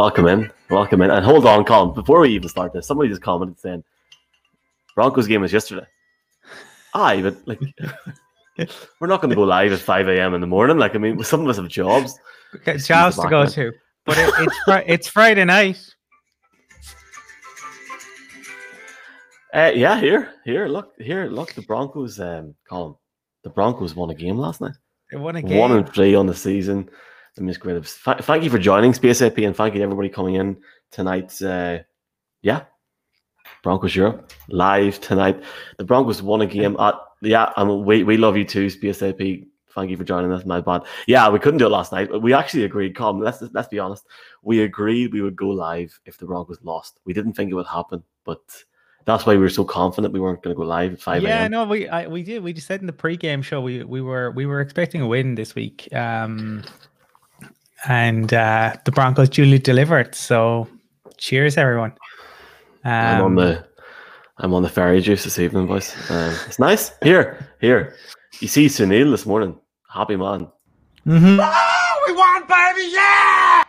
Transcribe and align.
Welcome 0.00 0.28
in, 0.28 0.50
welcome 0.70 1.02
in, 1.02 1.10
and 1.10 1.22
hold 1.22 1.44
on, 1.44 1.62
Colum. 1.62 1.92
Before 1.92 2.20
we 2.20 2.30
even 2.30 2.48
start 2.48 2.72
this, 2.72 2.86
somebody 2.86 3.10
just 3.10 3.20
commented 3.20 3.60
saying 3.60 3.84
Broncos 4.94 5.26
game 5.26 5.42
was 5.42 5.52
yesterday. 5.52 5.84
Aye, 6.94 7.20
but 7.20 7.36
like 7.46 7.60
we're 8.98 9.08
not 9.08 9.20
going 9.20 9.28
to 9.28 9.36
go 9.36 9.42
live 9.42 9.72
at 9.72 9.78
five 9.78 10.08
a.m. 10.08 10.32
in 10.32 10.40
the 10.40 10.46
morning. 10.46 10.78
Like 10.78 10.94
I 10.94 10.98
mean, 10.98 11.22
some 11.22 11.42
of 11.42 11.48
us 11.48 11.58
have 11.58 11.68
jobs. 11.68 12.18
Okay, 12.54 12.78
jobs 12.78 13.18
to 13.18 13.28
go 13.28 13.44
to, 13.44 13.72
but 14.06 14.16
it, 14.16 14.32
it's 14.38 14.56
it's 14.86 15.08
Friday 15.08 15.44
night. 15.44 15.78
Uh, 19.52 19.72
yeah, 19.74 20.00
here, 20.00 20.32
here, 20.46 20.66
look, 20.66 20.94
here, 20.98 21.26
look. 21.26 21.52
The 21.52 21.60
Broncos, 21.60 22.18
um, 22.18 22.54
Colum, 22.66 22.96
the 23.44 23.50
Broncos 23.50 23.94
won 23.94 24.08
a 24.08 24.14
game 24.14 24.38
last 24.38 24.62
night. 24.62 24.76
They 25.10 25.18
won 25.18 25.36
a 25.36 25.42
game. 25.42 25.58
One 25.58 25.72
and 25.72 25.92
three 25.92 26.14
on 26.14 26.26
the 26.26 26.34
season. 26.34 26.88
The 27.36 27.42
Miss 27.42 27.56
Great. 27.56 27.84
Thank 27.86 28.44
you 28.44 28.50
for 28.50 28.58
joining 28.58 28.92
Space 28.94 29.22
AP 29.22 29.38
and 29.38 29.54
thank 29.54 29.74
you 29.74 29.78
to 29.78 29.84
everybody 29.84 30.08
coming 30.08 30.34
in 30.34 30.56
tonight. 30.90 31.40
Uh, 31.40 31.78
yeah, 32.42 32.64
Broncos 33.62 33.94
Europe 33.94 34.32
live 34.48 35.00
tonight. 35.00 35.42
The 35.78 35.84
Broncos 35.84 36.22
won 36.22 36.42
a 36.42 36.46
game 36.46 36.76
at 36.78 36.94
yeah, 37.22 37.52
and 37.56 37.84
we 37.84 38.02
we 38.02 38.16
love 38.16 38.36
you 38.36 38.44
too, 38.44 38.70
Space 38.70 39.02
AP. 39.02 39.20
Thank 39.74 39.90
you 39.90 39.96
for 39.96 40.04
joining 40.04 40.32
us, 40.32 40.44
my 40.44 40.60
bad. 40.60 40.82
Yeah, 41.06 41.28
we 41.28 41.38
couldn't 41.38 41.58
do 41.58 41.66
it 41.66 41.70
last 41.70 41.92
night, 41.92 42.08
but 42.10 42.22
we 42.22 42.32
actually 42.32 42.64
agreed. 42.64 42.96
Come, 42.96 43.20
let's 43.20 43.42
let's 43.52 43.68
be 43.68 43.78
honest. 43.78 44.06
We 44.42 44.62
agreed 44.62 45.12
we 45.12 45.22
would 45.22 45.36
go 45.36 45.48
live 45.48 45.98
if 46.06 46.18
the 46.18 46.26
Broncos 46.26 46.58
lost. 46.62 46.98
We 47.04 47.12
didn't 47.12 47.34
think 47.34 47.50
it 47.50 47.54
would 47.54 47.66
happen, 47.66 48.02
but 48.24 48.40
that's 49.04 49.26
why 49.26 49.34
we 49.34 49.40
were 49.40 49.48
so 49.48 49.64
confident 49.64 50.12
we 50.12 50.20
weren't 50.20 50.42
going 50.42 50.54
to 50.54 50.58
go 50.58 50.66
live 50.66 50.92
at 50.92 51.00
five. 51.00 51.22
Yeah, 51.22 51.46
no, 51.48 51.64
we 51.64 51.88
I, 51.88 52.06
we 52.06 52.22
did. 52.22 52.42
We 52.42 52.52
just 52.52 52.66
said 52.66 52.80
in 52.80 52.86
the 52.86 52.92
pre-game 52.92 53.42
show 53.42 53.60
we 53.60 53.84
we 53.84 54.00
were 54.00 54.32
we 54.32 54.46
were 54.46 54.60
expecting 54.60 55.02
a 55.02 55.06
win 55.06 55.34
this 55.34 55.54
week. 55.54 55.88
Um, 55.94 56.64
and 57.88 58.32
uh, 58.32 58.76
the 58.84 58.92
Broncos 58.92 59.28
duly 59.28 59.58
delivered. 59.58 60.14
So, 60.14 60.68
cheers, 61.16 61.56
everyone. 61.56 61.92
Um, 62.84 62.92
I'm 62.92 63.22
on 63.22 63.34
the 63.34 63.66
I'm 64.38 64.54
on 64.54 64.62
the 64.62 64.68
fairy 64.68 65.00
juice 65.00 65.24
this 65.24 65.38
evening, 65.38 65.66
boys. 65.66 65.94
Um, 66.10 66.34
it's 66.46 66.58
nice 66.58 66.92
here. 67.02 67.48
Here, 67.60 67.96
you 68.40 68.48
see 68.48 68.66
Sunil 68.66 69.10
this 69.10 69.26
morning. 69.26 69.58
Happy 69.92 70.16
man. 70.16 70.48
Mm-hmm. 71.06 71.40
Oh, 71.92 72.04
we 72.06 72.12
won, 72.14 72.42
baby! 72.46 72.92
Yeah. 72.92 73.64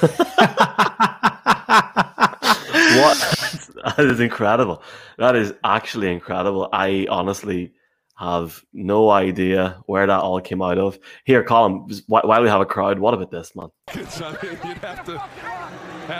what? 3.00 3.36
That 3.96 4.04
is 4.06 4.20
incredible. 4.20 4.82
That 5.16 5.34
is 5.36 5.54
actually 5.64 6.12
incredible. 6.12 6.68
I 6.70 7.06
honestly 7.08 7.72
have 8.20 8.62
no 8.74 9.10
idea 9.10 9.82
where 9.86 10.06
that 10.06 10.20
all 10.20 10.42
came 10.42 10.60
out 10.60 10.76
of. 10.76 10.98
Here, 11.24 11.42
Colum, 11.42 11.88
while 12.06 12.42
we 12.42 12.48
have 12.48 12.60
a 12.60 12.66
crowd, 12.66 12.98
what 12.98 13.14
about 13.14 13.30
this, 13.30 13.56
man? 13.56 13.70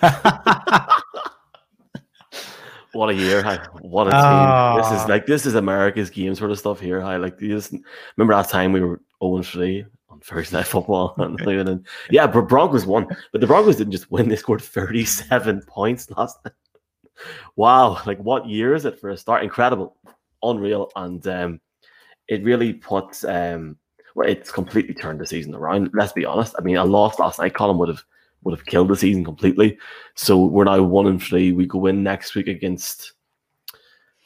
what 2.92 3.10
a 3.10 3.14
year! 3.14 3.42
Hi. 3.42 3.58
What 3.80 4.06
a 4.06 4.10
team! 4.10 4.20
Oh. 4.20 4.76
This 4.78 4.92
is 4.92 5.00
ah. 5.04 5.06
like 5.08 5.26
this 5.26 5.46
is 5.46 5.56
America's 5.56 6.10
game 6.10 6.36
sort 6.36 6.52
of 6.52 6.60
stuff 6.60 6.78
here. 6.78 7.00
Hi, 7.00 7.16
like 7.16 7.40
you 7.40 7.48
just 7.48 7.74
remember 8.16 8.34
that 8.34 8.48
time 8.48 8.72
we 8.72 8.80
were 8.80 9.00
0 9.22 9.42
3 9.42 9.84
on 10.10 10.20
Thursday 10.20 10.56
Night 10.58 10.66
Football, 10.66 11.14
and 11.18 11.84
yeah, 12.10 12.28
but 12.28 12.42
Broncos 12.42 12.86
won, 12.86 13.08
but 13.32 13.40
the 13.40 13.48
Broncos 13.48 13.74
didn't 13.76 13.92
just 13.92 14.12
win; 14.12 14.28
they 14.28 14.36
scored 14.36 14.62
37 14.62 15.62
points 15.66 16.08
last 16.12 16.38
night. 16.44 16.54
Wow, 17.56 18.00
like 18.06 18.20
what 18.20 18.46
year 18.46 18.74
is 18.74 18.84
it 18.84 19.00
for 19.00 19.10
a 19.10 19.16
start? 19.16 19.42
Incredible 19.42 19.96
unreal, 20.42 20.90
and 20.96 21.26
um, 21.26 21.60
it 22.28 22.42
really 22.44 22.72
puts 22.72 23.24
um, 23.24 23.76
well, 24.14 24.28
it's 24.28 24.50
completely 24.50 24.94
turned 24.94 25.20
the 25.20 25.26
season 25.26 25.54
around. 25.54 25.90
Let's 25.94 26.12
be 26.12 26.24
honest. 26.24 26.54
I 26.58 26.62
mean, 26.62 26.76
a 26.76 26.84
loss 26.84 27.18
last 27.18 27.38
night, 27.38 27.54
Colum 27.54 27.78
would 27.78 27.88
have 27.88 28.04
would 28.42 28.56
have 28.56 28.66
killed 28.66 28.88
the 28.88 28.96
season 28.96 29.24
completely. 29.24 29.78
So 30.14 30.44
we're 30.44 30.64
now 30.64 30.82
one 30.82 31.06
and 31.06 31.22
three. 31.22 31.52
We 31.52 31.66
go 31.66 31.86
in 31.86 32.02
next 32.02 32.34
week 32.34 32.48
against, 32.48 33.12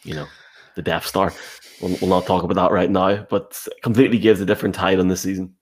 you 0.04 0.14
know, 0.14 0.26
the 0.76 0.82
Death 0.82 1.06
Star. 1.06 1.32
We'll, 1.80 1.96
we'll 2.00 2.10
not 2.10 2.26
talk 2.26 2.44
about 2.44 2.54
that 2.54 2.72
right 2.72 2.90
now, 2.90 3.26
but 3.28 3.58
completely 3.82 4.18
gives 4.18 4.40
a 4.40 4.46
different 4.46 4.74
tide 4.74 5.00
on 5.00 5.08
the 5.08 5.16
season. 5.16 5.54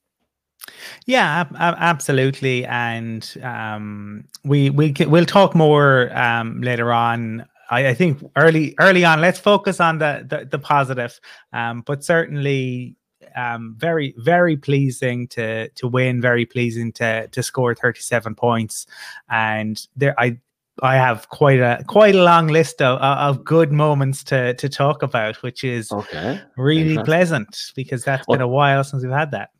Yeah, 1.06 1.46
absolutely, 1.58 2.64
and 2.66 3.36
um, 3.42 4.24
we 4.44 4.70
we 4.70 4.94
we'll 5.00 5.26
talk 5.26 5.54
more 5.54 6.16
um, 6.16 6.60
later 6.60 6.92
on 6.92 7.46
I, 7.72 7.88
I, 7.88 7.94
think 7.94 8.22
early 8.36 8.74
early 8.78 9.04
on, 9.04 9.20
let's 9.20 9.38
focus 9.38 9.80
on 9.80 9.98
the 9.98 10.24
the, 10.28 10.44
the 10.44 10.58
positive. 10.58 11.18
Um, 11.52 11.80
but 11.80 12.04
certainly 12.04 12.96
um, 13.34 13.74
very 13.78 14.14
very 14.18 14.56
pleasing 14.56 15.26
to 15.28 15.68
to 15.70 15.88
win 15.88 16.20
very 16.20 16.44
pleasing 16.44 16.92
to 16.92 17.28
to 17.28 17.42
score 17.42 17.74
37 17.74 18.34
points. 18.34 18.86
And 19.30 19.80
there 19.96 20.18
i 20.20 20.38
i 20.82 20.96
have 20.96 21.28
quite 21.28 21.60
a 21.60 21.84
quite 21.86 22.14
a 22.14 22.22
long 22.22 22.46
list 22.46 22.80
of, 22.80 22.98
of 22.98 23.44
good 23.44 23.72
moments 23.72 24.24
to 24.24 24.54
to 24.54 24.68
talk 24.70 25.02
about 25.02 25.36
which 25.42 25.64
is 25.64 25.92
okay. 25.92 26.40
really 26.56 26.96
pleasant 27.04 27.72
because 27.76 28.04
that's 28.04 28.26
well, 28.26 28.36
been 28.36 28.42
a 28.42 28.48
while 28.48 28.84
since 28.84 29.02
we've 29.02 29.12
had 29.12 29.30
that. 29.30 29.50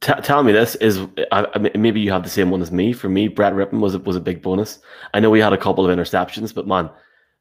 T- 0.00 0.12
tell 0.22 0.42
me 0.42 0.52
this 0.52 0.74
is 0.76 1.00
I, 1.32 1.46
I, 1.54 1.58
maybe 1.76 2.00
you 2.00 2.12
have 2.12 2.22
the 2.22 2.30
same 2.30 2.50
one 2.50 2.62
as 2.62 2.70
me. 2.70 2.92
For 2.92 3.08
me 3.08 3.26
Brett 3.28 3.54
Rypien 3.54 3.80
was 3.80 3.96
was 3.98 4.14
a 4.14 4.20
big 4.20 4.40
bonus. 4.40 4.78
I 5.14 5.20
know 5.20 5.30
we 5.30 5.40
had 5.40 5.52
a 5.52 5.58
couple 5.58 5.88
of 5.88 5.96
interceptions 5.96 6.54
but 6.54 6.66
man 6.68 6.90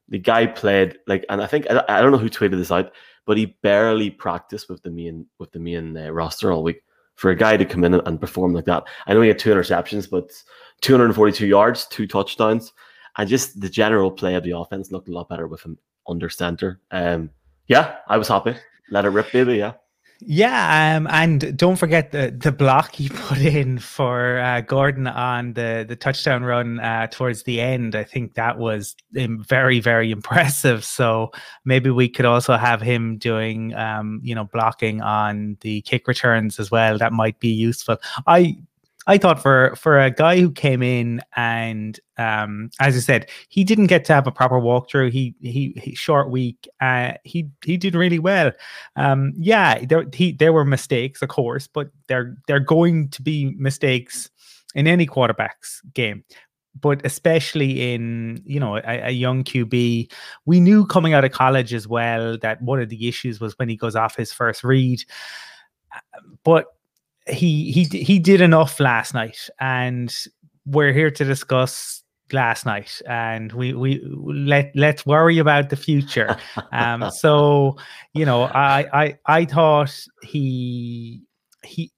the 0.09 0.19
guy 0.19 0.45
played 0.45 0.97
like, 1.07 1.25
and 1.29 1.41
I 1.41 1.47
think 1.47 1.69
I, 1.69 1.83
I 1.87 2.01
don't 2.01 2.11
know 2.11 2.17
who 2.17 2.29
tweeted 2.29 2.57
this 2.57 2.71
out, 2.71 2.91
but 3.25 3.37
he 3.37 3.57
barely 3.61 4.09
practiced 4.09 4.69
with 4.69 4.81
the 4.83 4.91
main 4.91 5.25
with 5.39 5.51
the 5.51 5.59
main 5.59 5.97
uh, 5.97 6.09
roster 6.09 6.51
all 6.51 6.63
week. 6.63 6.81
For 7.15 7.31
a 7.31 7.35
guy 7.35 7.55
to 7.55 7.63
come 7.63 7.85
in 7.85 7.93
and, 7.93 8.05
and 8.05 8.19
perform 8.19 8.53
like 8.53 8.65
that, 8.65 8.83
I 9.07 9.13
know 9.13 9.21
he 9.21 9.29
had 9.29 9.39
two 9.39 9.49
interceptions, 9.49 10.09
but 10.09 10.31
242 10.81 11.47
yards, 11.47 11.85
two 11.87 12.07
touchdowns, 12.07 12.73
and 13.17 13.29
just 13.29 13.61
the 13.61 13.69
general 13.69 14.11
play 14.11 14.35
of 14.35 14.43
the 14.43 14.51
offense 14.51 14.91
looked 14.91 15.07
a 15.07 15.13
lot 15.13 15.29
better 15.29 15.47
with 15.47 15.61
him 15.61 15.77
under 16.07 16.29
center. 16.29 16.81
Um, 16.91 17.29
yeah, 17.67 17.95
I 18.07 18.17
was 18.17 18.27
happy. 18.27 18.55
Let 18.91 19.05
it 19.05 19.09
rip, 19.09 19.31
baby. 19.31 19.55
Yeah. 19.55 19.73
Yeah, 20.21 20.95
um, 20.95 21.07
and 21.12 21.57
don't 21.57 21.75
forget 21.75 22.12
the 22.12 22.31
the 22.35 22.51
block 22.51 22.95
he 22.95 23.09
put 23.13 23.38
in 23.38 23.79
for 23.79 24.39
uh, 24.39 24.62
Gordon 24.62 25.07
on 25.07 25.53
the 25.53 25.85
the 25.88 25.95
touchdown 25.95 26.44
run 26.44 26.79
uh, 26.79 27.07
towards 27.07 27.44
the 27.44 27.59
end. 27.59 27.95
I 27.95 28.03
think 28.06 28.35
that 28.35 28.57
was 28.57 28.95
um, 29.19 29.44
very 29.44 29.79
very 29.79 30.12
impressive. 30.17 30.85
So 30.85 31.31
maybe 31.65 31.89
we 31.89 32.07
could 32.07 32.25
also 32.25 32.56
have 32.56 32.81
him 32.81 33.17
doing 33.17 33.73
um, 33.75 34.21
you 34.23 34.33
know 34.33 34.45
blocking 34.45 35.01
on 35.01 35.57
the 35.62 35.81
kick 35.81 36.07
returns 36.07 36.59
as 36.59 36.71
well. 36.71 36.97
That 36.97 37.12
might 37.12 37.39
be 37.39 37.50
useful. 37.50 37.97
I 38.25 38.56
I 39.07 39.17
thought 39.17 39.41
for 39.41 39.75
for 39.75 39.99
a 39.99 40.09
guy 40.09 40.39
who 40.39 40.51
came 40.51 40.81
in 40.81 41.21
and 41.35 41.99
um, 42.17 42.71
as 42.79 42.95
I 42.95 42.99
said, 42.99 43.29
he 43.49 43.63
didn't 43.63 43.87
get 43.87 44.05
to 44.05 44.13
have 44.13 44.25
a 44.25 44.31
proper 44.31 44.59
walkthrough. 44.59 45.11
He 45.11 45.35
he, 45.41 45.73
he 45.81 45.93
short 45.95 46.31
week. 46.31 46.67
Uh, 46.81 47.13
he 47.23 47.49
he 47.63 47.77
did 47.77 47.93
really 47.93 48.19
well. 48.19 48.51
Um, 48.95 49.33
yeah, 49.37 49.83
there 49.85 50.05
he 50.13 50.31
there 50.31 50.53
were 50.53 50.65
mistakes, 50.65 51.21
of 51.21 51.29
course, 51.29 51.67
but 51.67 51.89
they're 52.07 52.37
they're 52.47 52.59
going 52.59 53.09
to 53.09 53.21
be 53.21 53.53
mistakes 53.57 54.29
in 54.73 54.87
any 54.87 55.05
quarterback's 55.05 55.81
game. 55.93 56.23
But 56.79 57.05
especially 57.05 57.93
in 57.93 58.41
you 58.45 58.59
know 58.59 58.77
a, 58.77 59.07
a 59.07 59.11
young 59.11 59.43
QB, 59.43 60.11
we 60.45 60.59
knew 60.59 60.85
coming 60.85 61.13
out 61.13 61.25
of 61.25 61.31
college 61.31 61.73
as 61.73 61.87
well 61.87 62.37
that 62.39 62.61
one 62.61 62.81
of 62.81 62.89
the 62.89 63.07
issues 63.07 63.39
was 63.39 63.57
when 63.59 63.69
he 63.69 63.75
goes 63.75 63.95
off 63.95 64.15
his 64.15 64.33
first 64.33 64.63
read. 64.63 65.03
But 66.43 66.65
he 67.27 67.72
he 67.72 67.83
he 67.83 68.19
did 68.19 68.42
enough 68.42 68.80
last 68.80 69.13
night, 69.13 69.50
and 69.60 70.13
we're 70.66 70.94
here 70.94 71.12
to 71.12 71.24
discuss 71.24 72.04
last 72.31 72.66
night, 72.66 73.01
and 73.07 73.51
we 73.54 73.74
we 73.74 74.01
let 74.25 74.72
let's 74.75 75.06
worry 75.06 75.39
about 75.39 75.69
the 75.69 75.75
future. 75.75 76.38
Um, 76.72 77.10
so 77.19 77.77
you 78.13 78.25
know, 78.25 78.44
I 78.44 78.86
I 78.94 79.18
I 79.25 79.45
thought 79.45 79.95
he 80.24 81.24
he 81.63 81.92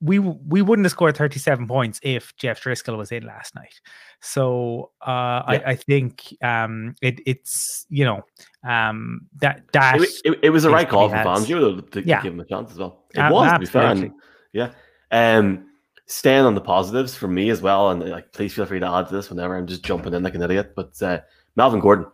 we 0.00 0.18
we 0.18 0.62
wouldn't 0.62 0.86
have 0.86 0.92
scored 0.92 1.16
37 1.16 1.66
points 1.66 2.00
if 2.02 2.34
Jeff 2.36 2.62
Driskel 2.62 2.96
was 2.96 3.12
in 3.12 3.24
last 3.24 3.54
night. 3.54 3.80
So 4.20 4.92
uh, 5.06 5.10
yeah. 5.10 5.44
I, 5.46 5.62
I 5.66 5.76
think 5.76 6.34
um, 6.42 6.94
it, 7.02 7.20
it's 7.26 7.86
you 7.90 8.04
know 8.04 8.22
um, 8.64 9.22
that 9.40 9.62
that 9.72 10.00
it, 10.00 10.08
it, 10.24 10.38
it 10.44 10.50
was 10.50 10.62
the 10.62 10.70
right 10.70 10.88
call 10.88 11.08
for 11.08 11.16
Fangio 11.16 11.76
to, 11.76 12.00
to 12.00 12.08
yeah. 12.08 12.22
give 12.22 12.32
him 12.32 12.40
a 12.40 12.46
chance 12.46 12.72
as 12.72 12.78
well. 12.78 13.04
It 13.14 13.20
uh, 13.20 13.32
was 13.32 13.52
to 13.52 13.58
be 13.58 13.66
fair. 13.66 14.10
Yeah. 14.52 14.72
Um, 15.10 15.70
staying 16.10 16.44
on 16.44 16.54
the 16.54 16.60
positives 16.60 17.14
for 17.14 17.28
me 17.28 17.50
as 17.50 17.62
well, 17.62 17.90
and 17.90 18.08
like 18.08 18.32
please 18.32 18.52
feel 18.52 18.66
free 18.66 18.80
to 18.80 18.90
add 18.90 19.08
to 19.08 19.14
this 19.14 19.30
whenever 19.30 19.56
I'm 19.56 19.66
just 19.66 19.84
jumping 19.84 20.12
in 20.12 20.22
like 20.22 20.34
an 20.34 20.42
idiot. 20.42 20.74
But 20.74 21.00
uh, 21.02 21.20
Melvin 21.56 21.80
Gordon, 21.80 22.06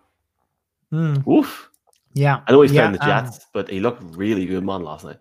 mm. 0.92 1.26
oof, 1.26 1.70
yeah, 2.12 2.40
I 2.46 2.52
know 2.52 2.62
he's 2.62 2.72
yeah, 2.72 2.82
playing 2.82 2.98
the 2.98 3.02
um, 3.02 3.24
Jets, 3.24 3.38
um, 3.38 3.44
but 3.52 3.70
he 3.70 3.80
looked 3.80 4.02
really 4.16 4.46
good, 4.46 4.64
man, 4.64 4.82
last 4.82 5.04
night. 5.04 5.18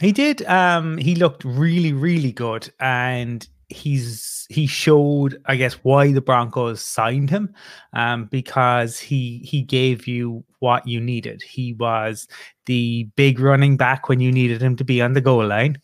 He 0.00 0.12
did. 0.12 0.42
Um, 0.46 0.96
he 0.98 1.14
looked 1.14 1.44
really, 1.44 1.92
really 1.92 2.32
good, 2.32 2.72
and 2.80 3.46
he's 3.68 4.46
he 4.48 4.66
showed, 4.66 5.40
I 5.46 5.56
guess, 5.56 5.74
why 5.82 6.12
the 6.12 6.20
Broncos 6.20 6.80
signed 6.80 7.30
him, 7.30 7.54
um, 7.92 8.26
because 8.26 8.98
he 8.98 9.38
he 9.38 9.62
gave 9.62 10.06
you 10.06 10.44
what 10.60 10.86
you 10.86 11.00
needed. 11.00 11.42
He 11.42 11.74
was 11.74 12.28
the 12.66 13.08
big 13.16 13.40
running 13.40 13.76
back 13.76 14.08
when 14.08 14.20
you 14.20 14.30
needed 14.30 14.62
him 14.62 14.76
to 14.76 14.84
be 14.84 15.02
on 15.02 15.12
the 15.12 15.20
goal 15.20 15.46
line 15.46 15.78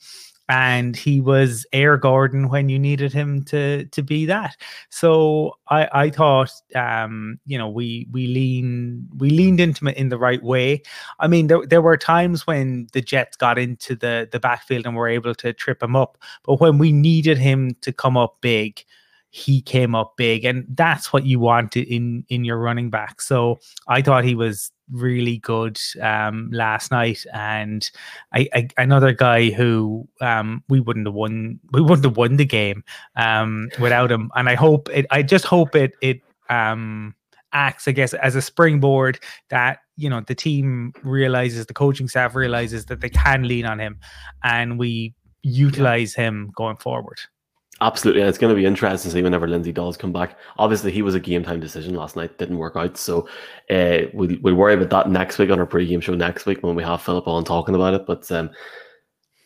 and 0.48 0.96
he 0.96 1.20
was 1.20 1.66
Air 1.72 1.96
Gordon 1.96 2.48
when 2.48 2.68
you 2.68 2.78
needed 2.78 3.12
him 3.12 3.42
to 3.44 3.84
to 3.86 4.02
be 4.02 4.26
that. 4.26 4.56
So 4.90 5.54
I 5.68 5.88
I 5.92 6.10
thought 6.10 6.50
um, 6.74 7.38
you 7.44 7.58
know 7.58 7.68
we 7.68 8.06
we 8.10 8.26
lean 8.26 9.06
we 9.18 9.30
leaned 9.30 9.60
into 9.60 9.86
it 9.86 9.96
in 9.96 10.08
the 10.08 10.18
right 10.18 10.42
way. 10.42 10.82
I 11.20 11.28
mean 11.28 11.48
there 11.48 11.66
there 11.66 11.82
were 11.82 11.96
times 11.96 12.46
when 12.46 12.88
the 12.92 13.02
Jets 13.02 13.36
got 13.36 13.58
into 13.58 13.94
the 13.94 14.28
the 14.30 14.40
backfield 14.40 14.86
and 14.86 14.96
were 14.96 15.08
able 15.08 15.34
to 15.36 15.52
trip 15.52 15.82
him 15.82 15.96
up, 15.96 16.18
but 16.44 16.60
when 16.60 16.78
we 16.78 16.92
needed 16.92 17.38
him 17.38 17.74
to 17.82 17.92
come 17.92 18.16
up 18.16 18.38
big 18.40 18.84
he 19.30 19.60
came 19.60 19.94
up 19.94 20.16
big 20.16 20.44
and 20.44 20.64
that's 20.70 21.12
what 21.12 21.26
you 21.26 21.38
wanted 21.38 21.86
in 21.86 22.24
in 22.28 22.44
your 22.44 22.58
running 22.58 22.90
back. 22.90 23.20
So 23.20 23.58
i 23.86 24.00
thought 24.02 24.24
he 24.24 24.34
was 24.34 24.70
really 24.90 25.38
good 25.38 25.78
um 26.00 26.48
last 26.50 26.90
night 26.90 27.24
and 27.34 27.90
I, 28.32 28.48
I 28.54 28.68
another 28.78 29.12
guy 29.12 29.50
who 29.50 30.08
um 30.20 30.62
we 30.68 30.80
wouldn't 30.80 31.06
have 31.06 31.14
won 31.14 31.60
we 31.72 31.80
wouldn't 31.80 32.04
have 32.04 32.16
won 32.16 32.36
the 32.36 32.46
game 32.46 32.84
um 33.16 33.68
without 33.80 34.10
him. 34.10 34.30
And 34.34 34.48
i 34.48 34.54
hope 34.54 34.88
it 34.90 35.06
i 35.10 35.22
just 35.22 35.44
hope 35.44 35.74
it 35.74 35.92
it 36.00 36.20
um 36.48 37.14
acts 37.52 37.88
i 37.88 37.92
guess 37.92 38.12
as 38.14 38.34
a 38.34 38.42
springboard 38.42 39.18
that 39.48 39.78
you 39.96 40.08
know 40.08 40.20
the 40.26 40.34
team 40.34 40.92
realizes 41.02 41.66
the 41.66 41.74
coaching 41.74 42.08
staff 42.08 42.34
realizes 42.34 42.86
that 42.86 43.00
they 43.00 43.08
can 43.08 43.48
lean 43.48 43.64
on 43.64 43.78
him 43.78 43.98
and 44.44 44.78
we 44.78 45.14
utilize 45.42 46.14
him 46.14 46.50
going 46.54 46.76
forward 46.76 47.18
Absolutely, 47.80 48.22
and 48.22 48.28
it's 48.28 48.38
going 48.38 48.52
to 48.52 48.60
be 48.60 48.66
interesting 48.66 49.08
to 49.08 49.14
see 49.14 49.22
whenever 49.22 49.46
Lindsay 49.46 49.70
does 49.70 49.96
come 49.96 50.12
back. 50.12 50.36
Obviously, 50.58 50.90
he 50.90 51.02
was 51.02 51.14
a 51.14 51.20
game 51.20 51.44
time 51.44 51.60
decision 51.60 51.94
last 51.94 52.16
night; 52.16 52.36
didn't 52.36 52.58
work 52.58 52.74
out. 52.74 52.96
So 52.96 53.28
uh, 53.70 54.08
we'll, 54.12 54.36
we'll 54.42 54.56
worry 54.56 54.74
about 54.74 54.90
that 54.90 55.10
next 55.10 55.38
week 55.38 55.50
on 55.50 55.60
our 55.60 55.66
pre-game 55.66 56.00
show 56.00 56.14
next 56.14 56.44
week 56.44 56.62
when 56.62 56.74
we 56.74 56.82
have 56.82 57.02
Philip 57.02 57.28
on 57.28 57.44
talking 57.44 57.76
about 57.76 57.94
it. 57.94 58.04
But 58.04 58.30
um, 58.32 58.50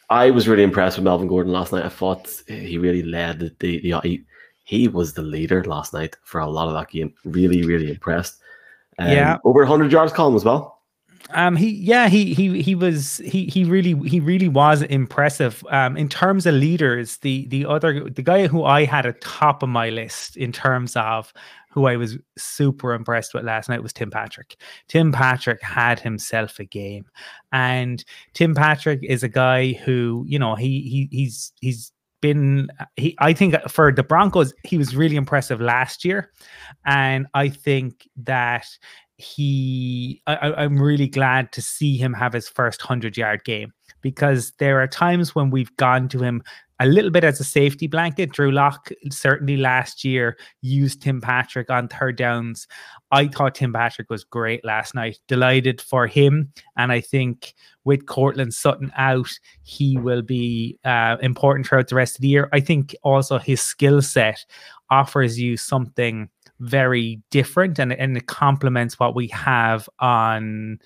I 0.09 0.31
was 0.31 0.49
really 0.49 0.63
impressed 0.63 0.97
with 0.97 1.05
Melvin 1.05 1.29
Gordon 1.29 1.53
last 1.53 1.73
night. 1.73 1.85
I 1.85 1.91
thought 1.91 2.29
he 2.47 2.79
really 2.79 3.03
led 3.03 3.41
the, 3.61 3.81
the, 3.81 4.01
he, 4.03 4.25
he, 4.65 4.89
was 4.89 5.13
the 5.13 5.23
leader 5.23 5.63
last 5.65 5.93
night 5.93 6.17
for 6.25 6.41
a 6.41 6.49
lot 6.49 6.69
of 6.69 6.75
that 6.75 6.91
game. 6.91 7.13
Really, 7.25 7.63
really 7.65 7.91
impressed. 7.91 8.41
Um, 8.99 9.09
yeah, 9.09 9.39
over 9.45 9.61
100 9.61 9.93
yards 9.93 10.13
Colum 10.13 10.37
as 10.37 10.45
well. 10.45 10.82
Um, 11.31 11.57
he 11.57 11.71
yeah 11.71 12.09
he 12.09 12.35
he 12.35 12.63
he 12.63 12.75
was 12.75 13.19
he 13.25 13.47
he 13.47 13.65
really 13.65 13.95
he 14.09 14.21
really 14.21 14.49
was 14.49 14.83
impressive. 14.83 15.65
Um, 15.71 15.97
in 15.97 16.09
terms 16.09 16.47
of 16.47 16.55
leaders, 16.55 17.19
the 17.19 17.47
the 17.47 17.65
other 17.67 18.09
the 18.11 18.23
guy 18.23 18.47
who 18.47 18.65
I 18.65 18.85
had 18.85 19.07
at 19.07 19.21
top 19.21 19.63
of 19.63 19.69
my 19.69 19.89
list 19.89 20.37
in 20.37 20.53
terms 20.53 20.97
of 20.97 21.33
who 21.71 21.87
I 21.87 21.97
was 21.97 22.19
super 22.37 22.93
impressed 22.93 23.33
with 23.33 23.45
last 23.45 23.69
night 23.69 23.83
was 23.83 23.95
Tim 23.95 24.11
Patrick. 24.11 24.57
Tim 24.89 25.11
Patrick 25.11 25.63
had 25.63 26.01
himself 26.01 26.59
a 26.59 26.65
game, 26.65 27.07
and 27.51 28.05
Tim 28.35 28.55
Patrick 28.55 29.01
is 29.03 29.23
a 29.23 29.29
guy 29.29 29.73
who 29.73 30.25
you 30.29 30.39
know 30.39 30.55
he 30.55 30.83
he 30.83 31.09
he's 31.11 31.53
he's 31.61 31.93
been 32.23 32.69
he 32.97 33.15
I 33.19 33.35
think 33.35 33.55
for 33.69 33.93
the 33.93 34.03
Broncos 34.03 34.55
he 34.65 34.79
was 34.79 34.97
really 34.97 35.17
impressive 35.17 35.61
last 35.61 36.05
year 36.05 36.31
and 36.87 37.27
I 37.35 37.51
think 37.51 38.09
that 38.17 38.67
he 39.17 40.23
I, 40.27 40.65
am 40.65 40.81
really 40.81 41.09
glad 41.09 41.53
to 41.53 41.63
see 41.63 41.97
him 41.97 42.13
have 42.15 42.33
his 42.33 42.49
first 42.49 42.83
100 42.83 43.17
yard 43.17 43.45
game 43.45 43.73
because 44.01 44.53
there 44.59 44.81
are 44.81 44.89
times 44.89 45.35
when 45.35 45.51
we've 45.51 45.75
gone 45.77 46.09
to 46.09 46.19
him 46.19 46.43
a 46.81 46.87
little 46.87 47.13
bit 47.13 47.23
as 47.23 47.39
a 47.39 47.45
safety 47.45 47.87
blanket. 47.87 48.33
Drew 48.33 48.51
Lock 48.51 48.91
certainly 49.11 49.57
last 49.57 50.05
year 50.05 50.37
used 50.63 51.01
Tim 51.01 51.21
Patrick 51.21 51.71
on 51.71 51.87
third 51.87 52.17
downs. 52.17 52.67
I 53.13 53.29
thought 53.29 53.55
Tim 53.55 53.73
Patrick 53.73 54.11
was 54.11 54.25
great 54.25 54.65
last 54.65 54.93
night. 54.93 55.21
Delighted 55.29 55.81
for 55.81 56.09
him. 56.09 56.53
And 56.77 56.91
I 56.91 57.01
think 57.01 57.55
with 57.85 58.07
Courtland 58.07 58.53
Sutton 58.53 58.91
out, 58.97 59.31
he 59.63 59.97
will 59.97 60.23
be 60.23 60.77
uh, 60.85 61.19
important 61.21 61.69
throughout 61.69 61.87
the 61.87 61.95
rest 61.95 62.17
of 62.17 62.23
the 62.23 62.29
year. 62.29 62.49
I 62.53 62.59
think 62.59 62.97
also 63.05 63.39
his 63.39 63.61
skill 63.61 64.03
set 64.03 64.45
offers 64.91 65.39
you 65.39 65.57
something 65.57 66.29
very 66.63 67.21
different 67.31 67.81
and, 67.81 67.93
and 67.93 68.17
it 68.17 68.29
complements 68.29 68.99
what 68.99 69.17
we 69.17 69.27
have 69.29 69.89
on 69.99 70.79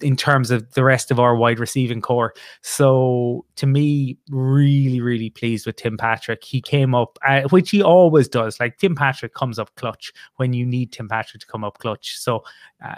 in 0.00 0.16
terms 0.16 0.52
of 0.52 0.72
the 0.74 0.84
rest 0.84 1.10
of 1.10 1.18
our 1.18 1.34
wide 1.34 1.58
receiving 1.58 2.00
core. 2.00 2.32
So 2.62 3.44
to 3.56 3.66
me, 3.66 4.16
really, 4.30 5.00
really 5.00 5.30
pleased 5.30 5.66
with 5.66 5.74
Tim 5.74 5.96
Patrick. 5.96 6.44
He 6.44 6.60
came 6.60 6.94
up, 6.94 7.18
uh, 7.26 7.42
which 7.50 7.70
he 7.70 7.82
always 7.82 8.28
does. 8.28 8.60
Like 8.60 8.78
Tim 8.78 8.94
Patrick 8.94 9.34
comes 9.34 9.58
up 9.58 9.74
clutch 9.74 10.12
when 10.36 10.52
you 10.52 10.64
need 10.64 10.92
Tim 10.92 11.08
Patrick 11.08 11.40
to 11.40 11.46
come 11.46 11.64
up 11.64 11.78
clutch. 11.78 12.16
So 12.16 12.44
uh, 12.84 12.94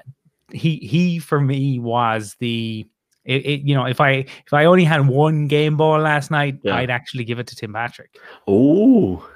he 0.52 0.76
he 0.76 1.18
for 1.18 1.40
me 1.40 1.78
was 1.78 2.36
the 2.38 2.86
it, 3.24 3.46
it, 3.46 3.60
you 3.62 3.74
know 3.74 3.86
if 3.86 4.00
I 4.00 4.10
if 4.10 4.52
I 4.52 4.66
only 4.66 4.84
had 4.84 5.08
one 5.08 5.46
game 5.46 5.78
ball 5.78 6.00
last 6.00 6.30
night, 6.30 6.58
yeah. 6.62 6.76
I'd 6.76 6.90
actually 6.90 7.24
give 7.24 7.38
it 7.38 7.46
to 7.46 7.56
Tim 7.56 7.72
Patrick. 7.72 8.18
Oh, 8.46 9.26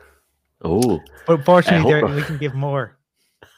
Oh, 0.65 1.01
but 1.27 1.45
fortunately, 1.45 1.93
uh, 1.93 1.97
there, 1.97 2.07
oh. 2.07 2.15
we 2.15 2.23
can 2.23 2.39
give 2.39 2.55
more. 2.55 2.97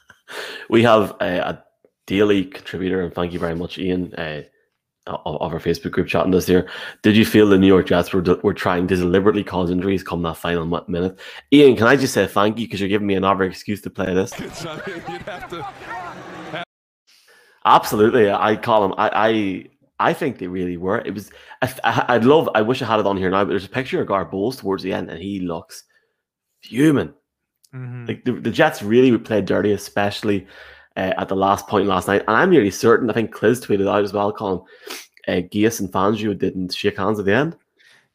we 0.69 0.83
have 0.83 1.15
a, 1.21 1.39
a, 1.39 1.63
daily 2.05 2.45
contributor, 2.45 3.01
and 3.01 3.13
thank 3.13 3.33
you 3.33 3.39
very 3.39 3.55
much, 3.55 3.77
Ian, 3.77 4.13
uh, 4.15 4.41
of, 5.07 5.41
of, 5.41 5.53
our 5.53 5.59
Facebook 5.59 5.91
group 5.91 6.07
chatting 6.07 6.31
this 6.31 6.47
here. 6.47 6.69
Did 7.01 7.17
you 7.17 7.25
feel 7.25 7.47
the 7.47 7.57
New 7.57 7.67
York 7.67 7.87
Jets 7.87 8.13
were, 8.13 8.21
were 8.43 8.53
trying 8.53 8.87
to 8.87 8.95
deliberately 8.95 9.43
cause 9.43 9.71
injuries 9.71 10.03
come 10.03 10.21
that 10.23 10.37
final 10.37 10.65
minute? 10.87 11.19
Ian, 11.51 11.75
can 11.75 11.87
I 11.87 11.95
just 11.95 12.13
say 12.13 12.27
thank 12.27 12.59
you 12.59 12.65
because 12.65 12.79
you're 12.79 12.89
giving 12.89 13.07
me 13.07 13.15
another 13.15 13.43
excuse 13.43 13.81
to 13.81 13.89
play 13.89 14.13
this? 14.13 14.33
Absolutely, 17.65 18.31
I 18.31 18.55
call 18.55 18.85
him. 18.85 18.93
I, 18.97 19.09
I 19.13 19.65
I 19.99 20.13
think 20.13 20.37
they 20.37 20.47
really 20.47 20.77
were. 20.77 20.99
It 20.99 21.13
was. 21.13 21.31
I, 21.83 22.17
would 22.17 22.25
love. 22.25 22.49
I 22.55 22.61
wish 22.61 22.81
I 22.81 22.85
had 22.85 22.99
it 22.99 23.07
on 23.07 23.17
here 23.17 23.29
now, 23.29 23.43
but 23.43 23.49
there's 23.49 23.65
a 23.65 23.69
picture 23.69 24.01
of 24.01 24.07
Garett 24.07 24.31
Bolles 24.31 24.57
towards 24.57 24.83
the 24.83 24.93
end, 24.93 25.09
and 25.09 25.21
he 25.21 25.39
looks 25.39 25.83
fuming. 26.61 27.13
Mm-hmm. 27.73 28.05
Like 28.05 28.23
the, 28.25 28.33
the 28.33 28.51
Jets 28.51 28.81
really 28.81 29.17
played 29.17 29.45
dirty, 29.45 29.71
especially 29.71 30.47
uh, 30.95 31.13
at 31.17 31.27
the 31.27 31.35
last 31.35 31.67
point 31.67 31.87
last 31.87 32.07
night. 32.07 32.23
And 32.27 32.35
I'm 32.35 32.49
nearly 32.49 32.71
certain, 32.71 33.09
I 33.09 33.13
think 33.13 33.31
Cliz 33.31 33.59
tweeted 33.59 33.87
out 33.87 34.03
as 34.03 34.13
well, 34.13 34.31
Colum, 34.31 34.63
uh, 35.27 35.41
Gase 35.51 35.79
and 35.79 35.91
Fangio 35.91 36.37
didn't 36.37 36.73
shake 36.73 36.97
hands 36.97 37.19
at 37.19 37.25
the 37.25 37.33
end. 37.33 37.55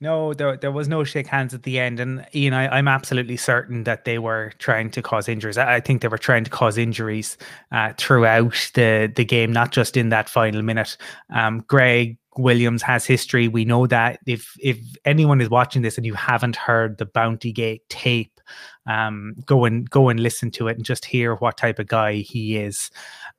No, 0.00 0.34
there, 0.34 0.56
there 0.56 0.72
was 0.72 0.88
no 0.88 1.04
shake 1.04 1.28
hands 1.28 1.54
at 1.54 1.62
the 1.62 1.78
end. 1.78 2.00
And 2.00 2.26
Ian, 2.34 2.54
I, 2.54 2.66
I'm 2.76 2.88
absolutely 2.88 3.36
certain 3.36 3.84
that 3.84 4.04
they 4.04 4.18
were 4.18 4.52
trying 4.58 4.90
to 4.90 5.02
cause 5.02 5.28
injuries. 5.28 5.56
I, 5.56 5.76
I 5.76 5.80
think 5.80 6.02
they 6.02 6.08
were 6.08 6.18
trying 6.18 6.42
to 6.42 6.50
cause 6.50 6.76
injuries 6.76 7.38
uh, 7.70 7.92
throughout 7.98 8.70
the, 8.74 9.12
the 9.14 9.24
game, 9.24 9.52
not 9.52 9.70
just 9.70 9.96
in 9.96 10.08
that 10.08 10.28
final 10.28 10.60
minute. 10.62 10.96
Um, 11.32 11.62
Gregg 11.68 12.18
Williams 12.36 12.82
has 12.82 13.04
history. 13.04 13.48
We 13.48 13.64
know 13.64 13.86
that 13.86 14.20
if 14.26 14.56
if 14.60 14.78
anyone 15.04 15.40
is 15.40 15.50
watching 15.50 15.82
this 15.82 15.96
and 15.96 16.06
you 16.06 16.14
haven't 16.14 16.56
heard 16.56 16.98
the 16.98 17.06
Bounty 17.06 17.52
Gate 17.52 17.88
tape, 17.88 18.40
um, 18.86 19.34
go 19.46 19.64
and 19.64 19.88
go 19.88 20.08
and 20.08 20.20
listen 20.20 20.50
to 20.52 20.68
it 20.68 20.76
and 20.76 20.84
just 20.84 21.04
hear 21.04 21.34
what 21.36 21.56
type 21.56 21.78
of 21.78 21.88
guy 21.88 22.14
he 22.14 22.56
is. 22.56 22.90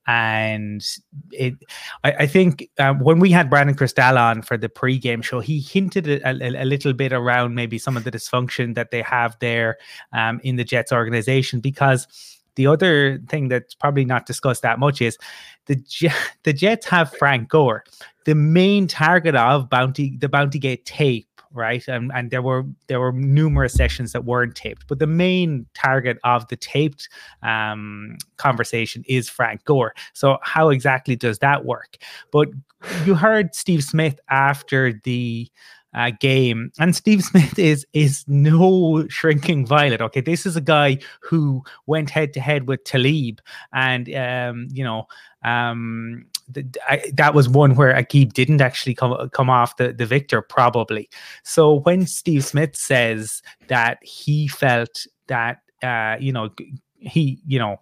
And 0.05 0.85
it, 1.31 1.55
I, 2.03 2.11
I 2.11 2.27
think 2.27 2.69
uh, 2.77 2.93
when 2.95 3.19
we 3.19 3.31
had 3.31 3.49
Brandon 3.49 3.75
Krisztal 3.75 4.19
on 4.19 4.41
for 4.41 4.57
the 4.57 4.69
pre-game 4.69 5.21
show, 5.21 5.39
he 5.39 5.59
hinted 5.59 6.07
a, 6.07 6.27
a, 6.27 6.63
a, 6.63 6.65
little 6.65 6.93
bit 6.93 7.13
around 7.13 7.55
maybe 7.55 7.77
some 7.77 7.95
of 7.95 8.03
the 8.03 8.11
dysfunction 8.11 8.75
that 8.75 8.91
they 8.91 9.01
have 9.01 9.37
there 9.39 9.77
um, 10.11 10.41
in 10.43 10.57
the 10.57 10.65
Jets 10.65 10.91
organization 10.91 11.61
because 11.61 12.07
the 12.55 12.67
other 12.67 13.19
thing 13.29 13.47
that's 13.47 13.73
probably 13.73 14.05
not 14.05 14.25
discussed 14.25 14.61
that 14.61 14.79
much 14.79 15.01
is 15.01 15.17
the 15.65 16.11
the 16.43 16.53
Jets 16.53 16.85
have 16.87 17.13
Frank 17.13 17.49
Gore, 17.49 17.83
the 18.25 18.35
main 18.35 18.87
target 18.87 19.35
of 19.35 19.69
Bounty 19.69 20.17
the 20.17 20.29
Bounty 20.29 20.59
Gate 20.59 20.85
tape, 20.85 21.27
right? 21.51 21.85
And 21.87 22.11
and 22.13 22.31
there 22.31 22.41
were 22.41 22.65
there 22.87 22.99
were 22.99 23.11
numerous 23.11 23.73
sessions 23.73 24.11
that 24.11 24.25
weren't 24.25 24.55
taped, 24.55 24.87
but 24.87 24.99
the 24.99 25.07
main 25.07 25.65
target 25.73 26.17
of 26.23 26.47
the 26.47 26.55
taped 26.55 27.09
um, 27.41 28.17
conversation 28.37 29.03
is 29.07 29.29
Frank 29.29 29.63
Gore. 29.65 29.93
So 30.13 30.37
how 30.41 30.69
exactly 30.69 31.15
does 31.15 31.39
that 31.39 31.65
work? 31.65 31.97
But 32.31 32.49
you 33.05 33.15
heard 33.15 33.55
Steve 33.55 33.83
Smith 33.83 34.19
after 34.29 34.99
the 35.03 35.49
uh, 35.95 36.11
game. 36.19 36.71
And 36.79 36.95
Steve 36.95 37.23
Smith 37.23 37.57
is 37.59 37.85
is 37.93 38.23
no 38.27 39.07
shrinking 39.09 39.65
violet. 39.65 40.01
Okay, 40.01 40.21
this 40.21 40.45
is 40.45 40.55
a 40.55 40.61
guy 40.61 40.99
who 41.21 41.63
went 41.85 42.09
head 42.09 42.33
to 42.33 42.39
head 42.41 42.67
with 42.67 42.83
Talib, 42.83 43.41
and 43.73 44.13
um, 44.15 44.67
you 44.71 44.83
know, 44.83 45.07
um, 45.43 46.25
I, 46.89 47.03
that 47.13 47.33
was 47.33 47.49
one 47.49 47.75
where 47.75 47.93
Aqib 47.93 48.33
didn't 48.33 48.61
actually 48.61 48.95
come 48.95 49.29
come 49.29 49.49
off 49.49 49.77
the 49.77 49.93
the 49.93 50.05
victor, 50.05 50.41
probably. 50.41 51.09
So 51.43 51.79
when 51.79 52.05
Steve 52.05 52.45
Smith 52.45 52.75
says 52.75 53.41
that 53.67 53.97
he 54.03 54.47
felt 54.47 55.05
that 55.27 55.59
uh, 55.81 56.17
you 56.19 56.31
know 56.31 56.49
he 56.97 57.39
you 57.45 57.59
know 57.59 57.79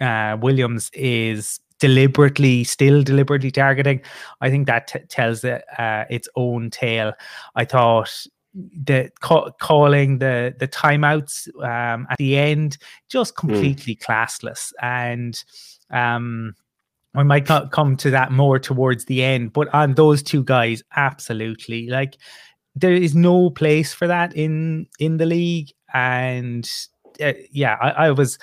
uh, 0.00 0.36
Williams 0.40 0.90
is 0.94 1.60
deliberately 1.78 2.64
still 2.64 3.02
deliberately 3.02 3.50
targeting 3.50 4.00
i 4.40 4.48
think 4.48 4.66
that 4.66 4.86
t- 4.86 4.98
tells 5.10 5.44
it, 5.44 5.62
uh, 5.78 6.04
its 6.08 6.26
own 6.34 6.70
tale 6.70 7.12
i 7.54 7.66
thought 7.66 8.26
the 8.54 9.10
ca- 9.20 9.50
calling 9.60 10.18
the 10.18 10.54
the 10.58 10.66
timeouts 10.66 11.48
um, 11.62 12.06
at 12.08 12.16
the 12.16 12.38
end 12.38 12.78
just 13.10 13.34
hmm. 13.38 13.48
completely 13.48 13.94
mm. 13.94 14.02
classless 14.02 14.72
and 14.80 15.44
um 15.90 16.54
we 17.16 17.24
might 17.24 17.46
come 17.46 17.96
to 17.96 18.10
that 18.10 18.30
more 18.30 18.58
towards 18.58 19.06
the 19.06 19.22
end 19.22 19.52
but 19.52 19.72
on 19.74 19.94
those 19.94 20.22
two 20.22 20.44
guys 20.44 20.82
absolutely 20.94 21.88
like 21.88 22.16
there 22.76 22.92
is 22.92 23.14
no 23.14 23.50
place 23.50 23.94
for 23.94 24.06
that 24.06 24.36
in 24.36 24.86
in 25.00 25.16
the 25.16 25.26
league, 25.26 25.72
and 25.94 26.70
uh, 27.22 27.32
yeah, 27.50 27.76
I, 27.80 27.90
I 27.90 28.10
was 28.10 28.38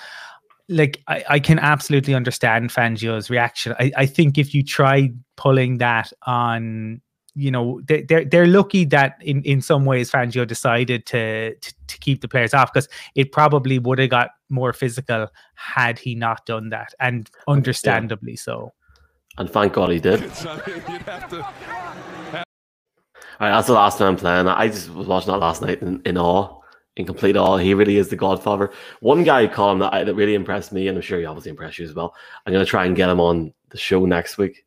like 0.68 1.00
I, 1.06 1.24
I 1.28 1.38
can 1.38 1.60
absolutely 1.60 2.14
understand 2.14 2.70
Fangio's 2.70 3.30
reaction. 3.30 3.74
I, 3.78 3.92
I 3.96 4.06
think 4.06 4.36
if 4.36 4.52
you 4.52 4.64
tried 4.64 5.16
pulling 5.36 5.78
that 5.78 6.12
on 6.26 7.00
you 7.34 7.50
know 7.50 7.80
they, 7.86 8.02
they're 8.02 8.24
they're 8.24 8.46
lucky 8.46 8.84
that 8.84 9.16
in 9.20 9.42
in 9.42 9.60
some 9.60 9.84
ways 9.84 10.10
Fangio 10.10 10.46
decided 10.46 11.04
to 11.06 11.54
to, 11.56 11.74
to 11.88 11.98
keep 11.98 12.20
the 12.20 12.28
players 12.28 12.54
off 12.54 12.72
because 12.72 12.88
it 13.14 13.32
probably 13.32 13.78
would 13.78 13.98
have 13.98 14.10
got 14.10 14.30
more 14.48 14.72
physical 14.72 15.28
had 15.54 15.98
he 15.98 16.14
not 16.14 16.46
done 16.46 16.68
that 16.70 16.94
and 17.00 17.30
understandably 17.48 18.32
yeah. 18.32 18.38
so. 18.38 18.72
And 19.36 19.50
thank 19.50 19.72
god 19.72 19.90
he 19.90 20.00
did. 20.00 20.22
All 23.40 23.48
right 23.48 23.56
that's 23.56 23.66
the 23.66 23.72
last 23.72 23.98
time 23.98 24.08
i'm 24.08 24.16
playing. 24.16 24.46
I 24.46 24.68
just 24.68 24.90
was 24.90 25.08
watching 25.08 25.32
that 25.32 25.38
last 25.38 25.60
night 25.60 25.82
in, 25.82 26.00
in 26.04 26.16
awe 26.16 26.60
in 26.96 27.04
complete 27.04 27.36
awe. 27.36 27.56
He 27.56 27.74
really 27.74 27.96
is 27.96 28.08
the 28.08 28.14
godfather. 28.14 28.70
One 29.00 29.24
guy 29.24 29.48
Colum 29.48 29.80
that, 29.80 29.92
I, 29.92 30.04
that 30.04 30.14
really 30.14 30.34
impressed 30.34 30.70
me 30.72 30.86
and 30.86 30.96
i'm 30.96 31.02
sure 31.02 31.18
he 31.18 31.24
obviously 31.24 31.50
impressed 31.50 31.80
you 31.80 31.84
as 31.84 31.94
well 31.94 32.14
i'm 32.46 32.52
going 32.52 32.64
to 32.64 32.70
try 32.70 32.84
and 32.84 32.94
get 32.94 33.10
him 33.10 33.18
on 33.18 33.52
the 33.70 33.78
show 33.78 34.06
next 34.06 34.38
week. 34.38 34.64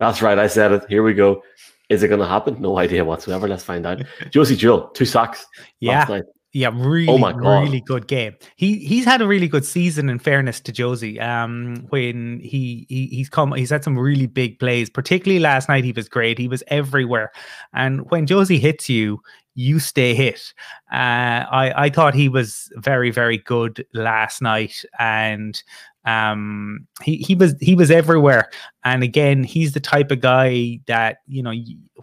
That's 0.00 0.20
right 0.20 0.38
i 0.38 0.48
said 0.48 0.72
it. 0.72 0.82
Here 0.88 1.04
we 1.04 1.14
go 1.14 1.44
is 1.88 2.02
it 2.02 2.08
going 2.08 2.20
to 2.20 2.26
happen? 2.26 2.60
No 2.60 2.78
idea 2.78 3.04
whatsoever. 3.04 3.48
Let's 3.48 3.64
find 3.64 3.86
out. 3.86 4.02
Josey 4.30 4.56
Jewell, 4.56 4.88
two 4.88 5.04
sacks. 5.04 5.46
Yeah. 5.80 6.20
Yeah, 6.54 6.70
really, 6.74 7.12
oh 7.12 7.18
my 7.18 7.32
God. 7.32 7.64
really 7.64 7.82
good 7.82 8.08
game. 8.08 8.34
He 8.56 8.78
he's 8.78 9.04
had 9.04 9.20
a 9.20 9.28
really 9.28 9.48
good 9.48 9.66
season. 9.66 10.08
In 10.08 10.18
fairness 10.18 10.60
to 10.60 10.72
Josey, 10.72 11.20
um, 11.20 11.86
when 11.90 12.40
he, 12.40 12.86
he 12.88 13.06
he's 13.08 13.28
come, 13.28 13.52
he's 13.52 13.68
had 13.68 13.84
some 13.84 13.98
really 13.98 14.26
big 14.26 14.58
plays. 14.58 14.88
Particularly 14.88 15.40
last 15.40 15.68
night, 15.68 15.84
he 15.84 15.92
was 15.92 16.08
great. 16.08 16.38
He 16.38 16.48
was 16.48 16.64
everywhere, 16.68 17.32
and 17.74 18.10
when 18.10 18.26
Josey 18.26 18.58
hits 18.58 18.88
you, 18.88 19.20
you 19.56 19.78
stay 19.78 20.14
hit. 20.14 20.54
Uh, 20.90 21.44
I 21.50 21.72
I 21.76 21.90
thought 21.90 22.14
he 22.14 22.30
was 22.30 22.72
very 22.76 23.10
very 23.10 23.36
good 23.36 23.84
last 23.92 24.40
night, 24.40 24.84
and 24.98 25.62
um, 26.04 26.86
he 27.02 27.16
he 27.16 27.34
was 27.34 27.54
he 27.60 27.74
was 27.74 27.90
everywhere, 27.90 28.50
and 28.84 29.02
again, 29.02 29.44
he's 29.44 29.72
the 29.72 29.80
type 29.80 30.10
of 30.10 30.20
guy 30.20 30.80
that 30.86 31.18
you 31.26 31.42
know 31.42 31.52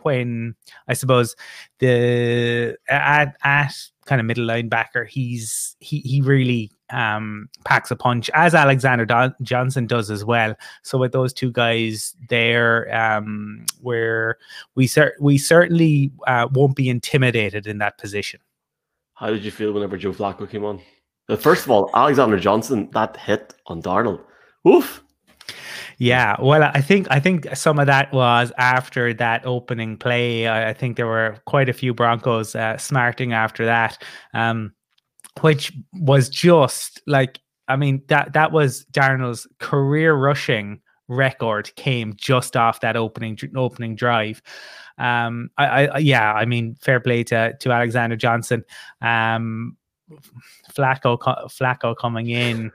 when 0.03 0.55
I 0.87 0.93
suppose 0.93 1.35
the 1.79 2.77
at 2.87 3.35
at 3.43 3.73
kind 4.05 4.21
of 4.21 4.27
middle 4.27 4.45
linebacker, 4.45 5.07
he's 5.07 5.75
he 5.79 5.99
he 5.99 6.21
really 6.21 6.71
um, 6.91 7.49
packs 7.63 7.89
a 7.89 7.95
punch 7.95 8.29
as 8.33 8.53
Alexander 8.53 9.05
Don- 9.05 9.35
Johnson 9.41 9.87
does 9.87 10.11
as 10.11 10.23
well. 10.23 10.55
So 10.83 10.97
with 10.97 11.11
those 11.11 11.33
two 11.33 11.51
guys 11.51 12.15
there, 12.29 12.93
um, 12.95 13.65
where 13.81 14.37
we 14.75 14.87
cer- 14.87 15.15
we 15.19 15.37
certainly 15.37 16.11
uh, 16.27 16.47
won't 16.53 16.75
be 16.75 16.89
intimidated 16.89 17.65
in 17.65 17.79
that 17.79 17.97
position. 17.97 18.39
How 19.15 19.31
did 19.31 19.43
you 19.43 19.51
feel 19.51 19.71
whenever 19.71 19.97
Joe 19.97 20.11
Flacco 20.11 20.49
came 20.49 20.65
on? 20.65 20.81
First 21.39 21.65
of 21.65 21.72
all, 21.72 21.89
Alexander 21.94 22.39
Johnson, 22.39 22.89
that 22.94 23.17
hit 23.17 23.53
on 23.67 23.82
Darnold. 23.82 24.22
Oof. 24.67 25.01
Yeah, 25.98 26.36
well, 26.41 26.63
I 26.63 26.82
think 26.82 27.08
I 27.10 27.20
think 27.20 27.55
some 27.55 27.79
of 27.79 27.88
that 27.88 28.12
was 28.12 28.51
after 28.58 29.13
that 29.13 29.46
opening 29.46 29.98
play. 29.98 30.48
I, 30.48 30.70
I 30.70 30.74
think 30.74 30.98
there 30.98 31.08
were 31.08 31.38
quite 31.46 31.70
a 31.70 31.74
few 31.74 31.94
Broncos 31.94 32.53
uh, 32.53 32.77
smarting 32.77 33.34
after 33.34 33.65
that, 33.65 34.01
um, 34.34 34.74
which 35.41 35.72
was 35.94 36.27
just 36.27 37.01
like 37.08 37.39
I 37.67 37.77
mean 37.77 38.01
that 38.08 38.34
that 38.34 38.51
was 38.51 38.86
Darnold's 38.91 39.48
career 39.60 40.13
rushing 40.15 40.82
record 41.08 41.74
came 41.75 42.13
just 42.17 42.58
off 42.58 42.82
that 42.82 42.98
opening 42.98 43.38
opening 43.55 43.96
drive. 43.96 44.41
Um, 44.98 45.50
I, 45.58 45.88
I 45.88 45.98
yeah, 46.00 46.34
I 46.34 46.46
mean 46.46 46.75
fair 46.75 47.00
play 47.00 47.24
to 47.25 47.55
to 47.58 47.72
Alexander 47.72 48.17
Johnson. 48.17 48.65
Um, 49.01 49.77
Flacco 50.74 51.19
Flacco 51.19 51.95
coming 51.95 52.29
in 52.29 52.71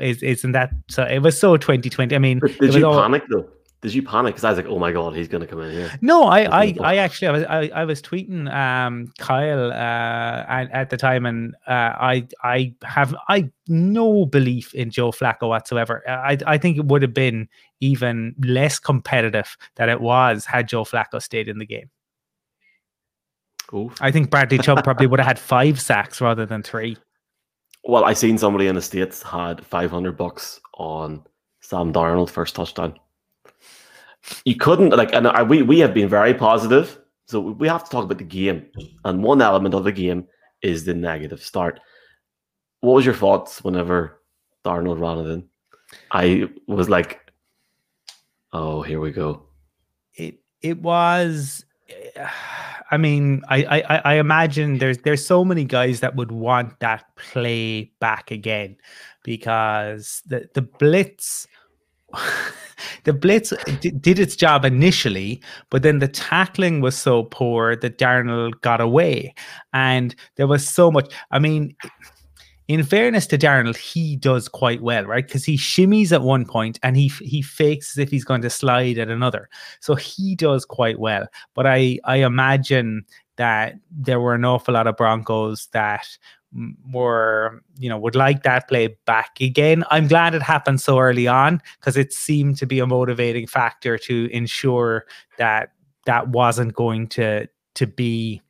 is 0.00 0.22
isn't 0.22 0.52
that 0.52 0.70
so? 0.88 1.04
It 1.04 1.20
was 1.20 1.38
so 1.38 1.56
2020. 1.56 2.14
I 2.14 2.18
mean, 2.18 2.40
but 2.40 2.56
did 2.58 2.74
you 2.74 2.86
all, 2.86 3.00
panic 3.00 3.24
though? 3.30 3.48
Did 3.80 3.92
you 3.92 4.02
panic? 4.02 4.34
Because 4.34 4.44
I 4.44 4.50
was 4.50 4.56
like, 4.56 4.66
oh 4.66 4.78
my 4.78 4.92
god, 4.92 5.14
he's 5.14 5.28
going 5.28 5.42
to 5.42 5.46
come 5.46 5.60
in 5.60 5.70
here. 5.70 5.92
No, 6.00 6.24
I, 6.24 6.44
I, 6.44 6.76
I 6.80 6.96
actually, 6.96 7.28
I 7.28 7.30
was, 7.32 7.42
I, 7.44 7.70
I 7.74 7.84
was 7.84 8.00
tweeting 8.00 8.52
um 8.52 9.12
Kyle 9.18 9.70
uh 9.70 9.74
at, 10.48 10.70
at 10.72 10.90
the 10.90 10.96
time, 10.96 11.26
and 11.26 11.54
uh, 11.66 11.92
I, 12.00 12.26
I 12.42 12.74
have, 12.82 13.14
I 13.28 13.50
no 13.68 14.26
belief 14.26 14.74
in 14.74 14.90
Joe 14.90 15.12
Flacco 15.12 15.48
whatsoever. 15.48 16.02
I, 16.08 16.38
I 16.46 16.58
think 16.58 16.78
it 16.78 16.86
would 16.86 17.02
have 17.02 17.14
been 17.14 17.48
even 17.80 18.34
less 18.42 18.78
competitive 18.78 19.56
than 19.74 19.90
it 19.90 20.00
was 20.00 20.46
had 20.46 20.66
Joe 20.66 20.84
Flacco 20.84 21.20
stayed 21.20 21.48
in 21.48 21.58
the 21.58 21.66
game. 21.66 21.90
Oof. 23.72 23.96
I 24.00 24.10
think 24.10 24.30
Bradley 24.30 24.58
Chubb 24.58 24.84
probably 24.84 25.06
would 25.06 25.20
have 25.20 25.26
had 25.26 25.38
five 25.38 25.80
sacks 25.80 26.20
rather 26.20 26.44
than 26.46 26.62
three. 26.62 26.96
Well, 27.84 28.04
I 28.04 28.12
seen 28.12 28.38
somebody 28.38 28.66
in 28.66 28.74
the 28.74 28.82
states 28.82 29.22
had 29.22 29.64
five 29.64 29.90
hundred 29.90 30.16
bucks 30.16 30.60
on 30.74 31.24
Sam 31.60 31.92
Darnold 31.92 32.30
first 32.30 32.54
touchdown. 32.54 32.98
You 34.44 34.56
couldn't 34.56 34.90
like, 34.90 35.12
and 35.12 35.28
I, 35.28 35.42
we 35.42 35.62
we 35.62 35.78
have 35.80 35.92
been 35.92 36.08
very 36.08 36.34
positive, 36.34 36.98
so 37.26 37.40
we 37.40 37.68
have 37.68 37.84
to 37.84 37.90
talk 37.90 38.04
about 38.04 38.18
the 38.18 38.24
game. 38.24 38.66
And 39.04 39.22
one 39.22 39.42
element 39.42 39.74
of 39.74 39.84
the 39.84 39.92
game 39.92 40.26
is 40.62 40.84
the 40.84 40.94
negative 40.94 41.42
start. 41.42 41.80
What 42.80 42.94
was 42.94 43.04
your 43.04 43.14
thoughts 43.14 43.62
whenever 43.62 44.20
Darnold 44.64 45.00
ran 45.00 45.18
it 45.18 45.30
in? 45.30 45.48
I 46.10 46.48
was 46.66 46.88
like, 46.88 47.20
"Oh, 48.52 48.82
here 48.82 49.00
we 49.00 49.10
go." 49.10 49.42
It 50.14 50.40
it 50.62 50.80
was. 50.80 51.64
Eh, 51.88 52.28
I 52.94 52.96
mean, 52.96 53.42
I, 53.48 53.64
I 53.64 54.00
I 54.04 54.14
imagine 54.14 54.78
there's 54.78 54.98
there's 54.98 55.26
so 55.26 55.44
many 55.44 55.64
guys 55.64 55.98
that 55.98 56.14
would 56.14 56.30
want 56.30 56.78
that 56.78 57.04
play 57.16 57.90
back 57.98 58.30
again 58.30 58.76
because 59.24 60.22
the 60.26 60.48
the 60.54 60.62
blitz 60.62 61.48
the 63.04 63.12
blitz 63.12 63.52
did 63.80 64.20
its 64.20 64.36
job 64.36 64.64
initially, 64.64 65.42
but 65.70 65.82
then 65.82 65.98
the 65.98 66.06
tackling 66.06 66.80
was 66.82 66.96
so 66.96 67.24
poor 67.24 67.74
that 67.74 67.98
Darnold 67.98 68.60
got 68.60 68.80
away, 68.80 69.34
and 69.72 70.14
there 70.36 70.46
was 70.46 70.64
so 70.68 70.92
much. 70.92 71.12
I 71.32 71.40
mean, 71.40 71.74
in 72.66 72.82
fairness 72.82 73.26
to 73.26 73.38
Darnold, 73.38 73.76
he 73.76 74.16
does 74.16 74.48
quite 74.48 74.82
well, 74.82 75.04
right? 75.04 75.26
Because 75.26 75.44
he 75.44 75.56
shimmies 75.56 76.12
at 76.12 76.22
one 76.22 76.46
point 76.46 76.78
and 76.82 76.96
he 76.96 77.08
he 77.08 77.42
fakes 77.42 77.92
as 77.92 77.98
if 77.98 78.10
he's 78.10 78.24
going 78.24 78.42
to 78.42 78.50
slide 78.50 78.98
at 78.98 79.08
another. 79.08 79.48
So 79.80 79.94
he 79.94 80.34
does 80.34 80.64
quite 80.64 80.98
well. 80.98 81.26
But 81.54 81.66
I 81.66 81.98
I 82.04 82.16
imagine 82.16 83.04
that 83.36 83.74
there 83.90 84.20
were 84.20 84.34
an 84.34 84.44
awful 84.44 84.74
lot 84.74 84.86
of 84.86 84.96
Broncos 84.96 85.66
that 85.72 86.06
were 86.92 87.60
you 87.78 87.88
know 87.88 87.98
would 87.98 88.14
like 88.14 88.44
that 88.44 88.68
play 88.68 88.96
back 89.04 89.40
again. 89.40 89.84
I'm 89.90 90.06
glad 90.06 90.34
it 90.34 90.42
happened 90.42 90.80
so 90.80 90.98
early 90.98 91.26
on 91.26 91.60
because 91.80 91.96
it 91.96 92.12
seemed 92.12 92.56
to 92.58 92.66
be 92.66 92.78
a 92.78 92.86
motivating 92.86 93.46
factor 93.46 93.98
to 93.98 94.28
ensure 94.32 95.04
that 95.36 95.72
that 96.06 96.28
wasn't 96.28 96.74
going 96.74 97.08
to 97.08 97.46
to 97.74 97.86
be 97.86 98.40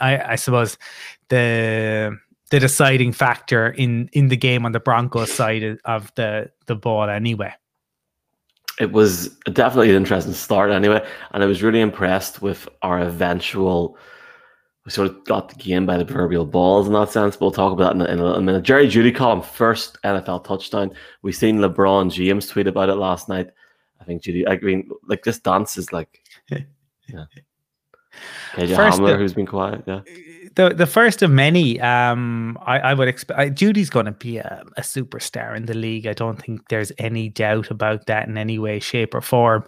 I, 0.00 0.32
I 0.32 0.34
suppose 0.36 0.76
the 1.28 2.18
the 2.54 2.60
deciding 2.60 3.10
factor 3.10 3.70
in 3.70 4.08
in 4.12 4.28
the 4.28 4.36
game 4.36 4.64
on 4.64 4.70
the 4.70 4.78
Broncos 4.78 5.32
side 5.32 5.76
of 5.84 6.14
the 6.14 6.52
the 6.66 6.76
ball 6.76 7.10
anyway. 7.10 7.52
It 8.78 8.92
was 8.92 9.28
definitely 9.52 9.90
an 9.90 9.96
interesting 9.96 10.34
start 10.34 10.70
anyway, 10.70 11.04
and 11.32 11.42
I 11.42 11.46
was 11.46 11.64
really 11.64 11.80
impressed 11.80 12.42
with 12.42 12.68
our 12.82 13.00
eventual. 13.00 13.98
We 14.84 14.92
sort 14.92 15.08
of 15.08 15.24
got 15.24 15.48
the 15.48 15.56
game 15.56 15.84
by 15.84 15.96
the 15.96 16.04
proverbial 16.04 16.46
balls 16.46 16.86
in 16.86 16.92
that 16.92 17.10
sense. 17.10 17.34
But 17.34 17.40
we'll 17.40 17.50
talk 17.52 17.72
about 17.72 17.98
that 17.98 18.10
in 18.10 18.20
a, 18.20 18.34
in 18.34 18.38
a 18.38 18.42
minute. 18.42 18.62
Jerry 18.62 19.12
caught 19.12 19.38
him 19.38 19.42
first 19.42 19.98
NFL 20.04 20.44
touchdown. 20.44 20.92
We've 21.22 21.34
seen 21.34 21.58
LeBron 21.58 22.12
James 22.12 22.46
tweet 22.46 22.68
about 22.68 22.88
it 22.88 22.96
last 22.96 23.28
night. 23.28 23.48
I 24.00 24.04
think 24.04 24.22
Jeudy. 24.22 24.46
I 24.46 24.58
mean, 24.58 24.88
like 25.08 25.24
this 25.24 25.40
dance 25.40 25.76
is 25.76 25.92
like, 25.92 26.20
yeah. 26.50 27.24
KJ 28.52 28.76
Hamler, 28.76 29.14
uh, 29.14 29.16
who's 29.16 29.34
been 29.34 29.46
quiet, 29.46 29.82
yeah 29.88 30.02
the 30.56 30.70
the 30.70 30.86
first 30.86 31.22
of 31.22 31.30
many. 31.30 31.80
Um, 31.80 32.58
I, 32.64 32.78
I 32.78 32.94
would 32.94 33.08
expect 33.08 33.54
Jeudy's 33.54 33.90
going 33.90 34.06
to 34.06 34.12
be 34.12 34.38
a, 34.38 34.64
a, 34.76 34.82
superstar 34.82 35.56
in 35.56 35.66
the 35.66 35.74
league. 35.74 36.06
I 36.06 36.12
don't 36.12 36.40
think 36.40 36.68
there's 36.68 36.92
any 36.98 37.28
doubt 37.28 37.70
about 37.70 38.06
that 38.06 38.28
in 38.28 38.36
any 38.36 38.58
way, 38.58 38.80
shape, 38.80 39.14
or 39.14 39.20
form. 39.20 39.64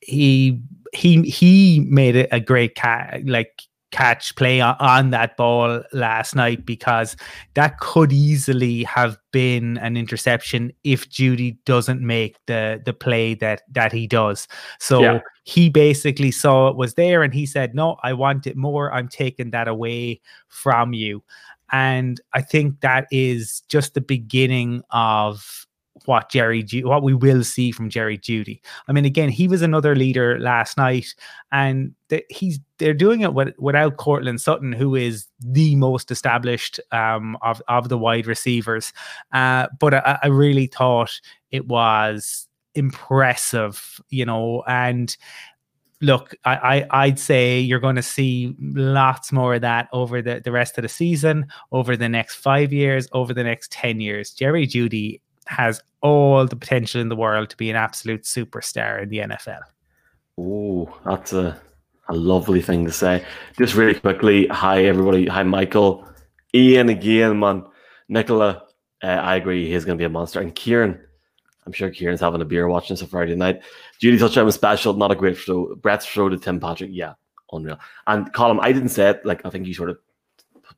He 0.00 0.60
he 0.92 1.22
he 1.22 1.80
made 1.88 2.16
it 2.16 2.28
a 2.30 2.40
great 2.40 2.74
cat 2.74 3.22
like 3.26 3.62
catch 3.94 4.34
play 4.34 4.60
on, 4.60 4.74
on 4.80 5.10
that 5.10 5.36
ball 5.36 5.80
last 5.92 6.34
night 6.34 6.66
because 6.66 7.16
that 7.54 7.78
could 7.78 8.12
easily 8.12 8.82
have 8.82 9.16
been 9.30 9.78
an 9.78 9.96
interception 9.96 10.72
if 10.82 11.08
Jeudy 11.08 11.56
doesn't 11.64 12.00
make 12.00 12.36
the 12.46 12.82
the 12.84 12.92
play 12.92 13.34
that 13.34 13.62
that 13.70 13.92
he 13.92 14.08
does. 14.08 14.48
So 14.80 15.00
yeah. 15.00 15.20
he 15.44 15.70
basically 15.70 16.32
saw 16.32 16.68
it 16.68 16.76
was 16.76 16.94
there 16.94 17.22
and 17.22 17.32
he 17.32 17.46
said, 17.46 17.76
"No, 17.76 17.96
I 18.02 18.14
want 18.14 18.48
it 18.48 18.56
more. 18.56 18.92
I'm 18.92 19.08
taking 19.08 19.52
that 19.52 19.68
away 19.68 20.20
from 20.48 20.92
you." 20.92 21.22
And 21.70 22.20
I 22.32 22.42
think 22.42 22.80
that 22.80 23.06
is 23.12 23.62
just 23.68 23.94
the 23.94 24.00
beginning 24.00 24.82
of 24.90 25.66
what 26.06 26.30
Jerry, 26.30 26.66
what 26.82 27.02
we 27.02 27.14
will 27.14 27.42
see 27.44 27.72
from 27.72 27.88
Jerry 27.88 28.18
Jeudy. 28.18 28.60
I 28.88 28.92
mean, 28.92 29.04
again, 29.04 29.28
he 29.28 29.48
was 29.48 29.62
another 29.62 29.94
leader 29.94 30.38
last 30.38 30.76
night, 30.76 31.14
and 31.50 31.94
he's 32.28 32.60
they're 32.78 32.94
doing 32.94 33.22
it 33.22 33.34
with, 33.34 33.54
without 33.58 33.96
Courtland 33.96 34.40
Sutton, 34.40 34.72
who 34.72 34.94
is 34.94 35.26
the 35.40 35.76
most 35.76 36.10
established 36.10 36.80
um, 36.92 37.36
of 37.42 37.62
of 37.68 37.88
the 37.88 37.98
wide 37.98 38.26
receivers. 38.26 38.92
Uh, 39.32 39.68
but 39.80 39.94
I, 39.94 40.18
I 40.22 40.26
really 40.28 40.66
thought 40.66 41.20
it 41.50 41.66
was 41.66 42.48
impressive, 42.74 44.00
you 44.10 44.26
know, 44.26 44.62
and 44.66 45.16
look, 46.00 46.34
I, 46.44 46.84
I 46.90 47.06
would 47.06 47.18
say 47.18 47.60
you're 47.60 47.78
going 47.80 47.96
to 47.96 48.02
see 48.02 48.54
lots 48.58 49.32
more 49.32 49.54
of 49.54 49.62
that 49.62 49.88
over 49.92 50.20
the, 50.20 50.42
the 50.44 50.52
rest 50.52 50.76
of 50.76 50.82
the 50.82 50.88
season, 50.88 51.46
over 51.72 51.96
the 51.96 52.08
next 52.08 52.34
five 52.34 52.74
years, 52.74 53.08
over 53.12 53.32
the 53.32 53.44
next 53.44 53.72
ten 53.72 54.00
years. 54.00 54.32
Jerry 54.32 54.66
Jeudy 54.66 55.20
has 55.46 55.80
all 56.00 56.46
the 56.46 56.56
potential 56.56 57.00
in 57.00 57.08
the 57.08 57.16
world 57.16 57.50
to 57.50 57.56
be 57.56 57.70
an 57.70 57.76
absolute 57.76 58.22
superstar 58.24 59.02
in 59.02 59.08
the 59.08 59.18
NFL. 59.18 59.60
Oh, 60.38 60.94
that's 61.04 61.32
a 61.32 61.60
a 62.08 62.14
lovely 62.14 62.60
thing 62.60 62.84
to 62.84 62.92
say. 62.92 63.24
Just 63.58 63.74
really 63.74 63.98
quickly, 63.98 64.46
hi 64.48 64.84
everybody, 64.84 65.26
hi 65.26 65.42
Michael, 65.42 66.06
Ian 66.54 66.88
again, 66.88 67.38
man, 67.38 67.64
Nicola. 68.08 68.64
Uh, 69.02 69.06
I 69.06 69.36
agree, 69.36 69.70
he's 69.70 69.84
going 69.84 69.98
to 69.98 70.02
be 70.02 70.06
a 70.06 70.10
monster, 70.10 70.40
and 70.40 70.54
Kieran. 70.54 71.00
I'm 71.66 71.72
sure 71.72 71.88
Kieran's 71.88 72.20
having 72.20 72.42
a 72.42 72.44
beer 72.44 72.68
watching 72.68 72.94
this 72.94 73.02
on 73.02 73.08
Friday 73.08 73.34
night. 73.34 73.62
Jeudy 73.98 74.18
touchdown 74.18 74.44
was 74.44 74.54
special, 74.54 74.92
not 74.92 75.10
a 75.10 75.14
great 75.14 75.38
throw. 75.38 75.74
Brett's 75.76 76.04
throw 76.04 76.28
to 76.28 76.36
Tim 76.36 76.60
Patrick, 76.60 76.90
yeah, 76.92 77.14
unreal. 77.52 77.78
And 78.06 78.30
Colum, 78.34 78.60
I 78.60 78.70
didn't 78.72 78.90
say 78.90 79.10
it, 79.10 79.24
like 79.24 79.44
I 79.46 79.50
think 79.50 79.66
you 79.66 79.72
sort 79.72 79.90
of 79.90 79.98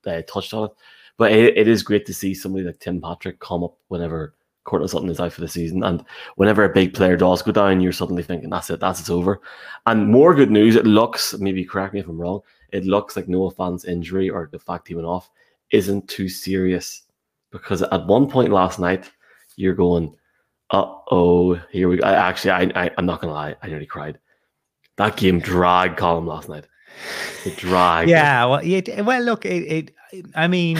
uh, 0.06 0.22
touched 0.28 0.54
on 0.54 0.66
it, 0.66 0.70
but 1.16 1.32
it, 1.32 1.56
it 1.56 1.68
is 1.68 1.82
great 1.82 2.06
to 2.06 2.14
see 2.14 2.34
somebody 2.34 2.64
like 2.64 2.78
Tim 2.78 3.00
Patrick 3.00 3.40
come 3.40 3.64
up 3.64 3.76
whenever 3.88 4.34
Courtland 4.66 4.90
Sutton 4.90 5.08
is 5.08 5.20
out 5.20 5.32
for 5.32 5.40
the 5.40 5.48
season. 5.48 5.82
And 5.82 6.04
whenever 6.34 6.64
a 6.64 6.72
big 6.72 6.92
player 6.92 7.16
does 7.16 7.40
go 7.40 7.52
down, 7.52 7.80
you're 7.80 7.92
suddenly 7.92 8.22
thinking, 8.22 8.50
that's 8.50 8.68
it, 8.68 8.80
that's 8.80 9.00
it's 9.00 9.10
over. 9.10 9.40
And 9.86 10.08
more 10.08 10.34
good 10.34 10.50
news, 10.50 10.76
it 10.76 10.84
looks, 10.84 11.34
maybe 11.38 11.64
correct 11.64 11.94
me 11.94 12.00
if 12.00 12.08
I'm 12.08 12.20
wrong, 12.20 12.40
it 12.72 12.84
looks 12.84 13.16
like 13.16 13.28
Noah 13.28 13.52
Fant's 13.52 13.84
injury 13.84 14.28
or 14.28 14.48
the 14.50 14.58
fact 14.58 14.88
he 14.88 14.94
went 14.94 15.06
off 15.06 15.30
isn't 15.70 16.08
too 16.08 16.28
serious. 16.28 17.04
Because 17.52 17.80
at 17.82 18.06
one 18.06 18.28
point 18.28 18.52
last 18.52 18.78
night, 18.78 19.10
you're 19.54 19.74
going, 19.74 20.14
uh 20.70 20.94
oh, 21.10 21.54
here 21.70 21.88
we 21.88 21.96
go. 21.96 22.06
I, 22.06 22.14
actually, 22.28 22.50
I, 22.50 22.62
I, 22.84 22.90
I'm 22.98 23.06
not 23.06 23.20
going 23.20 23.30
to 23.30 23.34
lie, 23.34 23.54
I 23.62 23.68
nearly 23.68 23.86
cried. 23.86 24.18
That 24.96 25.16
game 25.16 25.38
dragged 25.38 25.96
Colum 25.96 26.26
last 26.26 26.48
night. 26.48 26.66
It 27.44 27.56
dragged. 27.56 28.10
Yeah, 28.10 28.46
well, 28.46 28.60
it, 28.62 29.04
well, 29.04 29.22
look, 29.22 29.44
it, 29.44 29.92
it 30.12 30.26
I 30.34 30.48
mean, 30.48 30.78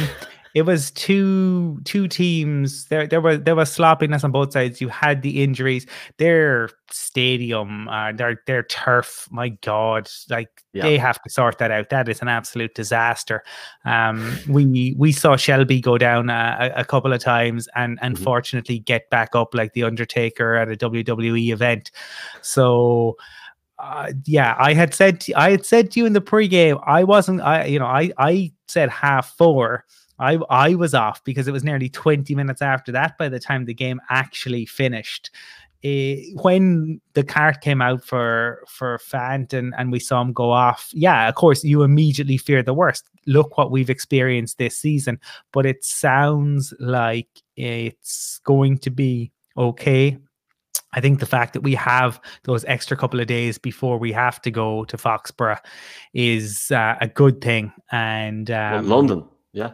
it 0.57 0.63
was 0.63 0.91
two 0.91 1.83
two 1.85 2.09
teams. 2.09 2.87
There 2.87 3.07
there 3.07 3.21
was 3.21 3.43
there 3.43 3.55
was 3.55 3.71
sloppiness 3.71 4.25
on 4.25 4.33
both 4.33 4.55
sides. 4.55 4.81
You 4.81 4.89
had 4.89 5.21
the 5.21 5.43
injuries. 5.43 5.85
Their 6.17 6.71
stadium, 6.91 7.89
uh, 7.89 8.13
their 8.13 8.41
their 8.47 8.63
turf. 8.63 9.29
My 9.31 9.51
God, 9.51 10.09
like 10.31 10.49
yeah. 10.73 10.85
they 10.85 10.97
have 10.97 11.23
to 11.25 11.29
sort 11.29 11.59
that 11.59 11.71
out. 11.71 11.91
That 11.91 12.09
is 12.09 12.23
an 12.23 12.29
absolute 12.29 12.75
disaster. 12.75 13.45
Um, 13.85 14.39
we 14.49 14.95
we 14.97 15.13
saw 15.13 15.37
Shelby 15.37 15.79
go 15.79 15.99
down 15.99 16.31
a, 16.31 16.73
a 16.75 16.87
couple 16.87 17.13
of 17.13 17.21
times 17.21 17.69
and 17.75 18.01
mm-hmm. 18.01 18.25
fortunately 18.25 18.79
get 18.79 19.11
back 19.11 19.37
up 19.37 19.55
like 19.55 19.75
the 19.75 19.83
Undertaker 19.83 20.55
at 20.55 20.73
a 20.73 20.77
WWE 20.77 21.53
event. 21.53 21.91
So. 22.41 23.19
Uh, 23.79 24.11
yeah, 24.25 24.57
I 24.59 24.73
had 24.73 24.95
said 24.95 25.23
I 25.37 25.51
had 25.51 25.67
said 25.67 25.91
to 25.91 26.01
you 26.01 26.07
in 26.07 26.15
the 26.15 26.23
pregame, 26.23 26.83
I 26.87 27.05
wasn't. 27.05 27.43
I 27.43 27.67
you 27.67 27.79
know 27.79 27.85
I 27.85 28.11
I 28.17 28.51
said 28.69 28.89
half 28.89 29.37
four, 29.37 29.85
I 30.19 30.39
I 30.49 30.75
was 30.75 30.95
off 30.95 31.23
because 31.25 31.49
it 31.49 31.53
was 31.53 31.65
nearly 31.65 31.89
20 31.89 32.35
minutes 32.35 32.63
after 32.63 32.93
that 32.93 33.19
by 33.19 33.29
the 33.29 33.41
time 33.41 33.65
the 33.65 33.75
game 33.75 34.01
actually 34.11 34.67
finished. 34.67 35.31
Uh, 35.85 36.17
when 36.43 37.01
the 37.13 37.23
cart 37.23 37.61
came 37.61 37.83
out 37.83 38.03
for 38.03 38.65
for 38.67 38.99
Fant 38.99 39.53
and, 39.53 39.75
and 39.77 39.93
we 39.93 40.01
saw 40.01 40.21
him 40.21 40.33
go 40.33 40.51
off, 40.51 40.91
yeah, 40.93 41.29
of 41.29 41.35
course 41.35 41.63
you 41.63 41.83
immediately 41.83 42.39
fear 42.39 42.63
the 42.63 42.75
worst. 42.75 43.05
Look 43.27 43.59
what 43.59 43.71
we've 43.71 43.91
experienced 43.91 44.59
this 44.59 44.77
season, 44.77 45.21
but 45.53 45.67
it 45.67 45.85
sounds 45.85 46.73
like 46.81 47.29
it's 47.57 48.41
going 48.45 48.79
to 48.79 48.91
be 48.91 49.33
okay. 49.57 50.19
I 50.93 51.01
think 51.01 51.21
the 51.21 51.27
fact 51.27 51.53
that 51.53 51.61
we 51.61 51.75
have 51.75 52.21
those 52.45 52.65
extra 52.65 52.97
couple 52.97 53.21
of 53.21 53.27
days 53.27 53.59
before 53.59 53.99
we 53.99 54.13
have 54.13 54.41
to 54.43 54.51
go 54.51 54.85
to 54.87 54.97
Foxborough 54.97 55.61
is 56.15 56.71
uh, 56.71 56.97
a 57.03 57.07
good 57.07 57.43
thing. 57.43 57.71
And 57.93 58.51
um, 58.51 58.73
well, 58.73 58.83
London, 58.83 59.29
yeah, 59.53 59.73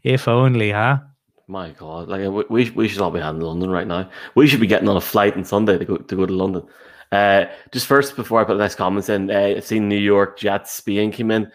if 0.04 0.28
only, 0.28 0.72
huh? 0.72 1.00
My 1.48 1.72
God, 1.72 2.10
like 2.10 2.50
we 2.50 2.70
we 2.70 2.88
should 2.88 3.02
all 3.02 3.10
be 3.10 3.20
in 3.20 3.40
London 3.40 3.72
right 3.72 3.88
now. 3.88 4.10
We 4.36 4.48
should 4.48 4.60
be 4.60 4.68
getting 4.68 4.88
on 4.88 4.98
a 4.98 5.02
flight 5.02 5.36
on 5.36 5.44
Sunday 5.44 5.80
to 5.80 5.86
go 5.86 5.98
to 5.98 6.16
go 6.16 6.26
to 6.26 6.34
London. 6.34 6.64
Uh, 7.12 7.46
just 7.72 7.88
first 7.88 8.16
before 8.16 8.40
I 8.40 8.44
put 8.44 8.54
the 8.54 8.64
next 8.64 8.76
comments 8.76 9.10
in, 9.10 9.32
uh, 9.32 9.56
I've 9.58 9.66
seen 9.66 9.90
New 9.90 9.98
York 9.98 10.38
Jets 10.38 10.72
Spain 10.72 11.12
came 11.12 11.32
in. 11.32 11.52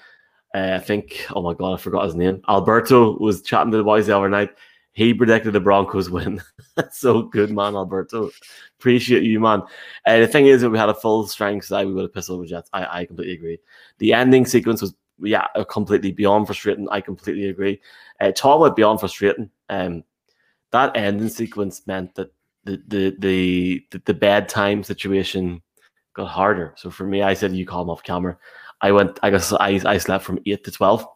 Uh, 0.53 0.75
I 0.75 0.79
think, 0.79 1.27
oh 1.35 1.43
my 1.43 1.55
God, 1.55 1.75
I 1.75 1.77
forgot 1.77 2.05
his 2.07 2.15
name. 2.15 2.41
Alberto 2.49 3.19
was 3.19 3.43
chatting 3.43 3.71
to 3.73 3.77
the 3.77 3.85
boys 3.85 4.07
the 4.07 4.17
other 4.17 4.29
night. 4.29 4.51
He 4.93 5.13
predicted 5.13 5.53
the 5.53 5.61
Broncos 5.61 6.11
win. 6.11 6.43
So 6.91 7.23
good, 7.23 7.53
man, 7.53 7.77
Alberto. 7.77 8.31
Appreciate 8.81 9.23
you, 9.23 9.39
man. 9.39 9.63
Uh, 10.05 10.19
the 10.19 10.27
thing 10.27 10.47
is, 10.47 10.65
if 10.65 10.73
we 10.73 10.79
had 10.79 10.89
a 10.89 10.95
full 10.95 11.25
strength 11.29 11.67
side, 11.67 11.87
we 11.87 11.95
would 11.95 12.03
have 12.03 12.13
pissed 12.13 12.31
over 12.31 12.45
Jets. 12.45 12.69
I, 12.73 13.03
I 13.03 13.05
completely 13.05 13.35
agree. 13.35 13.59
The 13.99 14.13
ending 14.13 14.45
sequence 14.45 14.83
was 14.83 14.93
yeah, 15.21 15.47
completely 15.71 16.13
beyond 16.13 16.47
frustrating. 16.47 16.89
I 16.91 17.01
completely 17.01 17.49
agree. 17.49 17.81
Uh, 18.21 18.33
talk 18.33 18.61
about 18.61 18.77
beyond 18.77 19.01
frustrating. 19.01 19.51
Um, 19.69 20.05
that 20.71 20.97
ending 20.97 21.29
sequence 21.29 21.87
meant 21.87 22.15
that 22.17 22.33
the 22.65 22.83
the 22.89 23.17
the 23.19 23.87
the, 23.91 24.03
the 24.07 24.15
bedtime 24.15 24.83
situation 24.83 25.63
got 26.15 26.27
harder. 26.27 26.75
So 26.77 26.91
for 26.91 27.05
me, 27.05 27.23
I 27.23 27.35
said 27.35 27.53
you 27.53 27.67
call 27.67 27.83
him 27.83 27.91
off 27.91 28.03
camera. 28.03 28.37
I 28.81 28.93
went. 28.93 29.19
I 29.23 29.31
guess 29.31 29.53
I 29.53 29.81
I 29.85 29.99
slept 29.99 30.25
from 30.25 30.41
eight 30.47 30.65
to 30.65 30.71
twelve, 30.71 31.07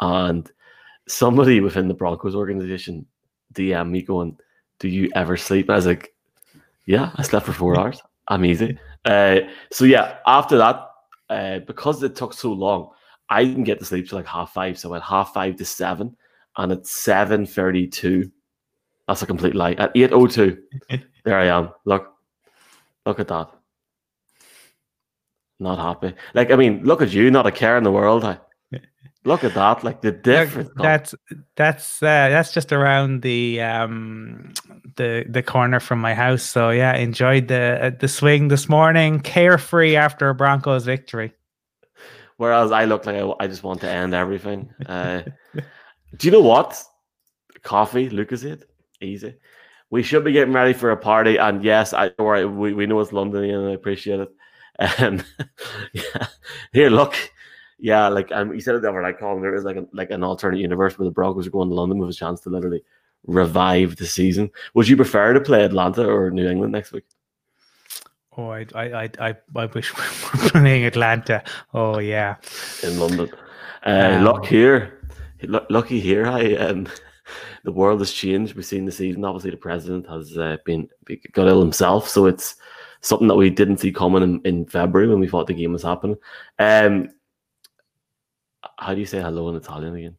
and 0.00 0.50
somebody 1.08 1.60
within 1.60 1.88
the 1.88 1.94
Broncos 1.94 2.34
organization 2.34 3.06
DM 3.54 3.90
me 3.90 4.02
going, 4.02 4.36
"Do 4.78 4.88
you 4.88 5.10
ever 5.14 5.36
sleep?" 5.36 5.66
And 5.66 5.72
I 5.72 5.76
was 5.76 5.86
like, 5.86 6.14
"Yeah, 6.86 7.10
I 7.16 7.22
slept 7.22 7.46
for 7.46 7.52
four 7.52 7.78
hours. 7.80 8.02
I'm 8.28 8.44
easy." 8.44 8.78
Uh, 9.04 9.40
so 9.72 9.84
yeah, 9.86 10.18
after 10.26 10.58
that, 10.58 10.90
uh, 11.30 11.60
because 11.60 12.02
it 12.02 12.16
took 12.16 12.34
so 12.34 12.52
long, 12.52 12.90
I 13.30 13.44
didn't 13.44 13.64
get 13.64 13.78
to 13.78 13.84
sleep 13.84 14.08
till 14.08 14.18
like 14.18 14.26
half 14.26 14.52
five, 14.52 14.78
so 14.78 14.88
I 14.88 14.92
went 14.92 15.04
half 15.04 15.32
five 15.32 15.56
to 15.56 15.64
seven, 15.64 16.16
and 16.56 16.72
at 16.72 16.86
seven 16.86 17.46
thirty-two, 17.46 18.30
that's 19.06 19.22
a 19.22 19.26
complete 19.26 19.54
lie. 19.54 19.72
At 19.74 19.92
eight 19.94 20.12
oh 20.12 20.26
two, 20.26 20.58
there 21.24 21.38
I 21.38 21.46
am. 21.46 21.70
Look, 21.84 22.12
look 23.06 23.20
at 23.20 23.28
that. 23.28 23.50
Not 25.60 25.78
happy. 25.78 26.16
Like 26.34 26.50
I 26.50 26.56
mean, 26.56 26.82
look 26.82 27.02
at 27.02 27.12
you, 27.12 27.30
not 27.30 27.46
a 27.46 27.52
care 27.52 27.76
in 27.76 27.84
the 27.84 27.92
world. 27.92 28.24
I, 28.24 28.38
look 29.24 29.44
at 29.44 29.54
that, 29.54 29.84
like 29.84 30.02
the 30.02 30.10
difference. 30.10 30.70
That's 30.76 31.14
that's 31.54 32.02
uh, 32.02 32.30
that's 32.30 32.52
just 32.52 32.72
around 32.72 33.22
the 33.22 33.60
um 33.60 34.52
the 34.96 35.24
the 35.28 35.42
corner 35.44 35.78
from 35.78 36.00
my 36.00 36.14
house. 36.14 36.42
So 36.42 36.70
yeah, 36.70 36.96
enjoyed 36.96 37.46
the 37.46 37.78
uh, 37.80 37.90
the 37.96 38.08
swing 38.08 38.48
this 38.48 38.68
morning, 38.68 39.20
carefree 39.20 39.94
after 39.94 40.30
a 40.30 40.34
Broncos 40.34 40.84
victory. 40.84 41.32
Whereas 42.40 42.72
I 42.72 42.86
look 42.86 43.04
like 43.04 43.16
I, 43.16 43.30
I 43.38 43.46
just 43.48 43.62
want 43.62 43.82
to 43.82 43.90
end 43.90 44.14
everything. 44.14 44.70
Uh, 44.86 45.24
do 46.16 46.26
you 46.26 46.30
know 46.30 46.40
what? 46.40 46.82
Coffee, 47.62 48.08
Lucozade, 48.08 48.62
easy. 49.02 49.34
We 49.90 50.02
should 50.02 50.24
be 50.24 50.32
getting 50.32 50.54
ready 50.54 50.72
for 50.72 50.90
a 50.90 50.96
party, 50.96 51.36
and 51.36 51.62
yes, 51.62 51.92
I 51.92 52.12
worry. 52.18 52.46
We, 52.46 52.72
we 52.72 52.86
know 52.86 52.98
it's 53.00 53.12
London, 53.12 53.44
and 53.44 53.68
I 53.68 53.72
appreciate 53.72 54.20
it. 54.20 54.30
Um, 54.78 55.22
yeah. 55.92 56.28
Here, 56.72 56.88
look, 56.88 57.14
yeah, 57.78 58.08
like 58.08 58.32
um, 58.32 58.54
you 58.54 58.62
said 58.62 58.74
it 58.74 58.86
other 58.86 59.02
night, 59.02 59.18
Colum. 59.18 59.42
There 59.42 59.54
is 59.54 59.64
like 59.64 59.76
a, 59.76 59.84
like 59.92 60.10
an 60.10 60.24
alternate 60.24 60.60
universe 60.60 60.98
where 60.98 61.04
the 61.04 61.12
Broncos 61.12 61.46
are 61.46 61.50
going 61.50 61.68
to 61.68 61.74
London 61.74 61.98
with 61.98 62.08
a 62.08 62.14
chance 62.14 62.40
to 62.40 62.48
literally 62.48 62.82
revive 63.26 63.96
the 63.96 64.06
season. 64.06 64.50
Would 64.72 64.88
you 64.88 64.96
prefer 64.96 65.34
to 65.34 65.42
play 65.42 65.62
Atlanta 65.62 66.06
or 66.06 66.30
New 66.30 66.48
England 66.48 66.72
next 66.72 66.92
week? 66.92 67.04
Oh, 68.36 68.50
I, 68.50 68.66
I, 68.74 69.10
I, 69.18 69.36
I 69.56 69.66
wish 69.66 69.96
we 69.96 70.02
were 70.42 70.48
playing 70.50 70.84
Atlanta. 70.84 71.42
Oh, 71.74 71.98
yeah. 71.98 72.36
In 72.82 72.98
London. 72.98 73.30
Uh, 73.84 74.12
um, 74.14 74.24
look 74.24 74.46
here. 74.46 75.00
lucky 75.42 76.00
here. 76.00 76.26
I 76.26 76.54
um, 76.54 76.86
the 77.64 77.72
world 77.72 78.00
has 78.00 78.12
changed. 78.12 78.54
We've 78.54 78.64
seen 78.64 78.84
the 78.84 78.92
season. 78.92 79.24
Obviously, 79.24 79.50
the 79.50 79.56
president 79.56 80.08
has 80.08 80.36
uh, 80.36 80.58
been 80.64 80.88
got 81.32 81.48
ill 81.48 81.60
himself, 81.60 82.08
so 82.08 82.26
it's 82.26 82.56
something 83.00 83.28
that 83.28 83.36
we 83.36 83.50
didn't 83.50 83.78
see 83.78 83.92
coming 83.92 84.22
in, 84.22 84.40
in 84.44 84.66
February 84.66 85.08
when 85.08 85.20
we 85.20 85.28
thought 85.28 85.46
the 85.46 85.54
game 85.54 85.72
was 85.72 85.82
happening. 85.82 86.16
Um, 86.58 87.08
how 88.78 88.94
do 88.94 89.00
you 89.00 89.06
say 89.06 89.20
hello 89.20 89.48
in 89.48 89.56
Italian 89.56 89.94
again? 89.94 90.16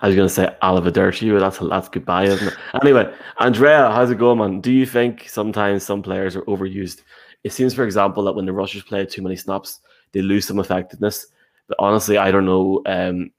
I 0.00 0.08
was 0.08 0.16
going 0.16 0.28
to 0.28 0.34
say 0.34 0.54
Arrivederci, 0.62 1.32
but 1.32 1.40
that's 1.40 1.58
that's 1.58 1.88
goodbye, 1.88 2.24
isn't 2.24 2.48
it? 2.48 2.54
Anyway, 2.82 3.12
Andrea, 3.38 3.90
how's 3.90 4.10
it 4.10 4.18
going, 4.18 4.38
man? 4.38 4.60
Do 4.60 4.70
you 4.70 4.84
think 4.84 5.28
sometimes 5.28 5.84
some 5.84 6.02
players 6.02 6.36
are 6.36 6.42
overused? 6.42 7.02
It 7.44 7.52
seems, 7.52 7.74
for 7.74 7.84
example, 7.84 8.24
that 8.24 8.34
when 8.34 8.44
the 8.44 8.52
rushers 8.52 8.82
play 8.82 9.06
too 9.06 9.22
many 9.22 9.36
snaps, 9.36 9.80
they 10.12 10.20
lose 10.20 10.46
some 10.46 10.58
effectiveness. 10.58 11.26
But 11.68 11.76
honestly, 11.80 12.18
I 12.18 12.30
don't 12.30 12.44
know. 12.44 12.82
Um, 12.86 13.30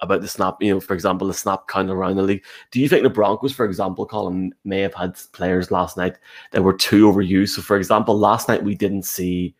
about 0.00 0.20
the 0.20 0.28
snap, 0.28 0.56
you 0.60 0.72
know, 0.72 0.80
for 0.80 0.94
example, 0.94 1.26
the 1.26 1.34
snap 1.34 1.66
count 1.66 1.90
around 1.90 2.16
the 2.16 2.22
league. 2.22 2.44
Do 2.70 2.80
you 2.80 2.88
think 2.88 3.02
the 3.02 3.10
Broncos, 3.10 3.52
for 3.52 3.66
example, 3.66 4.06
Colum, 4.06 4.52
may 4.64 4.80
have 4.80 4.94
had 4.94 5.18
players 5.32 5.72
last 5.72 5.96
night 5.96 6.18
that 6.52 6.62
were 6.62 6.72
too 6.72 7.10
overused? 7.10 7.50
So, 7.50 7.62
for 7.62 7.76
example, 7.76 8.16
last 8.16 8.48
night 8.48 8.62
we 8.62 8.76
didn't 8.76 9.02
see 9.02 9.54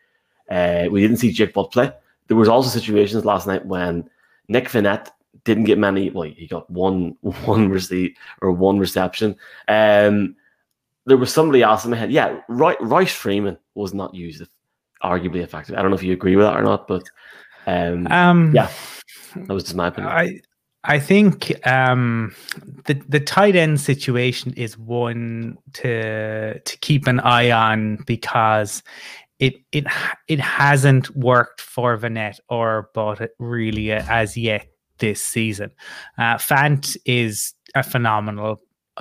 uh, 0.51 0.87
we 0.91 1.01
didn't 1.01 1.17
see 1.17 1.33
Jake 1.33 1.55
Butt 1.55 1.73
play. 1.73 1.91
There 2.29 2.37
was 2.37 2.49
also 2.49 2.69
situations 2.69 3.25
last 3.25 3.47
night 3.47 3.67
when 3.67 4.09
Nick 4.49 4.69
Vannett 4.69 5.09
didn't 5.45 5.65
get 5.65 5.79
many. 5.79 6.11
Well, 6.11 6.29
he 6.29 6.47
got 6.47 6.69
one 6.71 7.17
one 7.21 7.69
receipt 7.69 8.17
or 8.41 8.53
one 8.53 8.79
reception. 8.79 9.37
Um, 9.69 10.37
there 11.07 11.17
was 11.17 11.33
somebody 11.33 11.63
else 11.63 11.85
in 11.85 11.91
my 11.91 11.97
head. 11.97 12.13
Yeah, 12.13 12.41
Royce 12.49 13.13
Freeman 13.13 13.59
was 13.75 13.93
not 13.93 14.15
used 14.15 14.43
arguably 15.03 15.43
effective. 15.43 15.75
I 15.77 15.83
don't 15.83 15.91
know 15.91 15.97
if 15.97 16.03
you 16.03 16.13
agree 16.13 16.37
with 16.37 16.47
that 16.47 16.57
or 16.57 16.63
not, 16.63 16.87
but 16.87 17.05
um, 17.67 18.07
um 18.09 18.55
yeah, 18.55 18.71
that 19.35 19.53
was 19.53 19.65
just 19.65 19.75
my 19.75 19.89
opinion. 19.89 20.13
I 20.13 20.41
I 20.85 20.99
think 20.99 21.55
um, 21.67 22.35
the 22.87 22.95
the 23.09 23.21
tight 23.21 23.55
end 23.55 23.81
situation 23.81 24.53
is 24.55 24.77
one 24.77 25.59
to 25.75 26.59
to 26.59 26.77
keep 26.79 27.07
an 27.07 27.21
eye 27.21 27.51
on 27.51 27.99
because 28.07 28.83
it 29.39 29.55
it 29.71 29.87
it 30.29 30.41
hasn't 30.41 31.15
worked 31.17 31.61
for 31.61 31.97
Vannett 31.97 32.39
or 32.49 32.91
Butt 32.95 33.21
it 33.21 33.33
really 33.39 33.93
as 33.93 34.37
yet 34.37 34.67
this 35.03 35.21
season. 35.21 35.71
Uh, 36.17 36.37
Fant 36.37 36.97
is 37.05 37.55
a 37.75 37.83
phenomenal 37.83 38.61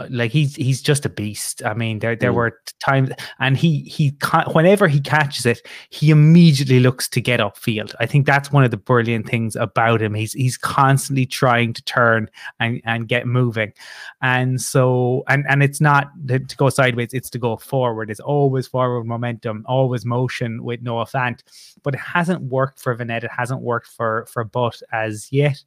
like 0.10 0.32
he's 0.32 0.56
he's 0.56 0.82
just 0.82 1.06
a 1.06 1.10
beast. 1.10 1.64
I 1.66 1.74
mean, 1.74 2.00
there 2.00 2.16
there 2.16 2.32
mm. 2.32 2.36
were 2.36 2.60
times, 2.80 3.12
and 3.40 3.58
he 3.58 3.82
he 3.82 4.16
whenever 4.54 4.88
he 4.88 5.00
catches 5.00 5.46
it, 5.46 5.62
he 5.90 6.10
immediately 6.10 6.80
looks 6.80 7.08
to 7.10 7.22
get 7.22 7.40
upfield. 7.40 7.94
I 8.00 8.06
think 8.06 8.26
that's 8.26 8.52
one 8.52 8.64
of 8.64 8.72
the 8.72 8.78
brilliant 8.78 9.28
things 9.28 9.56
about 9.56 10.02
him. 10.02 10.14
He's 10.14 10.34
he's 10.34 10.58
constantly 10.58 11.26
trying 11.26 11.74
to 11.74 11.84
turn 11.84 12.30
and 12.60 12.82
and 12.86 13.08
get 13.08 13.28
moving, 13.28 13.74
and 14.22 14.62
so 14.62 15.24
and 15.28 15.46
and 15.50 15.64
it's 15.64 15.82
not 15.82 16.10
to 16.28 16.40
go 16.58 16.70
sideways; 16.70 17.14
it's 17.14 17.30
to 17.32 17.40
go 17.40 17.58
forward. 17.58 18.10
It's 18.10 18.20
always 18.20 18.68
forward 18.68 19.06
momentum, 19.06 19.66
always 19.68 20.06
motion 20.06 20.64
with 20.64 20.82
Noah 20.82 21.06
Fant, 21.06 21.42
but 21.84 21.94
it 21.94 22.00
hasn't 22.00 22.42
worked 22.44 22.80
for 22.80 22.96
Vannett. 22.96 23.24
It 23.24 23.32
hasn't 23.32 23.62
worked 23.62 23.88
for 23.88 24.26
for 24.32 24.44
Butt 24.44 24.82
as 24.92 25.28
yet, 25.32 25.64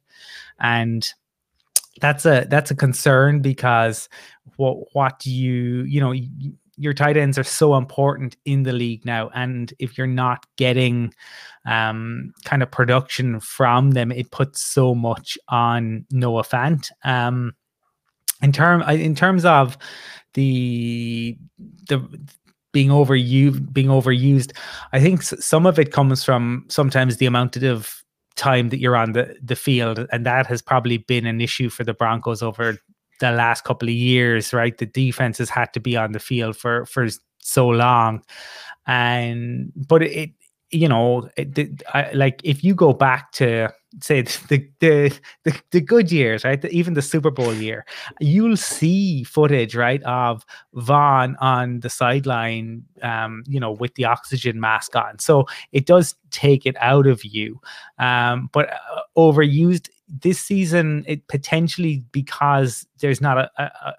and 0.59 1.13
that's 2.01 2.25
a 2.25 2.45
that's 2.49 2.71
a 2.71 2.75
concern 2.75 3.41
because 3.41 4.09
what 4.57 4.93
what 4.93 5.25
you 5.25 5.83
you 5.83 5.99
know 5.99 6.13
your 6.77 6.93
tight 6.93 7.15
ends 7.15 7.37
are 7.37 7.43
so 7.43 7.75
important 7.75 8.35
in 8.43 8.63
the 8.63 8.73
league 8.73 9.05
now 9.05 9.29
and 9.33 9.73
if 9.79 9.97
you're 9.97 10.07
not 10.07 10.45
getting 10.57 11.13
um, 11.65 12.33
kind 12.43 12.61
of 12.61 12.69
production 12.69 13.39
from 13.39 13.91
them 13.91 14.11
it 14.11 14.31
puts 14.31 14.61
so 14.61 14.93
much 14.93 15.37
on 15.47 16.05
Noah 16.11 16.43
Fant. 16.43 16.91
Um, 17.03 17.53
in 18.41 18.51
term 18.51 18.81
in 18.83 19.15
terms 19.15 19.45
of 19.45 19.77
the 20.33 21.37
the 21.87 21.99
being 22.73 22.89
overused 22.89 23.71
being 23.71 23.87
overused 23.87 24.51
i 24.91 24.99
think 24.99 25.23
some 25.23 25.65
of 25.65 25.79
it 25.79 25.93
comes 25.93 26.25
from 26.25 26.65
sometimes 26.67 27.15
the 27.17 27.25
amount 27.25 27.55
of 27.55 28.03
time 28.35 28.69
that 28.69 28.79
you're 28.79 28.97
on 28.97 29.13
the, 29.13 29.35
the 29.41 29.55
field. 29.55 30.05
And 30.11 30.25
that 30.25 30.47
has 30.47 30.61
probably 30.61 30.97
been 30.97 31.25
an 31.25 31.41
issue 31.41 31.69
for 31.69 31.83
the 31.83 31.93
Broncos 31.93 32.41
over 32.41 32.77
the 33.19 33.31
last 33.31 33.63
couple 33.63 33.87
of 33.87 33.93
years, 33.93 34.53
right? 34.53 34.77
The 34.77 34.85
defense 34.85 35.37
has 35.37 35.49
had 35.49 35.73
to 35.73 35.79
be 35.79 35.95
on 35.95 36.11
the 36.11 36.19
field 36.19 36.57
for, 36.57 36.85
for 36.85 37.07
so 37.39 37.67
long. 37.67 38.23
And, 38.87 39.71
but 39.75 40.03
it, 40.03 40.31
you 40.71 40.87
know, 40.87 41.29
it, 41.37 41.83
I, 41.93 42.11
like 42.13 42.41
if 42.43 42.63
you 42.63 42.75
go 42.75 42.93
back 42.93 43.31
to 43.33 43.73
say 44.01 44.21
the 44.49 44.67
the 44.79 45.17
the, 45.43 45.61
the 45.71 45.81
good 45.81 46.11
years, 46.11 46.43
right? 46.43 46.61
The, 46.61 46.69
even 46.69 46.93
the 46.93 47.01
Super 47.01 47.31
Bowl 47.31 47.53
year, 47.53 47.85
you'll 48.19 48.57
see 48.57 49.23
footage, 49.23 49.75
right, 49.75 50.01
of 50.03 50.45
Von 50.73 51.35
on 51.37 51.79
the 51.81 51.89
sideline, 51.89 52.83
um, 53.01 53.43
you 53.47 53.59
know, 53.59 53.71
with 53.71 53.95
the 53.95 54.05
oxygen 54.05 54.59
mask 54.59 54.95
on. 54.95 55.19
So 55.19 55.45
it 55.71 55.85
does 55.85 56.15
take 56.31 56.65
it 56.65 56.75
out 56.79 57.07
of 57.07 57.23
you, 57.23 57.59
um, 57.99 58.49
but 58.51 58.71
uh, 58.71 59.01
overused 59.17 59.89
this 60.07 60.39
season, 60.39 61.03
it 61.07 61.27
potentially 61.27 62.03
because 62.11 62.85
there's 62.99 63.21
not 63.21 63.37
a, 63.37 63.49
a, 63.57 63.63
a 63.63 63.93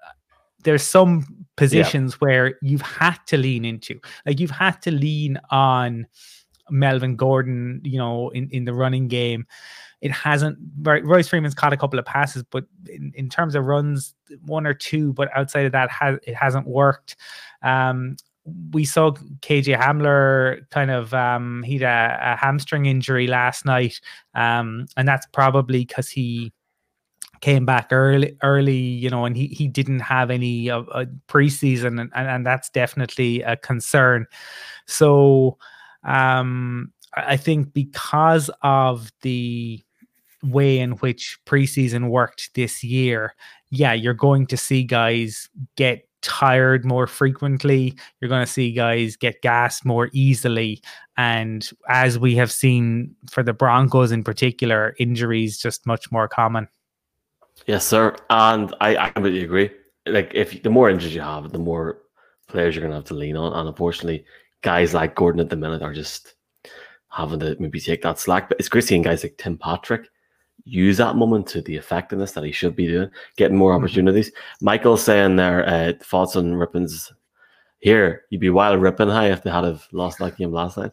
there's 0.63 0.83
some 0.83 1.45
positions 1.55 2.13
yeah. 2.13 2.17
where 2.19 2.59
you've 2.61 2.81
had 2.81 3.17
to 3.27 3.37
lean 3.37 3.63
into, 3.63 3.99
like 4.25 4.39
you've 4.39 4.51
had 4.51 4.81
to 4.81 4.91
lean 4.91 5.39
on 5.49 6.05
Melvin 6.69 7.15
Gordon, 7.15 7.81
you 7.83 7.97
know, 7.97 8.29
in, 8.29 8.49
in 8.49 8.65
the 8.65 8.73
running 8.73 9.07
game. 9.07 9.45
It 10.01 10.11
hasn't. 10.11 10.59
Royce 10.81 11.27
Freeman's 11.27 11.55
caught 11.55 11.73
a 11.73 11.77
couple 11.77 11.97
of 11.97 12.05
passes, 12.05 12.43
but 12.43 12.65
in, 12.87 13.11
in 13.15 13.29
terms 13.29 13.55
of 13.55 13.65
runs, 13.65 14.13
one 14.45 14.67
or 14.67 14.73
two. 14.73 15.13
But 15.13 15.29
outside 15.35 15.65
of 15.65 15.71
that, 15.71 15.89
has 15.89 16.19
it 16.23 16.35
hasn't 16.35 16.67
worked. 16.67 17.15
Um, 17.63 18.15
we 18.71 18.85
saw 18.85 19.11
KJ 19.11 19.77
Hamler 19.79 20.69
kind 20.69 20.91
of 20.91 21.13
um, 21.13 21.63
he 21.63 21.79
had 21.79 21.83
a, 21.83 22.33
a, 22.33 22.35
hamstring 22.35 22.85
injury 22.85 23.27
last 23.27 23.65
night, 23.65 23.99
um, 24.35 24.85
and 24.95 25.07
that's 25.07 25.25
probably 25.33 25.79
because 25.79 26.09
he 26.09 26.53
came 27.41 27.65
back 27.65 27.89
early, 27.91 28.37
early, 28.43 28.77
you 28.77 29.09
know, 29.09 29.25
and 29.25 29.35
he 29.35 29.47
he 29.47 29.67
didn't 29.67 29.99
have 29.99 30.31
any 30.31 30.69
uh, 30.69 30.81
uh, 30.81 31.05
preseason, 31.27 31.99
and, 31.99 32.11
and 32.13 32.27
and 32.27 32.45
that's 32.45 32.69
definitely 32.69 33.41
a 33.41 33.57
concern. 33.57 34.25
So 34.85 35.57
um, 36.03 36.91
I 37.15 37.37
think 37.37 37.73
because 37.73 38.49
of 38.61 39.11
the 39.21 39.83
way 40.43 40.79
in 40.79 40.91
which 40.91 41.39
preseason 41.45 42.09
worked 42.09 42.53
this 42.53 42.83
year, 42.83 43.33
yeah, 43.69 43.93
you're 43.93 44.13
going 44.13 44.45
to 44.47 44.57
see 44.57 44.83
guys 44.83 45.49
get 45.75 46.07
tired 46.21 46.85
more 46.85 47.07
frequently. 47.07 47.95
You're 48.19 48.29
going 48.29 48.45
to 48.45 48.51
see 48.51 48.71
guys 48.71 49.15
get 49.15 49.41
gas 49.41 49.85
more 49.85 50.09
easily. 50.13 50.81
And 51.15 51.67
as 51.89 52.19
we 52.19 52.35
have 52.35 52.51
seen 52.51 53.15
for 53.29 53.43
the 53.43 53.53
Broncos 53.53 54.11
in 54.11 54.23
particular, 54.23 54.95
injuries 54.99 55.57
just 55.57 55.85
much 55.85 56.11
more 56.11 56.27
common. 56.27 56.67
Yes, 57.65 57.85
sir. 57.85 58.15
And 58.29 58.73
I, 58.81 58.97
I 58.97 59.09
completely 59.09 59.43
agree. 59.43 59.71
Like, 60.05 60.31
if 60.33 60.61
the 60.61 60.69
more 60.69 60.89
injuries 60.89 61.15
you 61.15 61.21
have, 61.21 61.51
the 61.51 61.59
more 61.59 61.99
players 62.47 62.75
you're 62.75 62.81
going 62.81 62.91
to 62.91 62.97
have 62.97 63.05
to 63.05 63.13
lean 63.13 63.35
on. 63.35 63.53
And 63.53 63.67
unfortunately, 63.67 64.25
guys 64.67 64.93
like 64.93 65.15
Gordon 65.15 65.39
at 65.39 65.49
the 65.49 65.55
minute 65.55 65.81
are 65.81 65.93
just 65.93 66.35
having 67.07 67.39
to 67.39 67.55
maybe 67.57 67.79
take 67.79 68.01
that 68.01 68.19
slack. 68.19 68.49
But 68.49 68.59
it's 68.59 68.67
great 68.67 68.83
seeing 68.83 69.01
guys 69.01 69.23
like 69.23 69.37
Tim 69.37 69.57
Patrick 69.57 70.09
use 70.65 70.97
that 70.97 71.15
moment 71.15 71.47
to 71.47 71.61
the 71.61 71.77
effectiveness 71.77 72.33
that 72.33 72.43
he 72.43 72.51
should 72.51 72.75
be 72.75 72.85
doing, 72.85 73.09
getting 73.37 73.55
more 73.55 73.71
mm-hmm. 73.71 73.85
opportunities. 73.85 74.29
Mm-hmm. 74.29 74.65
Michael 74.65 74.97
saying 74.97 75.37
there, 75.37 75.65
uh, 75.65 75.93
thoughts 76.01 76.35
on 76.35 76.51
Rypien's 76.51 77.13
here, 77.79 78.25
you'd 78.29 78.41
be 78.41 78.49
wild 78.49 78.81
ripping 78.81 79.07
high 79.07 79.31
if 79.31 79.41
they 79.41 79.49
had 79.49 79.63
have 79.63 79.87
lost 79.93 80.19
that 80.19 80.35
game 80.35 80.51
last 80.51 80.75
night. 80.77 80.91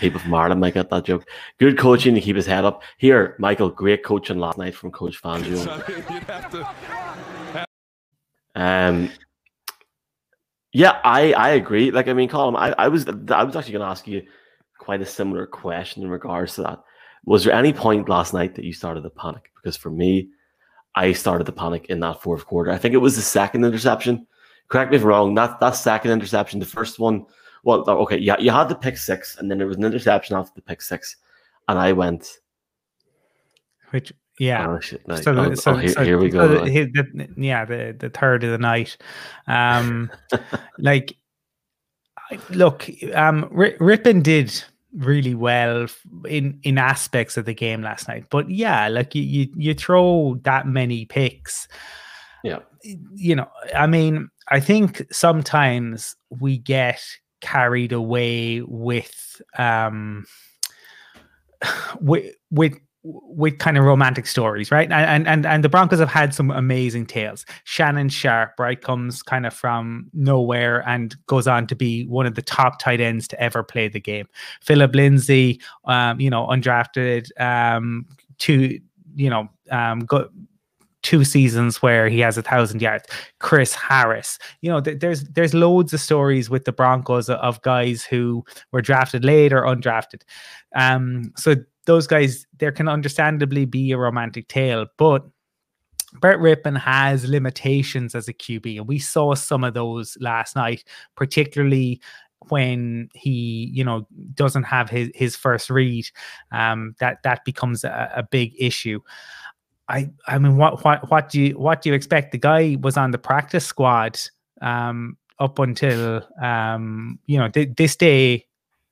People 0.00 0.20
from 0.20 0.34
Ireland 0.34 0.60
might 0.60 0.74
get 0.74 0.90
that 0.90 1.06
joke. 1.06 1.26
Good 1.58 1.78
coaching 1.78 2.14
to 2.14 2.20
keep 2.20 2.36
his 2.36 2.44
head 2.44 2.66
up. 2.66 2.82
Here, 2.98 3.34
Michael, 3.38 3.70
great 3.70 4.04
coaching 4.04 4.38
last 4.38 4.58
night 4.58 4.74
from 4.74 4.90
Coach 4.90 5.22
Fangio. 5.22 5.56
um, 8.54 9.10
yeah, 10.72 11.00
I 11.04 11.32
I 11.34 11.50
agree. 11.50 11.90
Like 11.90 12.08
I 12.08 12.12
mean, 12.14 12.28
Colum, 12.28 12.56
I, 12.56 12.74
I 12.78 12.88
was 12.88 13.06
I 13.06 13.44
was 13.44 13.56
actually 13.56 13.72
going 13.72 13.84
to 13.84 13.90
ask 13.90 14.06
you 14.06 14.22
quite 14.78 15.02
a 15.02 15.06
similar 15.06 15.46
question 15.46 16.02
in 16.02 16.08
regards 16.08 16.54
to 16.54 16.62
that. 16.62 16.80
Was 17.24 17.44
there 17.44 17.54
any 17.54 17.72
point 17.72 18.08
last 18.08 18.34
night 18.34 18.54
that 18.54 18.64
you 18.64 18.72
started 18.72 19.02
to 19.02 19.10
panic? 19.10 19.52
Because 19.54 19.76
for 19.76 19.90
me, 19.90 20.28
I 20.94 21.12
started 21.12 21.44
to 21.44 21.52
panic 21.52 21.86
in 21.86 22.00
that 22.00 22.22
fourth 22.22 22.46
quarter. 22.46 22.70
I 22.70 22.78
think 22.78 22.94
it 22.94 22.98
was 22.98 23.16
the 23.16 23.22
second 23.22 23.64
interception. 23.64 24.26
Correct 24.68 24.90
me 24.90 24.96
if 24.96 25.02
I'm 25.02 25.08
wrong. 25.08 25.34
That 25.34 25.60
that 25.60 25.76
second 25.76 26.10
interception, 26.10 26.58
the 26.58 26.66
first 26.66 26.98
one. 26.98 27.26
Well, 27.64 27.84
oh, 27.86 27.98
okay, 27.98 28.18
yeah, 28.18 28.38
you 28.40 28.50
had 28.50 28.68
the 28.68 28.74
pick 28.74 28.96
six, 28.96 29.36
and 29.36 29.50
then 29.50 29.58
there 29.58 29.66
was 29.66 29.76
an 29.76 29.84
interception 29.84 30.36
after 30.36 30.52
the 30.54 30.62
pick 30.62 30.80
six, 30.80 31.16
and 31.68 31.78
I 31.78 31.92
went. 31.92 32.38
Which 33.90 34.12
yeah. 34.42 34.66
Oh, 34.68 34.80
shit, 34.80 35.00
so, 35.22 35.38
oh, 35.38 35.54
so, 35.54 35.72
oh, 35.72 35.76
here, 35.76 35.88
so, 35.88 36.04
here, 36.04 36.18
we 36.18 36.28
go. 36.28 36.56
So 36.56 36.64
the, 36.64 36.86
the, 36.86 37.28
yeah, 37.36 37.64
the, 37.64 37.94
the 37.96 38.10
third 38.10 38.42
of 38.42 38.50
the 38.50 38.58
night. 38.58 38.96
Um, 39.46 40.10
like, 40.78 41.14
look, 42.50 42.88
um, 43.14 43.44
R- 43.56 43.78
Rypien 43.78 44.20
did 44.20 44.52
really 44.96 45.36
well 45.36 45.86
in 46.28 46.58
in 46.64 46.76
aspects 46.76 47.36
of 47.36 47.44
the 47.44 47.54
game 47.54 47.82
last 47.82 48.08
night, 48.08 48.24
but 48.30 48.50
yeah, 48.50 48.88
like 48.88 49.14
you 49.14 49.22
you, 49.22 49.48
you 49.56 49.74
throw 49.74 50.34
that 50.42 50.66
many 50.66 51.04
picks. 51.04 51.68
Yeah. 52.42 52.58
You 53.14 53.36
know, 53.36 53.48
I 53.76 53.86
mean, 53.86 54.28
I 54.48 54.58
think 54.58 55.06
sometimes 55.12 56.16
we 56.40 56.58
get 56.58 57.00
carried 57.40 57.92
away 57.92 58.62
with 58.62 59.40
um 59.56 60.24
with 62.00 62.34
with 62.50 62.76
with 63.04 63.58
kind 63.58 63.76
of 63.76 63.84
romantic 63.84 64.26
stories, 64.26 64.70
right? 64.70 64.90
And 64.90 65.26
and 65.26 65.44
and 65.44 65.64
the 65.64 65.68
Broncos 65.68 65.98
have 65.98 66.08
had 66.08 66.34
some 66.34 66.50
amazing 66.50 67.06
tales. 67.06 67.44
Shannon 67.64 68.08
Sharpe, 68.08 68.58
right, 68.58 68.80
comes 68.80 69.22
kind 69.22 69.46
of 69.46 69.52
from 69.52 70.08
nowhere 70.12 70.86
and 70.88 71.16
goes 71.26 71.48
on 71.48 71.66
to 71.66 71.74
be 71.74 72.06
one 72.06 72.26
of 72.26 72.34
the 72.34 72.42
top 72.42 72.78
tight 72.78 73.00
ends 73.00 73.26
to 73.28 73.40
ever 73.40 73.62
play 73.62 73.88
the 73.88 74.00
game. 74.00 74.28
Philip 74.60 74.94
Lindsay, 74.94 75.60
um, 75.86 76.20
you 76.20 76.30
know, 76.30 76.46
undrafted, 76.46 77.28
um, 77.40 78.06
to 78.38 78.78
you 79.14 79.28
know, 79.28 79.48
um, 79.70 80.00
go, 80.00 80.28
two 81.02 81.24
seasons 81.24 81.82
where 81.82 82.08
he 82.08 82.20
has 82.20 82.38
a 82.38 82.42
thousand 82.42 82.80
yards. 82.80 83.04
Chris 83.40 83.74
Harris, 83.74 84.38
you 84.60 84.70
know, 84.70 84.80
th- 84.80 85.00
there's 85.00 85.24
there's 85.24 85.54
loads 85.54 85.92
of 85.92 86.00
stories 86.00 86.48
with 86.48 86.64
the 86.64 86.72
Broncos 86.72 87.28
of, 87.28 87.38
of 87.38 87.62
guys 87.62 88.04
who 88.04 88.44
were 88.70 88.82
drafted 88.82 89.24
late 89.24 89.52
or 89.52 89.62
undrafted. 89.62 90.22
Um, 90.74 91.32
so 91.36 91.56
those 91.86 92.06
guys, 92.06 92.46
there 92.58 92.72
can 92.72 92.88
understandably 92.88 93.64
be 93.64 93.92
a 93.92 93.98
romantic 93.98 94.48
tale, 94.48 94.86
but 94.96 95.24
Brett 96.20 96.38
Rypien 96.38 96.78
has 96.78 97.28
limitations 97.28 98.14
as 98.14 98.28
a 98.28 98.34
QB, 98.34 98.78
and 98.78 98.88
we 98.88 98.98
saw 98.98 99.34
some 99.34 99.64
of 99.64 99.74
those 99.74 100.16
last 100.20 100.56
night, 100.56 100.84
particularly 101.16 102.00
when 102.48 103.08
he 103.14 103.70
you 103.72 103.84
know 103.84 104.06
doesn't 104.34 104.64
have 104.64 104.90
his 104.90 105.08
his 105.14 105.36
first 105.36 105.70
read 105.70 106.04
um 106.50 106.92
that 106.98 107.22
that 107.22 107.44
becomes 107.44 107.84
a, 107.84 108.12
a 108.16 108.24
big 108.24 108.52
issue 108.58 108.98
I 109.88 110.10
I 110.26 110.38
mean, 110.38 110.56
what 110.56 110.84
what 110.84 111.10
what 111.10 111.28
do 111.28 111.40
you 111.40 111.58
what 111.58 111.82
do 111.82 111.90
you 111.90 111.94
expect? 111.94 112.32
The 112.32 112.38
guy 112.38 112.76
was 112.80 112.96
on 112.96 113.10
the 113.10 113.18
practice 113.18 113.66
squad 113.66 114.18
um, 114.60 115.16
up 115.38 115.58
until 115.58 116.26
um, 116.40 117.18
you 117.26 117.38
know 117.38 117.48
th- 117.48 117.76
this 117.76 117.96
day. 117.96 118.46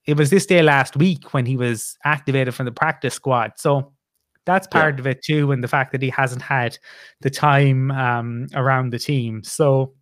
It 0.07 0.17
was 0.17 0.31
this 0.31 0.47
day 0.47 0.63
last 0.63 0.97
week 0.97 1.35
when 1.35 1.47
he 1.47 1.57
was 1.57 1.97
activated 2.05 2.55
from 2.55 2.67
the 2.67 2.73
practice 2.73 3.15
squad. 3.15 3.53
So 3.57 3.93
that's 4.47 4.67
part 4.67 4.97
yeah. 4.97 5.01
of 5.01 5.07
it 5.07 5.23
too, 5.23 5.53
and 5.53 5.63
the 5.63 5.69
fact 5.69 5.93
that 5.93 6.03
he 6.03 6.11
hasn't 6.11 6.43
had 6.43 6.79
the 7.21 7.31
time 7.31 7.91
um, 7.91 8.47
around 8.55 8.91
the 8.91 8.99
team. 8.99 9.45
So 9.45 9.95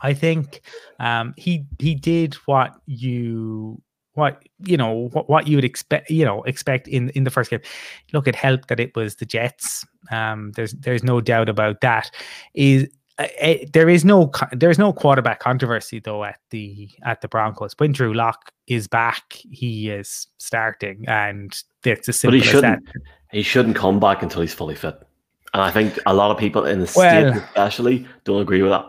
I 0.00 0.14
think 0.14 0.60
um, 1.00 1.34
he 1.36 1.66
he 1.78 1.94
did 1.94 2.34
what 2.46 2.74
you 2.86 3.82
what 4.16 4.42
you 4.64 4.76
know 4.76 5.08
what, 5.12 5.28
what 5.28 5.46
you 5.46 5.56
would 5.56 5.64
expect 5.64 6.10
you 6.10 6.24
know 6.24 6.42
expect 6.44 6.88
in 6.88 7.10
in 7.10 7.24
the 7.24 7.30
first 7.30 7.50
game 7.50 7.60
look 8.14 8.26
it 8.26 8.34
helped 8.34 8.68
that 8.68 8.80
it 8.80 8.96
was 8.96 9.16
the 9.16 9.26
jets 9.26 9.84
um 10.10 10.52
there's 10.56 10.72
there's 10.72 11.04
no 11.04 11.20
doubt 11.20 11.50
about 11.50 11.82
that 11.82 12.10
is 12.54 12.88
there 13.72 13.88
is 13.88 14.04
no 14.04 14.30
there's 14.52 14.78
no 14.78 14.92
quarterback 14.92 15.40
controversy 15.40 16.00
though 16.00 16.24
at 16.24 16.38
the 16.50 16.90
at 17.02 17.20
the 17.22 17.28
Broncos. 17.28 17.74
When 17.78 17.92
Drew 17.92 18.12
Lock 18.12 18.52
is 18.66 18.88
back, 18.88 19.40
he 19.50 19.88
is 19.88 20.26
starting, 20.38 21.04
and 21.08 21.58
it's 21.84 22.08
a 22.08 22.12
simple. 22.12 22.38
But 22.38 22.44
he 22.44 22.50
shouldn't. 22.50 22.88
He 23.32 23.42
shouldn't 23.42 23.76
come 23.76 23.98
back 23.98 24.22
until 24.22 24.42
he's 24.42 24.54
fully 24.54 24.74
fit. 24.74 24.98
And 25.54 25.62
I 25.62 25.70
think 25.70 25.98
a 26.04 26.12
lot 26.12 26.30
of 26.30 26.38
people 26.38 26.66
in 26.66 26.80
the 26.80 26.92
well, 26.94 27.32
state, 27.32 27.42
especially, 27.42 28.06
don't 28.24 28.42
agree 28.42 28.62
with 28.62 28.72
that. 28.72 28.84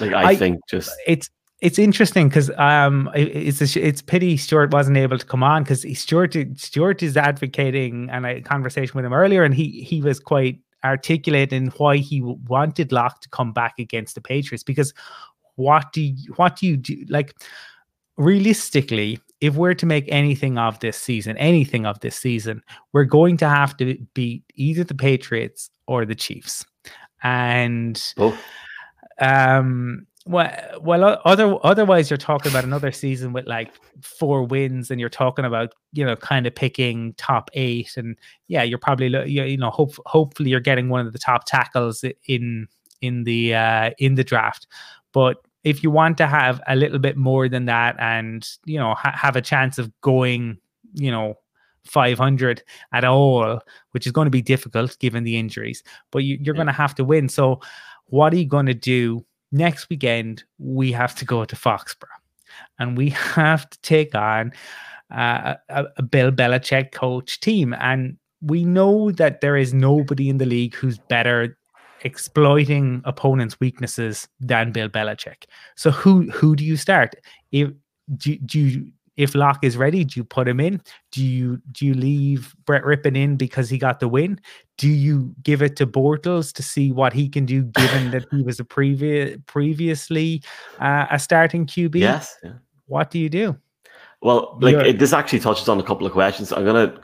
Like 0.00 0.12
I, 0.12 0.30
I 0.30 0.36
think 0.36 0.58
just 0.68 0.90
it's 1.06 1.30
it's 1.60 1.78
interesting 1.78 2.28
because 2.28 2.50
um, 2.56 3.08
it's 3.14 3.76
a, 3.76 3.86
it's 3.86 4.02
pity 4.02 4.36
Stuart 4.36 4.72
wasn't 4.72 4.96
able 4.96 5.18
to 5.18 5.26
come 5.26 5.44
on 5.44 5.62
because 5.62 5.86
Stuart 5.98 6.36
Stuart 6.56 7.02
is 7.02 7.16
advocating 7.16 8.08
and 8.10 8.26
I 8.26 8.30
had 8.30 8.38
a 8.38 8.42
conversation 8.42 8.92
with 8.96 9.04
him 9.04 9.12
earlier 9.12 9.44
and 9.44 9.54
he 9.54 9.82
he 9.82 10.02
was 10.02 10.18
quite 10.18 10.58
articulate 10.84 11.52
in 11.52 11.68
why 11.76 11.96
he 11.96 12.20
wanted 12.20 12.92
Lock 12.92 13.20
to 13.22 13.28
come 13.28 13.52
back 13.52 13.74
against 13.78 14.14
the 14.14 14.20
Patriots 14.20 14.62
because 14.62 14.94
what 15.56 15.92
do 15.92 16.02
you, 16.02 16.32
what 16.36 16.56
do 16.56 16.66
you 16.66 16.76
do 16.76 17.04
like 17.08 17.34
realistically 18.16 19.18
if 19.40 19.54
we're 19.56 19.74
to 19.74 19.86
make 19.86 20.04
anything 20.08 20.58
of 20.58 20.78
this 20.80 20.96
season 20.96 21.36
anything 21.36 21.86
of 21.86 22.00
this 22.00 22.16
season 22.16 22.62
we're 22.92 23.04
going 23.04 23.36
to 23.36 23.48
have 23.48 23.76
to 23.76 23.96
beat 24.14 24.42
either 24.54 24.84
the 24.84 24.94
Patriots 24.94 25.70
or 25.86 26.04
the 26.04 26.14
Chiefs 26.14 26.64
and 27.22 28.14
Both. 28.16 28.38
um 29.20 30.06
well, 30.26 30.80
well, 30.82 31.20
other 31.24 31.56
otherwise 31.64 32.10
you're 32.10 32.18
talking 32.18 32.52
about 32.52 32.64
another 32.64 32.92
season 32.92 33.32
with 33.32 33.46
like 33.46 33.72
four 34.02 34.44
wins, 34.44 34.90
and 34.90 35.00
you're 35.00 35.08
talking 35.08 35.44
about 35.44 35.72
you 35.92 36.04
know 36.04 36.16
kind 36.16 36.46
of 36.46 36.54
picking 36.54 37.14
top 37.14 37.50
eight, 37.54 37.96
and 37.96 38.16
yeah, 38.48 38.62
you're 38.62 38.78
probably 38.78 39.08
you 39.30 39.56
know 39.56 39.70
hope 39.70 39.94
hopefully 40.06 40.50
you're 40.50 40.60
getting 40.60 40.88
one 40.88 41.06
of 41.06 41.12
the 41.12 41.18
top 41.18 41.44
tackles 41.46 42.04
in 42.26 42.68
in 43.00 43.24
the 43.24 43.54
uh, 43.54 43.90
in 43.98 44.14
the 44.14 44.24
draft, 44.24 44.66
but 45.12 45.38
if 45.64 45.82
you 45.82 45.90
want 45.90 46.16
to 46.18 46.26
have 46.26 46.60
a 46.68 46.76
little 46.76 46.98
bit 46.98 47.16
more 47.16 47.48
than 47.48 47.64
that, 47.66 47.96
and 47.98 48.46
you 48.66 48.78
know 48.78 48.94
ha- 48.94 49.16
have 49.16 49.36
a 49.36 49.42
chance 49.42 49.78
of 49.78 49.90
going, 50.02 50.58
you 50.94 51.10
know 51.10 51.34
500 51.86 52.62
at 52.92 53.04
all, 53.04 53.58
which 53.92 54.06
is 54.06 54.12
going 54.12 54.26
to 54.26 54.30
be 54.30 54.42
difficult 54.42 54.98
given 54.98 55.24
the 55.24 55.38
injuries, 55.38 55.82
but 56.10 56.24
you, 56.24 56.36
are 56.36 56.38
yeah. 56.42 56.52
going 56.52 56.66
to 56.66 56.72
have 56.72 56.94
to 56.96 57.04
win. 57.04 57.28
So, 57.28 57.60
what 58.06 58.34
are 58.34 58.36
you 58.36 58.46
going 58.46 58.66
to 58.66 58.74
do 58.74 59.24
next 59.52 59.88
weekend 59.90 60.44
we 60.58 60.92
have 60.92 61.14
to 61.16 61.24
go 61.24 61.44
to 61.44 61.56
Foxborough 61.56 62.08
and 62.78 62.96
we 62.96 63.10
have 63.34 63.68
to 63.70 63.78
take 63.82 64.14
on 64.14 64.52
uh, 65.10 65.54
a, 65.68 65.86
a 65.96 66.02
Bill 66.02 66.30
Belichick 66.30 66.92
coach 66.92 67.40
team. 67.40 67.74
And 67.80 68.16
we 68.40 68.64
know 68.64 69.10
that 69.12 69.40
there 69.40 69.56
is 69.56 69.74
nobody 69.74 70.28
in 70.28 70.38
the 70.38 70.46
league 70.46 70.74
who's 70.74 70.98
better 70.98 71.56
exploiting 72.02 73.02
opponents' 73.04 73.60
weaknesses 73.60 74.28
than 74.40 74.72
Bill 74.72 74.88
Belichick. 74.88 75.44
So 75.76 75.90
who 75.90 76.30
who 76.30 76.56
do 76.56 76.64
you 76.64 76.76
start? 76.76 77.14
If 77.52 77.70
do, 78.16 78.36
do 78.38 78.58
you 78.60 78.92
if 79.16 79.34
Lock 79.34 79.62
is 79.62 79.76
ready, 79.76 80.04
do 80.04 80.18
you 80.18 80.24
put 80.24 80.48
him 80.48 80.60
in? 80.60 80.80
Do 81.12 81.24
you 81.24 81.60
do 81.72 81.86
you 81.86 81.94
leave 81.94 82.54
Brett 82.64 82.84
Rypien 82.84 83.16
in 83.16 83.36
because 83.36 83.68
he 83.68 83.78
got 83.78 84.00
the 84.00 84.08
win? 84.08 84.40
Do 84.78 84.88
you 84.88 85.34
give 85.42 85.62
it 85.62 85.76
to 85.76 85.86
Bortles 85.86 86.52
to 86.54 86.62
see 86.62 86.92
what 86.92 87.12
he 87.12 87.28
can 87.28 87.44
do, 87.44 87.64
given 87.64 88.10
that 88.12 88.26
he 88.30 88.42
was 88.42 88.60
a 88.60 88.64
previous 88.64 89.36
previously 89.46 90.42
uh, 90.80 91.06
a 91.10 91.18
starting 91.18 91.66
QB? 91.66 91.96
Yes. 91.96 92.36
Yeah. 92.42 92.52
What 92.86 93.10
do 93.10 93.18
you 93.18 93.28
do? 93.28 93.56
Well, 94.22 94.58
like 94.60 94.74
it, 94.74 94.98
this 94.98 95.12
actually 95.12 95.40
touches 95.40 95.68
on 95.68 95.80
a 95.80 95.82
couple 95.82 96.06
of 96.06 96.12
questions. 96.12 96.52
I'm 96.52 96.64
gonna 96.64 97.00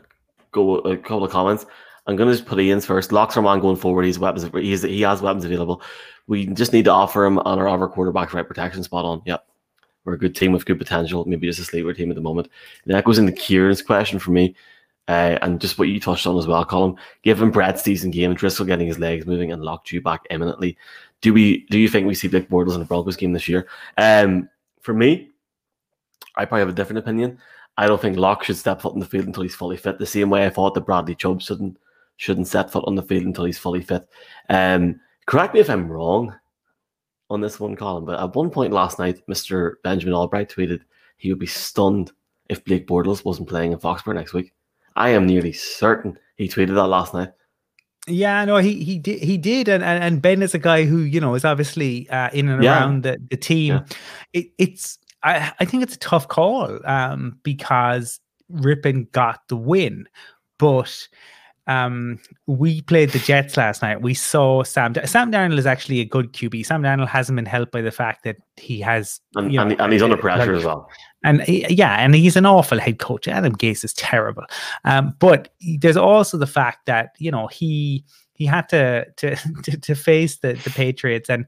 go 0.53 0.79
a 0.79 0.97
couple 0.97 1.25
of 1.25 1.31
comments. 1.31 1.66
I'm 2.07 2.16
gonna 2.16 2.33
just 2.33 2.47
put 2.47 2.61
Ian's 2.61 2.87
first. 2.87 3.12
Locks 3.12 3.37
are 3.37 3.42
man 3.42 3.61
going 3.61 3.77
forward. 3.77 4.05
He's 4.05 4.19
weapons. 4.19 4.49
He's, 4.55 4.83
he 4.83 5.03
has 5.03 5.23
weapons 5.23 5.45
available. 5.45 5.83
We 6.29 6.47
just 6.47 6.73
need 6.73 6.85
to 6.87 6.92
offer 6.92 7.25
him 7.25 7.38
on 7.40 7.59
our 7.59 7.69
other 7.69 7.88
quarterback 7.88 8.33
right 8.33 8.47
protection 8.47 8.83
spot 8.83 9.05
on. 9.05 9.23
Yep. 9.27 9.47
We're 10.07 10.14
a 10.14 10.19
good 10.19 10.37
team 10.37 10.53
with 10.53 10.64
good 10.64 10.79
potential, 10.79 11.25
maybe 11.27 11.49
just 11.49 11.59
a 11.59 11.64
sleeper 11.64 11.92
team 11.92 12.11
at 12.11 12.14
the 12.14 12.23
moment. 12.23 12.49
And 12.85 12.95
that 12.95 13.05
goes 13.05 13.19
into 13.19 13.33
Kieran's 13.33 13.83
question 13.83 14.21
for 14.21 14.31
me, 14.31 14.55
uh, 15.09 15.37
and 15.42 15.61
just 15.61 15.79
what 15.79 15.88
you 15.88 15.99
touched 15.99 16.27
on 16.29 16.38
as 16.38 16.47
well, 16.47 16.64
Colum. 16.64 16.97
Given 17.23 17.51
Brad's 17.51 17.83
decent 17.83 18.14
game, 18.14 18.35
Driskel 18.35 18.66
getting 18.66 18.87
his 18.87 19.01
legs 19.01 19.27
moving 19.27 19.51
and 19.51 19.62
locked 19.62 19.90
you 19.90 20.01
back 20.01 20.23
imminently, 20.31 20.79
do 21.21 21.35
we? 21.35 21.66
Do 21.66 21.79
you 21.79 21.88
think 21.88 22.07
we 22.07 22.14
see 22.14 22.29
Blake 22.29 22.49
Bortles 22.49 22.75
in 22.75 22.81
the 22.81 22.87
Broncos 22.87 23.16
game 23.16 23.33
this 23.33 23.49
year? 23.49 23.66
Um, 23.99 24.49
for 24.81 24.95
me, 24.95 25.31
I 26.37 26.45
probably 26.45 26.61
have 26.61 26.69
a 26.69 26.73
different 26.73 26.99
opinion. 26.99 27.38
I 27.77 27.87
don't 27.87 28.01
think 28.01 28.16
Lock 28.16 28.45
should 28.45 28.57
step 28.57 28.81
foot 28.81 28.95
in 28.95 29.01
the 29.01 29.07
field 29.07 29.27
until 29.27 29.42
he's 29.42 29.55
fully 29.55 29.77
fit. 29.77 29.99
The 29.99 30.07
same 30.07 30.31
way 30.31 30.47
I 30.47 30.51
thought 30.51 30.75
that 30.75 30.87
Bradley 30.87 31.14
Chubb 31.14 31.42
shouldn't 31.42 31.79
shouldn't 32.16 32.47
set 32.47 32.71
foot 32.71 32.85
on 32.87 32.95
the 32.95 33.03
field 33.03 33.25
until 33.25 33.45
he's 33.45 33.59
fully 33.59 33.83
fit. 33.83 34.09
Um, 34.49 35.01
correct 35.27 35.53
me 35.53 35.61
if 35.61 35.69
I'm 35.69 35.90
wrong 35.90 36.35
on 37.30 37.40
this 37.40 37.58
one 37.58 37.76
Colum, 37.76 38.04
but 38.04 38.20
at 38.20 38.34
one 38.34 38.50
point 38.50 38.72
last 38.72 38.98
night, 38.98 39.20
Mr. 39.28 39.74
Benjamin 39.82 40.14
Allbright 40.14 40.50
tweeted 40.50 40.80
he 41.16 41.30
would 41.30 41.38
be 41.38 41.46
stunned 41.46 42.12
if 42.48 42.64
Blake 42.64 42.86
Bortles 42.86 43.24
wasn't 43.24 43.48
playing 43.48 43.72
in 43.72 43.78
Foxborough 43.78 44.14
next 44.14 44.32
week. 44.32 44.52
I 44.94 45.10
am 45.10 45.26
nearly 45.26 45.52
certain 45.52 46.18
he 46.36 46.48
tweeted 46.48 46.74
that 46.74 46.86
last 46.86 47.14
night. 47.14 47.30
Yeah, 48.08 48.44
no, 48.44 48.58
he 48.58 48.84
he 48.84 48.98
did 48.98 49.20
he 49.20 49.36
did, 49.36 49.68
and 49.68 49.82
and, 49.82 50.02
and 50.02 50.22
Ben 50.22 50.42
is 50.42 50.54
a 50.54 50.60
guy 50.60 50.84
who 50.84 50.98
you 50.98 51.20
know 51.20 51.34
is 51.34 51.44
obviously 51.44 52.08
uh, 52.10 52.30
in 52.32 52.48
and 52.48 52.62
yeah. 52.62 52.78
around 52.78 53.02
the 53.02 53.18
the 53.30 53.36
team. 53.36 53.74
Yeah. 53.74 53.82
It, 54.32 54.46
it's 54.58 54.98
I 55.24 55.52
I 55.58 55.64
think 55.64 55.82
it's 55.82 55.96
a 55.96 55.98
tough 55.98 56.28
call 56.28 56.78
um, 56.86 57.40
because 57.42 58.20
Rypien 58.52 59.10
got 59.10 59.40
the 59.48 59.56
win, 59.56 60.08
but 60.58 61.08
um, 61.66 62.20
we 62.46 62.81
played 62.83 63.11
the 63.11 63.18
Jets 63.18 63.57
last 63.57 63.83
night. 63.83 64.00
We 64.00 64.14
saw 64.14 64.62
Sam. 64.62 64.94
Sam 65.05 65.33
Darnold 65.33 65.59
is 65.59 65.66
actually 65.66 66.00
a 66.00 66.05
good 66.05 66.33
QB. 66.33 66.64
Sam 66.64 66.83
Darnold 66.83 67.09
hasn't 67.09 67.35
been 67.35 67.46
helped 67.46 67.72
by 67.72 67.83
the 67.83 67.90
fact 67.90 68.22
that 68.24 68.37
he 68.57 68.81
has, 68.81 69.20
and, 69.35 69.52
you 69.52 69.59
know, 69.59 69.66
and, 69.66 69.81
and 69.81 69.92
he's 69.92 70.02
under 70.02 70.16
pressure 70.16 70.52
like, 70.52 70.59
as 70.61 70.64
well. 70.64 70.88
And 71.24 71.42
he, 71.42 71.66
yeah, 71.68 71.96
and 71.96 72.14
he's 72.14 72.37
an 72.37 72.46
awful 72.46 72.79
head 72.79 73.00
coach. 73.00 73.26
Adam 73.26 73.55
Gase 73.57 73.85
is 73.85 73.92
terrible. 73.94 74.44
Um, 74.85 75.14
but 75.18 75.55
there's 75.81 75.96
also 75.96 76.38
the 76.38 76.46
fact 76.46 76.87
that 76.87 77.11
you 77.18 77.33
know 77.33 77.48
he 77.48 78.05
he 78.35 78.46
had 78.46 78.68
to 78.68 79.07
to 79.16 79.37
to, 79.64 79.76
to 79.76 79.94
face 79.96 80.37
the 80.38 80.52
the 80.52 80.70
Patriots, 80.70 81.29
and 81.29 81.46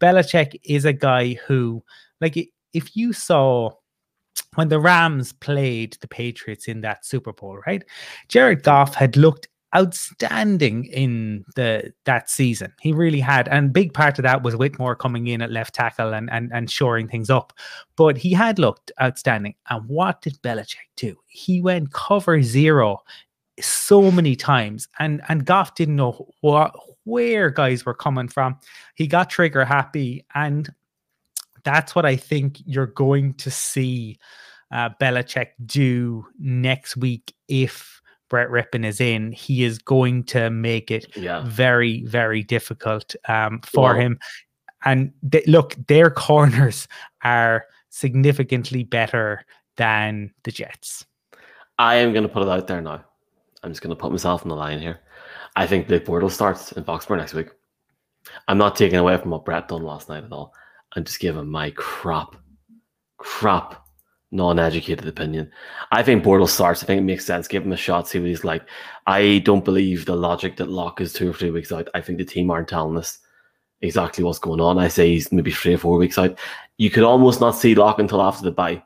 Belichick 0.00 0.58
is 0.64 0.86
a 0.86 0.94
guy 0.94 1.34
who, 1.46 1.84
like, 2.22 2.36
if 2.72 2.96
you 2.96 3.12
saw 3.12 3.70
when 4.54 4.68
the 4.68 4.80
Rams 4.80 5.32
played 5.32 5.98
the 6.00 6.08
Patriots 6.08 6.68
in 6.68 6.80
that 6.80 7.04
Super 7.04 7.32
Bowl, 7.32 7.58
right? 7.66 7.84
Jared 8.28 8.62
Goff 8.62 8.94
had 8.94 9.16
looked 9.16 9.48
outstanding 9.76 10.86
in 10.86 11.44
the 11.56 11.92
that 12.04 12.30
season. 12.30 12.72
He 12.80 12.92
really 12.92 13.20
had, 13.20 13.48
and 13.48 13.72
big 13.72 13.92
part 13.92 14.18
of 14.18 14.22
that 14.22 14.42
was 14.42 14.56
Whitworth 14.56 14.98
coming 14.98 15.26
in 15.26 15.42
at 15.42 15.50
left 15.50 15.74
tackle 15.74 16.14
and 16.14 16.30
and 16.30 16.50
and 16.52 16.70
shoring 16.70 17.08
things 17.08 17.30
up. 17.30 17.52
But 17.96 18.16
he 18.16 18.32
had 18.32 18.58
looked 18.58 18.92
outstanding. 19.00 19.54
And 19.68 19.86
what 19.88 20.22
did 20.22 20.40
Belichick 20.42 20.88
do? 20.96 21.16
He 21.26 21.60
went 21.60 21.92
cover 21.92 22.42
zero 22.42 22.98
so 23.60 24.10
many 24.10 24.36
times, 24.36 24.88
and 24.98 25.20
and 25.28 25.44
Goff 25.44 25.74
didn't 25.74 25.96
know 25.96 26.28
what 26.40 26.74
where 27.04 27.50
guys 27.50 27.84
were 27.84 27.94
coming 27.94 28.28
from. 28.28 28.58
He 28.94 29.06
got 29.06 29.30
trigger 29.30 29.64
happy, 29.64 30.24
and 30.34 30.68
that's 31.64 31.94
what 31.94 32.06
I 32.06 32.16
think 32.16 32.58
you're 32.64 32.86
going 32.86 33.34
to 33.34 33.50
see 33.50 34.18
uh, 34.70 34.90
Belichick 35.00 35.48
do 35.66 36.26
next 36.38 36.96
week 36.96 37.34
if 37.48 37.97
Brett 38.28 38.48
Rypien 38.48 38.84
is 38.84 39.00
in, 39.00 39.32
he 39.32 39.64
is 39.64 39.78
going 39.78 40.24
to 40.24 40.50
make 40.50 40.90
it 40.90 41.16
Yeah. 41.16 41.42
very, 41.46 42.04
very 42.04 42.42
difficult 42.42 43.14
um, 43.28 43.60
for 43.62 43.92
Well- 43.92 44.00
him. 44.00 44.18
And 44.84 45.12
they, 45.22 45.42
look, 45.46 45.74
their 45.88 46.10
corners 46.10 46.86
are 47.24 47.66
significantly 47.90 48.84
better 48.84 49.44
than 49.76 50.32
the 50.44 50.52
Jets. 50.52 51.04
I 51.78 51.96
am 51.96 52.12
going 52.12 52.22
to 52.24 52.28
put 52.28 52.42
it 52.42 52.48
out 52.48 52.66
there 52.66 52.80
now. 52.80 53.04
I'm 53.62 53.70
just 53.70 53.82
going 53.82 53.94
to 53.94 54.00
put 54.00 54.12
myself 54.12 54.42
on 54.42 54.48
the 54.48 54.56
line 54.56 54.78
here. 54.80 55.00
I 55.56 55.66
think 55.66 55.88
Blake 55.88 56.04
Bortles 56.04 56.32
starts 56.32 56.70
in 56.72 56.84
Foxborough 56.84 57.18
next 57.18 57.34
week. 57.34 57.48
I'm 58.46 58.58
not 58.58 58.76
taking 58.76 58.98
away 58.98 59.16
from 59.16 59.30
what 59.30 59.44
Brett 59.44 59.68
done 59.68 59.82
last 59.82 60.08
night 60.08 60.22
at 60.24 60.32
all. 60.32 60.52
I'm 60.94 61.04
just 61.04 61.18
giving 61.20 61.48
my 61.48 61.70
crap, 61.72 62.36
crap, 63.16 63.84
non-educated 64.30 65.06
opinion. 65.06 65.50
I 65.90 66.02
think 66.02 66.22
Bortles 66.22 66.50
starts. 66.50 66.82
I 66.82 66.86
think 66.86 66.98
it 67.00 67.04
makes 67.04 67.24
sense. 67.24 67.48
Give 67.48 67.64
him 67.64 67.72
a 67.72 67.76
shot. 67.76 68.08
See 68.08 68.18
what 68.18 68.28
he's 68.28 68.44
like. 68.44 68.62
I 69.06 69.38
don't 69.44 69.64
believe 69.64 70.04
the 70.04 70.16
logic 70.16 70.56
that 70.56 70.68
Lock 70.68 71.00
is 71.00 71.12
two 71.12 71.30
or 71.30 71.34
three 71.34 71.50
weeks 71.50 71.72
out. 71.72 71.88
I 71.94 72.00
think 72.00 72.18
the 72.18 72.24
team 72.24 72.50
aren't 72.50 72.68
telling 72.68 72.96
us 72.98 73.18
exactly 73.80 74.24
what's 74.24 74.38
going 74.38 74.60
on. 74.60 74.78
I 74.78 74.88
say 74.88 75.10
he's 75.10 75.32
maybe 75.32 75.50
three 75.50 75.74
or 75.74 75.78
four 75.78 75.96
weeks 75.98 76.18
out. 76.18 76.38
You 76.76 76.90
could 76.90 77.04
almost 77.04 77.40
not 77.40 77.52
see 77.52 77.74
Lock 77.74 77.98
until 77.98 78.20
after 78.20 78.44
the 78.44 78.50
bye. 78.50 78.82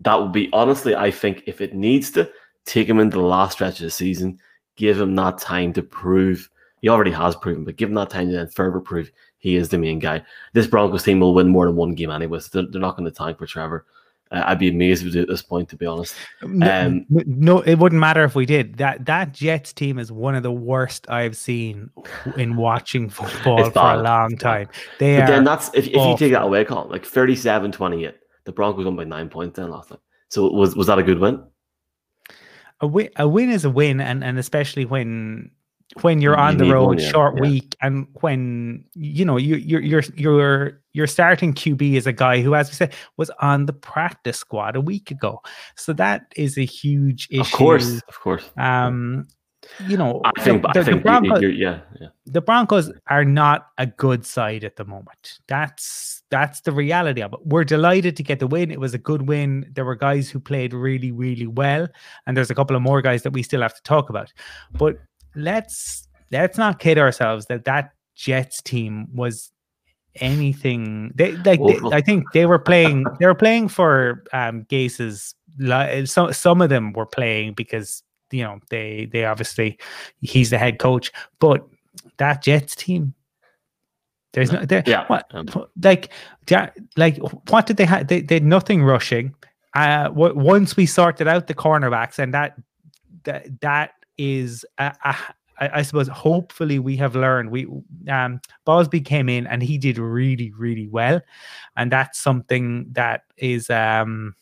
That 0.00 0.20
would 0.20 0.32
be 0.32 0.48
honestly, 0.52 0.94
I 0.94 1.10
think 1.10 1.42
if 1.46 1.60
it 1.60 1.74
needs 1.74 2.10
to, 2.12 2.30
take 2.68 2.88
him 2.88 3.00
into 3.00 3.16
the 3.16 3.22
last 3.22 3.54
stretch 3.54 3.80
of 3.80 3.84
the 3.84 3.90
season, 3.90 4.38
give 4.76 5.00
him 5.00 5.16
that 5.16 5.38
time 5.38 5.72
to 5.72 5.82
prove 5.82 6.48
he 6.80 6.88
already 6.88 7.10
has 7.10 7.34
proven, 7.34 7.64
but 7.64 7.76
give 7.76 7.88
him 7.88 7.94
that 7.96 8.10
time 8.10 8.28
to 8.28 8.36
then 8.36 8.46
further 8.48 8.78
prove 8.78 9.10
he 9.38 9.56
is 9.56 9.68
the 9.68 9.78
main 9.78 9.98
guy. 9.98 10.22
This 10.52 10.66
Broncos 10.66 11.02
team 11.02 11.18
will 11.20 11.34
win 11.34 11.48
more 11.48 11.66
than 11.66 11.74
one 11.74 11.94
game 11.94 12.10
anyway, 12.10 12.38
so 12.38 12.48
they're, 12.52 12.70
they're 12.70 12.80
not 12.80 12.96
going 12.96 13.10
to 13.10 13.16
tank 13.16 13.38
for 13.38 13.46
Trevor. 13.46 13.86
Uh, 14.30 14.42
I'd 14.46 14.58
be 14.58 14.68
amazed 14.68 15.02
if 15.02 15.06
we 15.06 15.12
do 15.12 15.22
at 15.22 15.28
this 15.28 15.42
point, 15.42 15.68
to 15.70 15.76
be 15.76 15.86
honest. 15.86 16.14
No, 16.42 16.86
Um, 16.86 17.06
no, 17.08 17.60
it 17.60 17.76
wouldn't 17.76 17.98
matter 18.00 18.24
if 18.24 18.34
we 18.34 18.44
did. 18.46 18.76
That 18.76 19.06
that 19.06 19.32
Jets 19.32 19.72
team 19.72 19.98
is 19.98 20.12
one 20.12 20.34
of 20.34 20.42
the 20.42 20.52
worst 20.52 21.08
I've 21.08 21.36
seen 21.36 21.90
in 22.36 22.56
watching 22.56 23.08
football 23.10 23.70
for 23.70 23.92
a 23.94 24.02
long 24.02 24.36
time. 24.36 24.68
They 24.98 25.16
But 25.16 25.24
are 25.24 25.26
then 25.26 25.44
that's 25.44 25.68
if, 25.74 25.86
if 25.88 25.94
you 25.94 26.16
take 26.18 26.32
that 26.32 26.42
away, 26.42 26.64
Colum, 26.64 26.90
like 26.90 27.04
37 27.06 27.72
28, 27.72 28.14
the 28.44 28.52
Broncos 28.52 28.84
won 28.84 28.96
by 28.96 29.04
nine 29.04 29.28
points 29.28 29.56
then 29.56 29.70
last 29.70 29.90
night. 29.90 30.00
So 30.28 30.50
was 30.50 30.76
was 30.76 30.86
that 30.88 30.98
a 30.98 31.02
good 31.02 31.18
win? 31.18 31.42
a 32.80 32.86
win, 32.86 33.08
a 33.16 33.26
win 33.26 33.50
is 33.50 33.64
a 33.64 33.70
win, 33.70 34.00
and 34.00 34.22
and 34.22 34.38
especially 34.38 34.84
when 34.84 35.50
when 36.02 36.20
you're 36.20 36.34
You 36.34 36.40
on 36.42 36.56
the 36.58 36.70
road, 36.72 36.86
one, 36.86 36.98
yeah, 36.98 37.08
short 37.08 37.34
yeah. 37.36 37.40
week, 37.42 37.76
and 37.80 38.06
when 38.20 38.84
you 38.94 39.24
know 39.24 39.36
you 39.36 39.56
you're 39.56 39.80
you're 39.80 40.02
you're 40.16 40.80
your 40.92 41.06
starting 41.06 41.54
QB 41.54 41.94
is 41.94 42.06
a 42.06 42.12
guy 42.12 42.40
who, 42.42 42.54
as 42.54 42.68
we 42.68 42.74
said, 42.74 42.94
was 43.16 43.30
on 43.40 43.66
the 43.66 43.72
practice 43.72 44.38
squad 44.38 44.76
a 44.76 44.80
week 44.80 45.10
ago. 45.10 45.40
So 45.76 45.92
that 45.94 46.22
is 46.36 46.58
a 46.58 46.64
huge 46.64 47.28
issue. 47.30 47.40
Of 47.40 47.52
course, 47.52 48.02
of 48.08 48.20
course. 48.20 48.50
Um, 48.58 49.26
you 49.86 49.96
know, 49.96 50.22
I 50.24 50.40
think, 50.40 50.62
the, 50.62 50.68
I 50.68 50.72
the- 50.72 50.84
think 50.84 51.02
Broncos- 51.02 51.42
yeah, 51.42 51.80
yeah. 52.00 52.08
the 52.26 52.40
Broncos 52.40 52.90
are 53.08 53.24
not 53.24 53.66
a 53.76 53.86
good 53.86 54.24
side 54.24 54.64
at 54.64 54.76
the 54.76 54.84
moment. 54.84 55.38
That's 55.48 56.22
that's 56.30 56.60
the 56.62 56.72
reality 56.72 57.22
of 57.22 57.32
it. 57.32 57.40
We're 57.44 57.64
delighted 57.64 58.16
to 58.16 58.22
get 58.22 58.38
the 58.38 58.46
win. 58.46 58.70
It 58.70 58.80
was 58.80 58.94
a 58.94 58.98
good 58.98 59.26
win. 59.28 59.70
There 59.74 59.84
were 59.84 59.96
guys 59.96 60.28
who 60.30 60.38
played 60.40 60.72
really, 60.74 61.10
really 61.12 61.46
well, 61.46 61.88
and 62.26 62.36
there's 62.36 62.50
a 62.50 62.54
couple 62.54 62.76
of 62.76 62.82
more 62.82 63.00
guys 63.02 63.22
that 63.22 63.32
we 63.32 63.42
still 63.42 63.62
have 63.62 63.74
to 63.74 63.82
talk 63.82 64.10
about. 64.10 64.32
But 64.72 64.96
let's 65.38 66.06
let's 66.30 66.58
not 66.58 66.78
kid 66.78 66.98
ourselves 66.98 67.46
that 67.46 67.64
that 67.64 67.92
Jets 68.14 68.60
team 68.62 69.08
was 69.14 69.50
anything. 70.16 71.12
They 71.14 71.36
like 71.36 71.60
they- 71.60 71.96
I 71.96 72.00
think 72.00 72.32
they 72.32 72.46
were 72.46 72.58
playing. 72.58 73.06
They 73.18 73.26
were 73.26 73.34
playing 73.34 73.68
for 73.68 74.24
um 74.32 74.64
Gase's. 74.68 75.34
Some 76.04 76.32
some 76.32 76.60
of 76.60 76.68
them 76.68 76.92
were 76.92 77.06
playing 77.06 77.54
because 77.54 78.02
you 78.30 78.42
know 78.42 78.60
they 78.70 79.08
they 79.12 79.24
obviously 79.24 79.78
he's 80.20 80.50
the 80.50 80.58
head 80.58 80.78
coach, 80.78 81.10
but 81.40 81.66
that 82.18 82.42
Jets 82.42 82.74
team. 82.76 83.14
There's 84.34 84.52
no 84.52 84.64
there, 84.64 84.84
Yeah, 84.86 85.06
what 85.06 85.26
um, 85.32 85.46
like 85.82 86.12
like 86.96 87.16
what 87.48 87.66
did 87.66 87.78
they 87.78 87.86
have? 87.86 88.08
They, 88.08 88.20
they 88.20 88.36
had 88.36 88.44
nothing 88.44 88.84
rushing. 88.84 89.34
Uh, 89.74 90.04
w- 90.08 90.34
once 90.36 90.76
we 90.76 90.84
sorted 90.86 91.26
out 91.26 91.46
the 91.46 91.54
cornerbacks, 91.54 92.18
and 92.18 92.34
that 92.34 92.54
that 93.24 93.60
that 93.62 93.90
is 94.18 94.64
a, 94.78 94.94
a, 95.04 95.14
I 95.60 95.70
I 95.78 95.82
suppose 95.82 96.08
hopefully 96.08 96.78
we 96.78 96.96
have 96.96 97.16
learned. 97.16 97.50
We 97.50 97.66
um 98.10 98.40
Bosby 98.64 99.00
came 99.00 99.28
in 99.28 99.46
and 99.46 99.62
he 99.62 99.78
did 99.78 99.98
really 99.98 100.52
really 100.56 100.88
well, 100.88 101.20
and 101.76 101.92
that's 101.92 102.18
something 102.18 102.86
that 102.92 103.22
is 103.36 103.70
um 103.70 104.34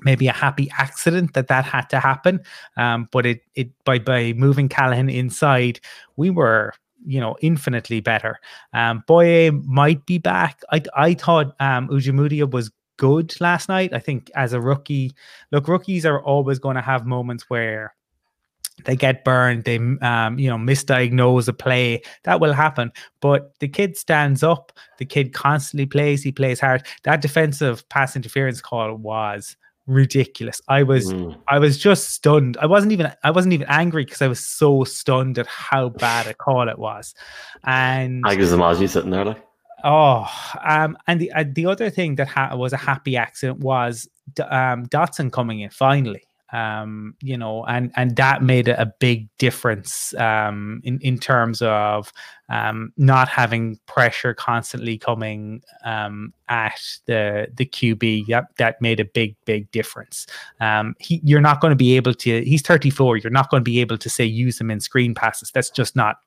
maybe 0.00 0.28
a 0.28 0.32
happy 0.32 0.68
accident 0.78 1.32
that 1.34 1.48
that 1.48 1.64
had 1.64 1.86
to 1.90 2.00
happen. 2.00 2.40
Um, 2.76 3.08
but 3.12 3.26
it 3.26 3.40
it 3.54 3.70
by 3.84 3.98
by 3.98 4.32
moving 4.34 4.68
Callahan 4.68 5.08
inside, 5.10 5.80
we 6.16 6.30
were 6.30 6.72
you 7.06 7.20
know 7.20 7.36
infinitely 7.40 8.00
better. 8.00 8.38
Um, 8.72 9.02
Bouye 9.08 9.52
might 9.64 10.04
be 10.06 10.18
back. 10.18 10.60
I 10.72 10.82
I 10.94 11.14
thought 11.14 11.54
um 11.60 11.88
Ojemudia 11.88 12.50
was 12.50 12.70
good 12.98 13.38
last 13.40 13.68
night. 13.68 13.92
I 13.92 13.98
think 13.98 14.30
as 14.34 14.52
a 14.52 14.60
rookie, 14.60 15.12
look, 15.52 15.68
rookies 15.68 16.06
are 16.06 16.22
always 16.22 16.58
going 16.58 16.76
to 16.76 16.82
have 16.82 17.06
moments 17.06 17.44
where 17.48 17.94
they 18.84 18.96
get 18.96 19.24
burned, 19.24 19.64
they 19.64 19.76
um, 19.76 20.38
you 20.38 20.48
know 20.48 20.56
misdiagnose 20.56 21.48
a 21.48 21.52
play. 21.52 22.02
That 22.24 22.40
will 22.40 22.52
happen. 22.52 22.92
But 23.20 23.58
the 23.60 23.68
kid 23.68 23.96
stands 23.96 24.42
up. 24.42 24.72
The 24.98 25.04
kid 25.04 25.32
constantly 25.32 25.86
plays. 25.86 26.22
He 26.22 26.32
plays 26.32 26.60
hard. 26.60 26.86
That 27.04 27.22
defensive 27.22 27.88
pass 27.88 28.16
interference 28.16 28.60
call 28.60 28.94
was 28.94 29.56
ridiculous. 29.86 30.60
I 30.68 30.82
was 30.82 31.12
mm. 31.12 31.36
I 31.48 31.58
was 31.58 31.78
just 31.78 32.10
stunned. 32.10 32.56
I 32.58 32.66
wasn't 32.66 32.92
even 32.92 33.12
I 33.24 33.30
wasn't 33.30 33.54
even 33.54 33.66
angry 33.68 34.04
because 34.04 34.22
I 34.22 34.28
was 34.28 34.44
so 34.44 34.84
stunned 34.84 35.38
at 35.38 35.46
how 35.46 35.88
bad 35.90 36.26
a 36.26 36.34
call 36.34 36.68
it 36.68 36.78
was. 36.78 37.14
And 37.64 38.22
I 38.26 38.36
just 38.36 38.52
imagine 38.52 38.88
sitting 38.88 39.10
there 39.10 39.24
like, 39.24 39.42
Oh, 39.84 40.26
um, 40.64 40.96
and 41.06 41.20
the 41.20 41.32
uh, 41.32 41.44
the 41.50 41.66
other 41.66 41.90
thing 41.90 42.16
that 42.16 42.28
ha- 42.28 42.56
was 42.56 42.72
a 42.72 42.76
happy 42.76 43.16
accident 43.16 43.60
was 43.60 44.08
D- 44.34 44.42
um, 44.42 44.86
Dotson 44.86 45.30
coming 45.30 45.60
in 45.60 45.70
finally. 45.70 46.25
Um, 46.52 47.14
you 47.20 47.36
know, 47.36 47.64
and 47.64 47.90
and 47.96 48.14
that 48.16 48.42
made 48.42 48.68
a, 48.68 48.92
big 49.00 49.28
difference 49.38 50.14
um, 50.14 50.80
in 50.84 51.00
in 51.00 51.18
terms 51.18 51.60
of 51.60 52.12
um, 52.48 52.92
not 52.96 53.28
having 53.28 53.80
pressure 53.86 54.32
constantly 54.32 54.96
coming 54.96 55.62
um, 55.84 56.32
at 56.48 56.80
the 57.06 57.48
the 57.54 57.66
QB. 57.66 58.26
That 58.28 58.44
that 58.58 58.80
made 58.80 59.00
a 59.00 59.04
big 59.04 59.34
big 59.44 59.70
difference. 59.72 60.26
Um, 60.60 60.94
he, 61.00 61.20
you're 61.24 61.40
not 61.40 61.60
going 61.60 61.72
to 61.72 61.76
be 61.76 61.96
able 61.96 62.14
to. 62.14 62.42
He's 62.44 62.62
34. 62.62 63.16
You're 63.18 63.30
not 63.30 63.50
going 63.50 63.62
to 63.62 63.68
be 63.68 63.80
able 63.80 63.98
to 63.98 64.08
say 64.08 64.24
use 64.24 64.60
him 64.60 64.70
in 64.70 64.80
screen 64.80 65.14
passes. 65.14 65.50
That's 65.50 65.70
just 65.70 65.96
not 65.96 66.18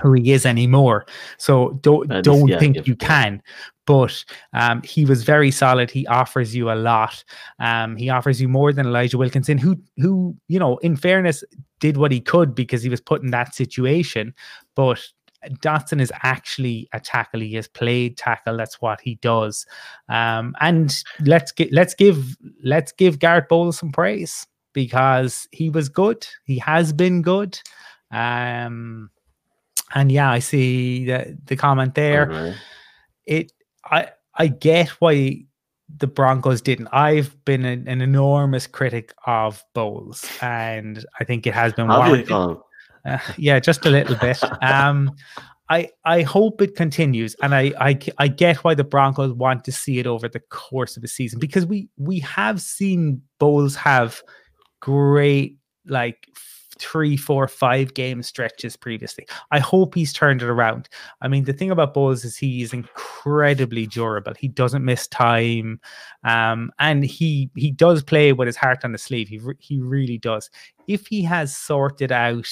who 0.00 0.12
he 0.14 0.32
is 0.32 0.46
anymore. 0.46 1.06
So 1.38 1.78
don't 1.82 2.08
That 2.08 2.18
is- 2.18 2.22
don't 2.24 2.48
yeah, 2.48 2.58
think 2.58 2.76
yeah, 2.76 2.82
you 2.86 2.96
can. 2.96 3.42
But 3.86 4.24
um, 4.52 4.82
he 4.82 5.04
was 5.04 5.24
very 5.24 5.50
solid. 5.50 5.90
He 5.90 6.06
offers 6.06 6.54
you 6.54 6.70
a 6.70 6.74
lot. 6.76 7.24
Um, 7.58 7.96
he 7.96 8.08
offers 8.08 8.40
you 8.40 8.48
more 8.48 8.72
than 8.72 8.86
Elijah 8.86 9.18
Wilkinson, 9.18 9.58
who 9.58 9.76
who 9.96 10.36
you 10.46 10.58
know, 10.60 10.76
in 10.78 10.94
fairness, 10.96 11.42
did 11.80 11.96
what 11.96 12.12
he 12.12 12.20
could 12.20 12.54
because 12.54 12.82
he 12.84 12.88
was 12.88 13.00
put 13.00 13.22
in 13.22 13.30
that 13.32 13.52
situation. 13.54 14.32
But 14.76 15.00
Dotson 15.62 16.00
is 16.00 16.12
actually 16.22 16.88
a 16.92 17.00
tackle. 17.00 17.40
He 17.40 17.54
has 17.54 17.66
played 17.66 18.16
tackle. 18.16 18.56
That's 18.58 18.80
what 18.80 19.00
he 19.00 19.16
does. 19.16 19.66
Um, 20.08 20.54
and 20.60 20.94
let's 21.24 21.50
get 21.50 21.72
let's 21.72 21.94
give 21.94 22.36
let's 22.62 22.92
give 22.92 23.18
Garett 23.18 23.48
Bolles 23.48 23.78
some 23.78 23.90
praise 23.90 24.46
because 24.72 25.48
he 25.50 25.68
was 25.68 25.88
good. 25.88 26.24
He 26.44 26.58
has 26.58 26.92
been 26.92 27.22
good. 27.22 27.58
Um, 28.12 29.10
and 29.94 30.10
yeah, 30.10 30.30
I 30.30 30.38
see 30.38 31.04
the 31.04 31.38
the 31.44 31.56
comment 31.56 31.94
there. 31.94 32.30
Alright. 32.30 32.56
It 33.26 33.52
I 33.84 34.08
I 34.34 34.48
get 34.48 34.88
why 35.00 35.44
the 35.98 36.06
Broncos 36.06 36.62
didn't. 36.62 36.88
I've 36.92 37.36
been 37.44 37.64
an, 37.64 37.88
an 37.88 38.00
enormous 38.00 38.66
critic 38.66 39.12
of 39.26 39.64
Bolles, 39.74 40.26
and 40.40 41.04
I 41.18 41.24
think 41.24 41.46
it 41.46 41.54
has 41.54 41.72
been 41.72 41.88
warranted. 41.88 42.30
Uh, 43.04 43.18
yeah, 43.36 43.58
just 43.58 43.86
a 43.86 43.90
little 43.90 44.16
bit. 44.16 44.40
Um, 44.62 45.12
I 45.70 45.88
I 46.04 46.22
hope 46.22 46.60
it 46.60 46.74
continues, 46.74 47.36
and 47.42 47.54
I, 47.54 47.72
I 47.80 47.98
I 48.18 48.28
get 48.28 48.56
why 48.58 48.74
the 48.74 48.84
Broncos 48.84 49.32
want 49.32 49.64
to 49.64 49.72
see 49.72 50.00
it 50.00 50.06
over 50.06 50.28
the 50.28 50.40
course 50.40 50.96
of 50.96 51.02
the 51.02 51.08
season 51.08 51.38
because 51.38 51.64
we 51.64 51.88
we 51.96 52.18
have 52.20 52.60
seen 52.60 53.22
Bolles 53.38 53.76
have 53.76 54.20
great 54.80 55.58
like 55.86 56.26
three, 56.80 57.16
four, 57.16 57.46
five 57.46 57.94
game 57.94 58.22
stretches 58.22 58.76
previously. 58.76 59.26
I 59.50 59.58
hope 59.58 59.94
he's 59.94 60.12
turned 60.12 60.42
it 60.42 60.48
around. 60.48 60.88
I 61.20 61.28
mean, 61.28 61.44
the 61.44 61.52
thing 61.52 61.70
about 61.70 61.94
Bolles 61.94 62.24
is 62.24 62.36
he 62.36 62.62
is 62.62 62.72
incredibly 62.72 63.86
durable. 63.86 64.34
He 64.38 64.48
doesn't 64.48 64.84
miss 64.84 65.06
time, 65.06 65.80
um, 66.24 66.72
and 66.78 67.04
he 67.04 67.50
he 67.54 67.70
does 67.70 68.02
play 68.02 68.32
with 68.32 68.46
his 68.46 68.56
heart 68.56 68.84
on 68.84 68.92
the 68.92 68.98
sleeve. 68.98 69.28
He 69.28 69.38
re- 69.38 69.54
he 69.58 69.80
really 69.80 70.18
does. 70.18 70.50
If 70.88 71.06
he 71.06 71.22
has 71.22 71.56
sorted 71.56 72.10
out 72.10 72.48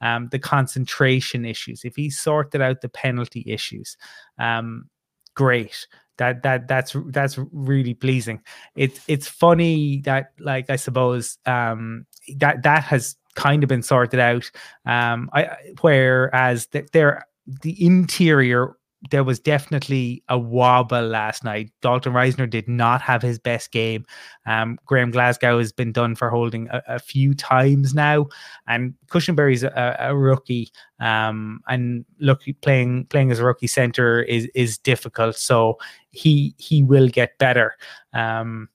um, 0.00 0.28
the 0.30 0.38
concentration 0.38 1.44
issues, 1.44 1.84
if 1.84 1.96
he 1.96 2.08
sorted 2.10 2.62
out 2.62 2.80
the 2.80 2.88
penalty 2.88 3.44
issues, 3.46 3.96
um, 4.38 4.88
great. 5.34 5.86
that 6.18 6.42
that 6.42 6.68
that's 6.68 6.94
that's 7.06 7.38
really 7.52 7.94
pleasing. 7.94 8.40
It's 8.76 9.00
it's 9.08 9.26
funny 9.28 10.00
that 10.04 10.32
like 10.38 10.70
I 10.70 10.76
suppose 10.76 11.38
um 11.46 12.06
that 12.36 12.62
that 12.62 12.84
has 12.84 13.16
kind 13.34 13.62
of 13.62 13.68
been 13.68 13.82
sorted 13.82 14.20
out. 14.20 14.50
Um, 14.86 15.30
I 15.32 15.56
whereas 15.80 16.68
there 16.92 17.26
the 17.46 17.84
interior 17.84 18.76
there 19.10 19.24
was 19.24 19.40
definitely 19.40 20.22
a 20.28 20.38
wobble 20.38 21.02
last 21.02 21.42
night. 21.42 21.72
Dalton 21.80 22.12
Risner 22.12 22.48
did 22.48 22.68
not 22.68 23.02
have 23.02 23.20
his 23.20 23.38
best 23.38 23.72
game. 23.72 24.04
Um, 24.46 24.78
Graham 24.86 25.10
Glasgow 25.10 25.58
has 25.58 25.72
been 25.72 25.92
done 25.92 26.14
for 26.14 26.30
holding 26.30 26.68
a, 26.68 26.82
a 26.86 26.98
few 26.98 27.34
times 27.34 27.94
now, 27.94 28.28
and 28.68 28.94
Cushenberry's 29.08 29.64
a, 29.64 29.96
a 29.98 30.16
rookie. 30.16 30.70
Um, 31.00 31.60
and 31.66 32.04
look, 32.20 32.42
playing 32.60 33.06
playing 33.06 33.32
as 33.32 33.40
a 33.40 33.44
rookie 33.44 33.66
center 33.66 34.22
is 34.22 34.48
is 34.54 34.78
difficult. 34.78 35.36
So 35.36 35.78
he 36.10 36.54
he 36.58 36.82
will 36.82 37.08
get 37.08 37.38
better. 37.38 37.76
Um, 38.12 38.68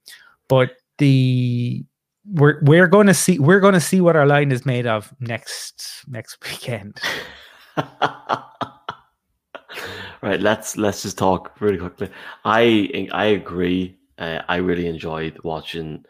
but 0.50 0.72
the 0.98 1.86
we're 2.34 2.60
we're 2.62 2.88
going 2.88 3.08
to 3.08 3.14
see 3.14 3.40
we're 3.40 3.60
going 3.60 3.74
to 3.74 3.80
see 3.82 4.02
what 4.02 4.16
our 4.16 4.26
line 4.26 4.52
is 4.52 4.66
made 4.66 4.86
of 4.86 5.14
next 5.20 6.04
next 6.08 6.38
weekend. 6.44 7.00
right, 10.22 10.40
let's 10.40 10.78
let's 10.78 11.04
just 11.04 11.18
talk 11.18 11.60
really 11.60 11.78
quickly. 11.78 12.10
I 12.46 13.08
I 13.12 13.26
agree. 13.26 13.98
Uh, 14.18 14.42
I 14.48 14.58
really 14.58 14.88
enjoyed 14.88 15.38
watching 15.44 16.04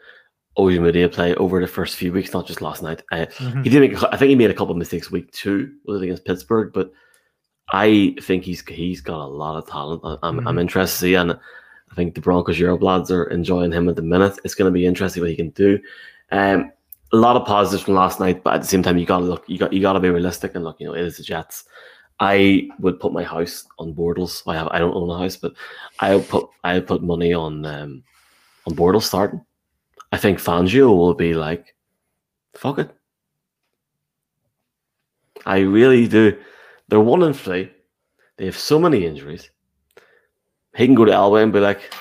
Ojemudia 0.56 1.12
play 1.12 1.34
over 1.34 1.60
the 1.60 1.66
first 1.66 1.96
few 1.96 2.12
weeks, 2.12 2.32
not 2.32 2.46
just 2.46 2.62
last 2.62 2.82
night. 2.82 3.02
Uh, 3.12 3.26
mm-hmm. 3.26 3.62
He 3.62 3.70
did 3.70 3.80
make. 3.80 4.02
I 4.02 4.16
think 4.16 4.30
he 4.30 4.34
made 4.34 4.50
a 4.50 4.54
couple 4.54 4.72
of 4.72 4.78
mistakes 4.78 5.10
week 5.10 5.30
two, 5.32 5.72
was 5.84 6.00
it 6.00 6.04
against 6.04 6.24
Pittsburgh? 6.24 6.72
But 6.72 6.90
I 7.70 8.16
think 8.22 8.44
he's 8.44 8.62
he's 8.66 9.00
got 9.00 9.20
a 9.20 9.26
lot 9.26 9.58
of 9.58 9.68
talent. 9.68 10.02
I'm 10.04 10.38
mm-hmm. 10.38 10.48
I'm 10.48 10.58
interested 10.58 10.94
to 10.94 11.00
see, 11.00 11.14
and 11.14 11.38
I 11.90 11.94
think 11.94 12.14
the 12.14 12.20
Broncos 12.20 12.58
Europe 12.58 12.82
lads 12.82 13.10
are 13.10 13.24
enjoying 13.24 13.72
him 13.72 13.88
at 13.88 13.96
the 13.96 14.02
minute. 14.02 14.38
It's 14.44 14.54
going 14.54 14.70
to 14.70 14.74
be 14.74 14.86
interesting 14.86 15.22
what 15.22 15.30
he 15.30 15.36
can 15.36 15.50
do. 15.50 15.78
Um, 16.30 16.72
a 17.12 17.16
lot 17.16 17.36
of 17.36 17.46
positives 17.46 17.84
from 17.84 17.94
last 17.94 18.20
night, 18.20 18.44
but 18.44 18.54
at 18.54 18.60
the 18.60 18.66
same 18.66 18.82
time, 18.82 18.98
you 18.98 19.06
got 19.06 19.20
to 19.20 19.24
look. 19.24 19.44
You 19.48 19.58
got 19.58 19.72
you 19.72 19.80
got 19.80 19.94
to 19.94 20.00
be 20.00 20.10
realistic 20.10 20.54
and 20.54 20.64
look. 20.64 20.78
You 20.78 20.88
know, 20.88 20.94
it 20.94 21.02
is 21.02 21.16
the 21.16 21.22
Jets. 21.22 21.64
I 22.20 22.68
would 22.80 23.00
put 23.00 23.12
my 23.12 23.22
house 23.22 23.66
on 23.78 23.94
Bortles. 23.94 24.42
I 24.46 24.56
have 24.56 24.68
I 24.68 24.78
don't 24.78 24.94
own 24.94 25.08
a 25.10 25.18
house, 25.18 25.36
but 25.36 25.54
I 26.00 26.18
put 26.20 26.48
I 26.64 26.80
put 26.80 27.02
money 27.02 27.32
on 27.32 27.64
um 27.64 28.02
on 28.66 28.74
Bortles 28.74 29.04
starting. 29.04 29.44
I 30.12 30.18
think 30.18 30.38
Fangio 30.38 30.96
will 30.96 31.14
be 31.14 31.34
like, 31.34 31.74
fuck 32.54 32.78
it. 32.78 32.94
I 35.46 35.60
really 35.60 36.08
do. 36.08 36.36
They're 36.88 37.00
one 37.00 37.22
and 37.22 37.36
three. 37.36 37.70
They 38.36 38.46
have 38.46 38.58
so 38.58 38.78
many 38.78 39.06
injuries. 39.06 39.50
He 40.78 40.86
can 40.86 40.94
go 40.94 41.04
to 41.04 41.10
Elway 41.10 41.42
and 41.42 41.52
be 41.52 41.58
like, 41.58 41.92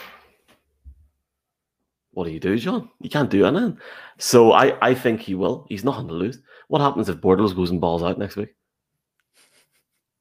What 2.12 2.26
do 2.26 2.32
you 2.32 2.40
do, 2.40 2.60
John? 2.60 2.92
You 3.02 3.10
can't 3.10 3.30
do 3.30 3.44
anything. 3.44 3.80
So 4.20 4.52
I, 4.52 4.78
I 4.88 4.94
think 4.94 5.20
he 5.20 5.34
will. 5.34 5.66
He's 5.68 5.84
not 5.84 5.94
nothing 5.94 6.10
to 6.10 6.14
lose. 6.14 6.40
What 6.68 6.82
happens 6.82 7.10
if 7.10 7.18
Bortles 7.18 7.56
goes 7.56 7.72
and 7.72 7.82
balls 7.82 8.04
out 8.04 8.18
next 8.20 8.38
week? 8.38 8.56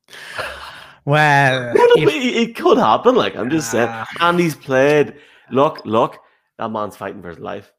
Well, 1.05 1.73
if, 1.77 2.09
it 2.09 2.57
could 2.57 2.79
happen. 2.79 3.15
Like 3.15 3.37
I'm 3.37 3.49
just 3.49 3.71
saying, 3.71 3.87
ah. 3.89 4.09
and 4.19 4.41
he's 4.41 4.57
played. 4.57 5.15
Look, 5.53 5.87
look, 5.87 6.19
that 6.59 6.73
man's 6.73 6.97
fighting 6.97 7.23
for 7.23 7.29
his 7.29 7.39
life. 7.39 7.73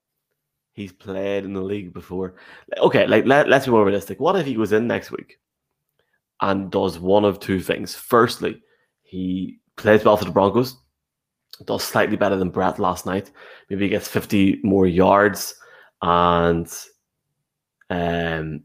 He's 0.71 0.93
played 0.93 1.43
in 1.43 1.51
the 1.51 1.59
league 1.59 1.91
before. 1.93 2.35
Okay, 2.77 3.05
like 3.05 3.25
let, 3.25 3.49
let's 3.49 3.65
be 3.65 3.71
more 3.71 3.83
realistic. 3.83 4.21
What 4.21 4.37
if 4.37 4.45
he 4.45 4.53
goes 4.53 4.71
in 4.71 4.87
next 4.87 5.11
week 5.11 5.41
and 6.39 6.71
does 6.71 6.99
one 6.99 7.25
of 7.25 7.41
two 7.41 7.59
things? 7.59 7.95
Firstly, 7.95 8.63
he 9.03 9.59
plays 9.77 10.03
well 10.03 10.17
for 10.17 10.25
the 10.25 10.31
Broncos, 10.31 10.75
does 11.65 11.83
slightly 11.83 12.17
better 12.17 12.35
than 12.35 12.49
Brett 12.49 12.79
last 12.79 13.05
night. 13.05 13.31
Maybe 13.69 13.85
he 13.85 13.89
gets 13.89 14.07
50 14.07 14.59
more 14.63 14.85
yards 14.85 15.55
and 16.01 16.71
um, 17.89 18.63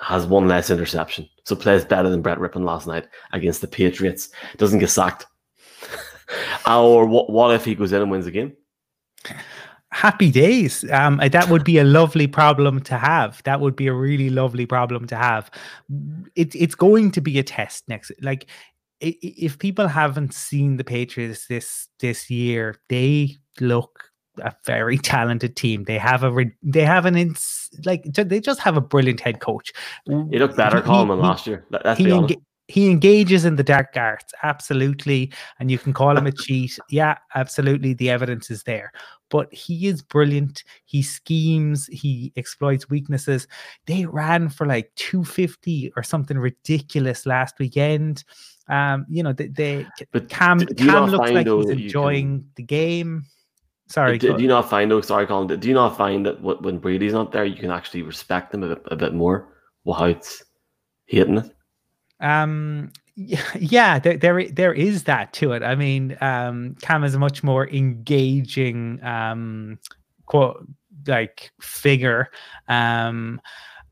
has 0.00 0.26
one 0.26 0.48
less 0.48 0.70
interception. 0.70 1.28
So 1.44 1.56
plays 1.56 1.84
better 1.84 2.08
than 2.08 2.22
Brett 2.22 2.38
Rypien 2.38 2.64
last 2.64 2.86
night 2.86 3.08
against 3.32 3.60
the 3.60 3.68
Patriots. 3.68 4.30
Doesn't 4.56 4.78
get 4.78 4.90
sacked. 4.90 5.26
or 6.66 7.06
what, 7.06 7.30
what 7.30 7.54
if 7.54 7.64
he 7.64 7.74
goes 7.74 7.92
in 7.92 8.02
and 8.02 8.10
wins 8.10 8.28
game? 8.28 8.56
Happy 9.92 10.30
days. 10.30 10.88
Um, 10.92 11.16
that 11.16 11.48
would 11.48 11.64
be 11.64 11.78
a 11.78 11.84
lovely 11.84 12.28
problem 12.28 12.80
to 12.82 12.96
have. 12.96 13.42
That 13.42 13.60
would 13.60 13.74
be 13.74 13.88
a 13.88 13.92
really 13.92 14.30
lovely 14.30 14.64
problem 14.64 15.06
to 15.08 15.16
have. 15.16 15.50
It, 16.36 16.54
it's 16.54 16.76
going 16.76 17.10
to 17.10 17.20
be 17.20 17.40
a 17.40 17.42
test 17.42 17.88
next. 17.88 18.12
Like 18.22 18.46
if 19.00 19.58
people 19.58 19.88
haven't 19.88 20.34
seen 20.34 20.76
the 20.76 20.84
Patriots 20.84 21.46
this 21.46 21.88
this 22.00 22.30
year, 22.30 22.76
they 22.88 23.36
look 23.60 24.10
a 24.42 24.52
very 24.64 24.98
talented 25.12 25.56
team. 25.56 25.84
They 25.84 25.98
have 25.98 26.22
a 26.24 26.44
they 26.62 26.84
have 26.84 27.06
an 27.06 27.16
ins, 27.16 27.70
like 27.84 28.04
they 28.04 28.40
just 28.40 28.60
have 28.60 28.76
a 28.76 28.80
brilliant 28.80 29.20
head 29.20 29.40
coach. 29.40 29.72
He 30.06 30.38
looked 30.38 30.56
better, 30.56 30.80
Colum, 30.80 31.18
last 31.18 31.46
year. 31.46 31.66
Let's 31.70 31.98
he, 31.98 32.04
be 32.04 32.12
honest. 32.12 32.34
he 32.68 32.90
engages 32.90 33.44
in 33.44 33.56
the 33.56 33.64
dark 33.64 33.96
arts, 33.96 34.32
absolutely, 34.42 35.32
and 35.58 35.70
you 35.70 35.78
can 35.78 35.92
call 35.92 36.16
him 36.16 36.26
a 36.26 36.32
cheat. 36.32 36.78
Yeah, 36.90 37.16
absolutely. 37.34 37.94
The 37.94 38.10
evidence 38.10 38.50
is 38.50 38.64
there, 38.64 38.92
but 39.30 39.52
he 39.52 39.86
is 39.86 40.02
brilliant. 40.02 40.62
He 40.84 41.02
schemes, 41.02 41.86
he 41.86 42.32
exploits 42.36 42.90
weaknesses. 42.90 43.46
They 43.86 44.04
ran 44.04 44.50
for 44.50 44.66
like 44.66 44.92
250 44.96 45.92
or 45.96 46.02
something 46.02 46.38
ridiculous 46.38 47.24
last 47.26 47.58
weekend. 47.58 48.24
Um, 48.70 49.04
you 49.08 49.22
know, 49.22 49.32
they, 49.32 49.48
they 49.48 49.86
but 50.12 50.28
Cam 50.28 50.60
Cam 50.60 51.10
looks 51.10 51.30
like 51.30 51.46
he's 51.46 51.70
enjoying 51.70 52.38
can... 52.38 52.50
the 52.56 52.62
game. 52.62 53.24
Sorry. 53.88 54.16
Do, 54.18 54.36
do, 54.36 54.42
you 54.42 54.48
not 54.48 54.70
find 54.70 54.90
though? 54.90 55.00
Sorry, 55.00 55.26
Colum. 55.26 55.48
Do 55.48 55.68
you 55.68 55.74
not 55.74 55.96
find 55.96 56.24
that 56.24 56.40
when 56.40 56.78
Brady's 56.78 57.12
not 57.12 57.32
there, 57.32 57.44
you 57.44 57.56
can 57.56 57.72
actually 57.72 58.02
respect 58.02 58.54
him 58.54 58.62
a 58.62 58.76
bit, 58.76 58.82
a 58.86 58.96
bit 58.96 59.14
more? 59.14 59.48
Hitting 61.06 61.38
it. 61.38 61.56
Um. 62.20 62.92
Yeah, 63.58 63.98
there, 63.98 64.16
there 64.16 64.48
there 64.48 64.72
is 64.72 65.04
that 65.04 65.34
to 65.34 65.52
it. 65.52 65.62
I 65.62 65.74
mean, 65.74 66.16
um, 66.22 66.74
Cam 66.80 67.04
is 67.04 67.14
a 67.14 67.18
much 67.18 67.42
more 67.42 67.68
engaging, 67.68 68.98
um, 69.04 69.78
quote 70.24 70.66
like 71.06 71.50
figure. 71.60 72.30
Um, 72.68 73.40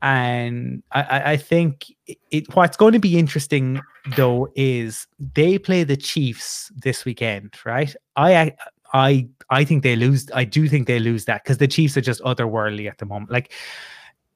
and 0.01 0.81
I, 0.91 1.31
I 1.33 1.37
think 1.37 1.93
it, 2.31 2.53
what's 2.55 2.77
going 2.77 2.93
to 2.93 2.99
be 2.99 3.17
interesting 3.17 3.81
though 4.15 4.49
is 4.55 5.07
they 5.33 5.57
play 5.57 5.83
the 5.83 5.97
Chiefs 5.97 6.71
this 6.75 7.05
weekend, 7.05 7.55
right? 7.65 7.93
I 8.15 8.55
I 8.93 9.27
I 9.49 9.63
think 9.65 9.83
they 9.83 9.95
lose. 9.95 10.29
I 10.33 10.45
do 10.45 10.67
think 10.67 10.87
they 10.87 10.99
lose 10.99 11.25
that 11.25 11.43
because 11.43 11.57
the 11.57 11.67
Chiefs 11.67 11.97
are 11.97 12.01
just 12.01 12.21
otherworldly 12.21 12.89
at 12.89 12.97
the 12.97 13.05
moment. 13.05 13.31
Like 13.31 13.51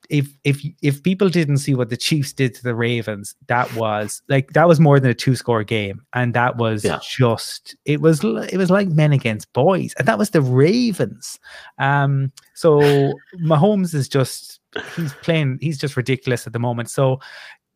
if 0.10 0.28
if 0.44 0.62
if 0.82 1.02
people 1.02 1.30
didn't 1.30 1.58
see 1.58 1.76
what 1.76 1.90
the 1.90 1.98
Chiefs 1.98 2.34
did 2.34 2.54
to 2.56 2.64
the 2.64 2.76
Ravens, 2.76 3.36
that 3.48 3.74
was 3.76 4.22
like 4.28 4.52
that 4.54 4.68
was 4.68 4.80
more 4.80 5.00
than 5.00 5.12
a 5.12 5.16
two 5.16 5.36
score 5.36 5.64
game, 5.64 6.02
and 6.14 6.34
that 6.34 6.58
was 6.58 6.84
yeah. 6.84 7.00
just 7.02 7.76
it 7.86 8.02
was 8.02 8.24
it 8.24 8.58
was 8.58 8.70
like 8.70 8.90
men 8.90 9.14
against 9.14 9.52
boys, 9.54 9.94
and 9.98 10.08
that 10.08 10.18
was 10.18 10.32
the 10.32 10.42
Ravens. 10.42 11.40
Um, 11.78 12.32
so 12.54 13.14
Mahomes 13.42 13.94
is 13.96 14.10
just 14.10 14.60
he's 14.96 15.14
playing 15.16 15.60
he's 15.62 15.78
just 15.78 15.98
ridiculous 15.98 16.48
at 16.48 16.54
the 16.54 16.60
moment. 16.60 16.90
So 16.90 17.20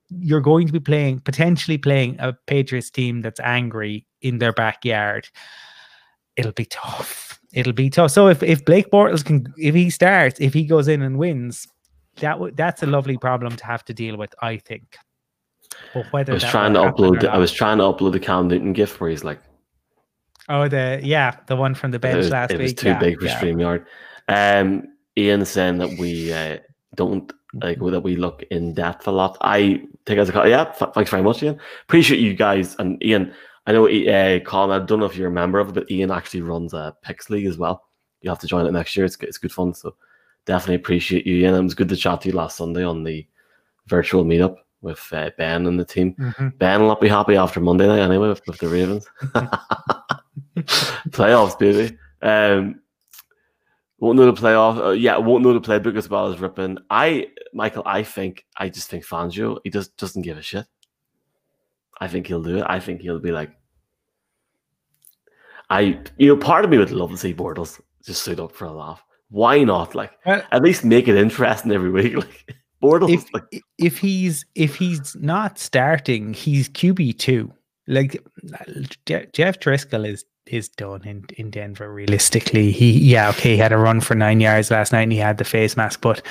you're 0.10 0.42
going 0.42 0.68
to 0.68 0.74
be 0.74 0.80
playing 0.80 1.20
potentially 1.20 1.78
playing 1.78 2.18
a 2.20 2.34
Patriots 2.48 2.90
team 2.90 3.22
that's 3.22 3.40
angry 3.42 4.06
in 4.22 4.38
their 4.38 4.54
backyard 4.54 5.28
it'll 6.38 6.54
be 6.54 6.66
tough. 6.66 7.40
It'll 7.52 7.74
be 7.74 7.90
tough. 7.90 8.12
So 8.12 8.28
if, 8.28 8.42
if 8.44 8.64
Blake 8.64 8.90
Bortles 8.92 9.26
can, 9.26 9.54
if 9.58 9.76
he 9.76 9.90
starts, 9.90 10.40
if 10.40 10.54
he 10.54 10.64
goes 10.64 10.88
in 10.88 11.02
and 11.02 11.18
wins, 11.18 11.68
that 12.18 12.34
w- 12.34 12.54
that's 12.56 12.84
a 12.84 12.86
lovely 12.86 13.18
problem 13.18 13.56
to 13.56 13.66
have 13.66 13.84
to 13.86 13.94
deal 13.94 14.16
with. 14.16 14.34
I 14.42 14.58
think. 14.58 14.96
But 15.94 16.06
whether 16.12 16.32
I 16.32 16.36
was 16.36 16.44
trying 16.44 16.74
to 16.76 16.80
upload, 16.80 17.28
I 17.28 17.38
was 17.38 17.52
trying 17.52 17.80
to 17.80 17.84
upload 17.84 18.14
the 18.14 18.20
Cam 18.20 18.48
Newton 18.48 18.74
gift 18.74 19.02
where 19.02 19.10
he's 19.10 19.24
like, 19.24 19.42
"Oh, 20.48 20.68
the 20.68 21.00
yeah, 21.04 21.38
the 21.48 21.56
one 21.56 21.76
from 21.76 21.92
the 21.92 22.00
bench 22.00 22.26
it, 22.26 22.32
last 22.32 22.52
it 22.52 22.58
week." 22.58 22.62
It 22.62 22.64
was 22.64 22.74
too 22.74 22.88
yeah, 22.90 23.00
big 23.00 23.20
for 23.20 23.26
yeah. 23.26 23.40
Streamyard. 23.40 23.86
Um, 24.28 24.84
Ian 25.18 25.46
saying 25.46 25.78
that 25.80 25.98
we 25.98 26.32
uh, 26.32 26.58
don't 26.98 27.32
like 27.54 27.80
that 27.80 28.02
we 28.02 28.18
look 28.18 28.44
in 28.52 28.74
depth 28.74 29.08
a 29.08 29.12
lot. 29.12 29.38
I 29.40 29.84
take 30.06 30.18
as 30.18 30.30
a 30.30 30.34
call. 30.34 30.48
Yeah, 30.48 30.66
thanks 30.66 31.10
very 31.10 31.24
much, 31.24 31.42
Ian. 31.42 31.60
Appreciate 31.84 32.20
you 32.20 32.34
guys 32.34 32.76
and 32.80 33.02
Ian. 33.04 33.34
I 33.66 33.72
know, 33.72 33.88
uh, 33.88 34.40
Colum, 34.42 34.72
I 34.72 34.86
don't 34.86 35.00
know 35.00 35.06
if 35.06 35.16
you're 35.16 35.30
a 35.30 35.32
member 35.32 35.60
of 35.60 35.70
it, 35.70 35.74
but 35.74 35.92
Ian 35.92 36.12
actually 36.12 36.42
runs 36.42 36.74
a 36.74 36.96
Picks 37.02 37.30
League 37.30 37.46
as 37.46 37.58
well. 37.58 37.84
You 38.22 38.30
have 38.30 38.40
to 38.40 38.48
join 38.48 38.66
it 38.66 38.72
next 38.72 38.96
year. 38.96 39.06
It's, 39.06 39.18
it's 39.22 39.38
good 39.38 39.52
fun. 39.52 39.74
So 39.74 39.96
definitely 40.46 40.76
appreciate 40.76 41.26
you, 41.26 41.38
Ian. 41.38 41.56
It 41.56 41.64
was 41.64 41.74
good 41.74 41.90
to 41.90 41.96
chat 41.96 42.22
to 42.22 42.30
you 42.30 42.36
last 42.36 42.58
Sunday 42.58 42.84
on 42.84 43.04
the 43.04 43.28
virtual 43.88 44.26
meetup 44.26 44.58
with 44.82 45.06
uh, 45.12 45.32
Ben 45.38 45.68
and 45.68 45.80
the 45.80 45.86
team. 45.86 46.16
Mm-hmm. 46.16 46.50
Ben 46.58 46.82
will 46.82 46.88
not 46.88 47.02
be 47.02 47.10
happy 47.10 47.36
after 47.36 47.60
Monday 47.60 47.88
night 47.88 48.00
anyway 48.00 48.30
with, 48.30 48.42
with 48.48 48.58
the 48.60 48.70
Ravens. 48.70 49.08
Playoffs, 51.10 51.58
baby. 51.60 51.98
Um, 52.22 52.82
won't 54.00 54.18
know 54.18 54.32
the 54.32 54.40
playoff. 54.40 54.78
Uh, 54.86 54.90
yeah, 54.92 55.18
won't 55.18 55.44
know 55.44 55.54
the 55.54 55.62
playbook 55.62 55.98
as 55.98 56.10
well 56.10 56.32
as 56.32 56.40
Rypien. 56.40 56.78
I, 56.90 57.28
Michael, 57.54 57.84
I 57.86 58.04
think 58.04 58.46
I 58.58 58.70
just 58.70 58.90
think 58.90 59.06
Fangio 59.06 59.58
he 59.64 59.70
just 59.70 59.96
doesn't 59.98 60.22
give 60.22 60.38
a 60.38 60.42
shit. 60.42 60.66
I 62.00 62.08
think 62.08 62.28
he'll 62.28 62.44
do 62.44 62.58
it. 62.60 62.66
I 62.68 62.80
think 62.80 63.02
he'll 63.02 63.20
be 63.20 63.32
like, 63.32 63.52
I, 65.70 66.00
you 66.18 66.28
know, 66.28 66.38
part 66.38 66.64
of 66.64 66.72
me 66.72 66.78
would 66.78 66.92
love 66.92 67.10
to 67.12 67.18
see 67.18 67.34
Bortles 67.34 67.82
just 68.06 68.24
suit 68.24 68.40
up 68.40 68.52
for 68.54 68.66
a 68.66 68.72
laugh. 68.72 69.04
Why 69.30 69.64
not? 69.64 69.96
Like, 69.96 70.12
Well- 70.26 70.44
at 70.52 70.62
least 70.62 70.86
make 70.86 71.08
it 71.08 71.16
interesting 71.16 71.72
every 71.72 71.92
week. 71.92 72.16
Like, 72.24 72.56
Bortles, 72.82 73.12
if 73.12 73.34
like, 73.34 73.64
if 73.80 73.98
he's 73.98 74.46
if 74.54 74.76
he's 74.76 75.16
not 75.16 75.58
starting, 75.58 76.32
he's 76.36 76.70
QB 76.70 77.18
two. 77.18 77.52
Like 77.88 78.24
Jeff 79.08 79.60
Driskel 79.60 80.08
is 80.08 80.24
is 80.50 80.70
done 80.70 81.04
in 81.06 81.26
in 81.38 81.50
Denver. 81.50 81.92
Realistically, 81.92 82.72
he 82.72 82.92
yeah 82.92 83.30
okay 83.30 83.52
he 83.52 83.58
had 83.58 83.72
a 83.72 83.78
run 83.78 84.02
for 84.02 84.16
nine 84.16 84.40
yards 84.40 84.72
last 84.72 84.92
night 84.92 85.04
and 85.04 85.12
he 85.12 85.18
had 85.18 85.38
the 85.38 85.44
face 85.44 85.78
mask, 85.78 86.02
but 86.02 86.22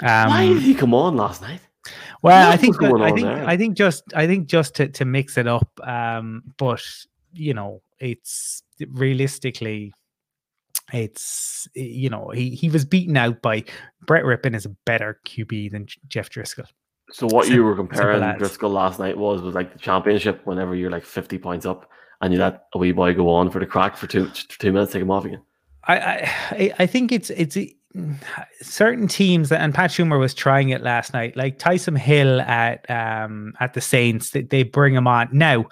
um, 0.00 0.28
why 0.28 0.46
did 0.46 0.62
he 0.62 0.74
come 0.74 0.94
on 0.94 1.16
last 1.16 1.42
night? 1.42 1.60
well, 2.24 2.50
I 2.50 2.56
think 2.56 2.82
I 2.82 3.12
think 3.12 3.26
there? 3.26 3.46
I 3.46 3.56
think 3.56 3.76
just 3.76 4.02
I 4.14 4.26
think 4.26 4.46
just 4.46 4.76
to 4.76 4.88
to 4.88 5.04
mix 5.04 5.36
it 5.36 5.46
up. 5.46 5.68
Um, 5.82 6.42
but 6.56 6.82
you 7.34 7.52
know, 7.52 7.82
it's 7.98 8.62
realistically. 8.88 9.92
It's 10.92 11.68
you 11.74 12.08
know 12.08 12.30
he 12.30 12.50
he 12.50 12.70
was 12.70 12.84
beaten 12.84 13.16
out 13.16 13.42
by 13.42 13.64
Brett 14.06 14.24
Rypien 14.24 14.54
is 14.54 14.64
a 14.64 14.70
better 14.86 15.20
QB 15.26 15.72
than 15.72 15.86
Jeff 16.08 16.30
Driskel. 16.30 16.66
So 17.10 17.26
what 17.26 17.46
Sim- 17.46 17.56
you 17.56 17.64
were 17.64 17.76
comparing. 17.76 18.22
Driskel 18.38 18.72
last 18.72 18.98
night 18.98 19.18
was 19.18 19.42
was 19.42 19.54
like 19.54 19.74
the 19.74 19.78
championship 19.78 20.40
whenever 20.44 20.74
you're 20.74 20.90
like 20.90 21.04
50 21.04 21.38
points 21.38 21.66
up 21.66 21.90
and 22.24 22.32
you 22.32 22.40
let 22.40 22.64
a 22.74 22.78
wee 22.78 22.92
boy 22.92 23.12
go 23.14 23.28
on 23.28 23.50
for 23.50 23.58
the 23.60 23.66
crack 23.66 23.96
for 23.96 24.06
two 24.06 24.30
two 24.48 24.72
minutes, 24.72 24.92
take 24.92 25.02
him 25.02 25.10
off 25.10 25.24
again. 25.26 25.42
I, 25.86 25.98
I 25.98 26.32
I- 26.50 26.72
I 26.80 26.86
think 26.86 27.12
it's 27.12 27.30
it's 27.30 27.56
certain 28.60 29.06
teams 29.06 29.52
and 29.52 29.72
Pat 29.74 29.90
Shurmur 29.90 30.18
was 30.18 30.34
trying 30.34 30.70
it 30.70 30.82
last 30.82 31.12
night, 31.12 31.36
like 31.36 31.58
Taysom 31.58 31.96
Hill 31.96 32.40
at 32.40 32.90
um 32.90 33.52
at 33.60 33.74
the 33.74 33.80
Saints. 33.80 34.30
They, 34.30 34.42
they 34.42 34.62
bring 34.64 34.94
him 34.94 35.06
on 35.06 35.28
now. 35.32 35.66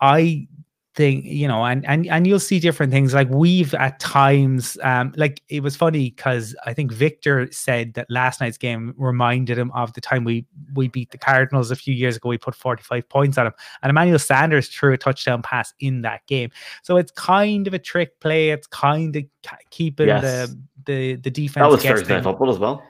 I 0.00 0.48
think 0.94 1.24
you 1.24 1.48
know, 1.48 1.64
and 1.64 1.86
and 1.86 2.06
and 2.06 2.26
you'll 2.26 2.38
see 2.38 2.60
different 2.60 2.92
things. 2.92 3.14
Like 3.14 3.28
we've 3.30 3.72
at 3.74 3.98
times, 3.98 4.76
um, 4.82 5.12
like 5.16 5.42
it 5.48 5.62
was 5.62 5.74
funny 5.76 6.10
because 6.10 6.54
I 6.66 6.74
think 6.74 6.92
Victor 6.92 7.48
said 7.50 7.94
that 7.94 8.06
last 8.10 8.40
night's 8.40 8.58
game 8.58 8.94
reminded 8.96 9.58
him 9.58 9.70
of 9.72 9.92
the 9.94 10.00
time 10.00 10.24
we 10.24 10.44
we 10.74 10.88
beat 10.88 11.10
the 11.10 11.18
Cardinals 11.18 11.70
a 11.70 11.76
few 11.76 11.94
years 11.94 12.16
ago. 12.16 12.28
We 12.28 12.38
put 12.38 12.54
forty 12.54 12.82
five 12.82 13.08
points 13.08 13.38
on 13.38 13.46
him, 13.46 13.54
and 13.82 13.90
Emmanuel 13.90 14.18
Sanders 14.18 14.68
threw 14.68 14.92
a 14.92 14.98
touchdown 14.98 15.42
pass 15.42 15.72
in 15.80 16.02
that 16.02 16.26
game. 16.26 16.50
So 16.82 16.96
it's 16.96 17.12
kind 17.12 17.66
of 17.66 17.74
a 17.74 17.78
trick 17.78 18.20
play. 18.20 18.50
It's 18.50 18.66
kind 18.66 19.16
of 19.16 19.24
keeping 19.70 20.08
Yes. 20.08 20.22
the 20.22 20.58
the 20.84 21.16
the 21.16 21.30
defense. 21.30 21.62
That 21.62 21.70
was. 21.70 21.82
Thursday 21.82 22.20
football 22.22 22.50
as 22.50 22.58
well. 22.58 22.82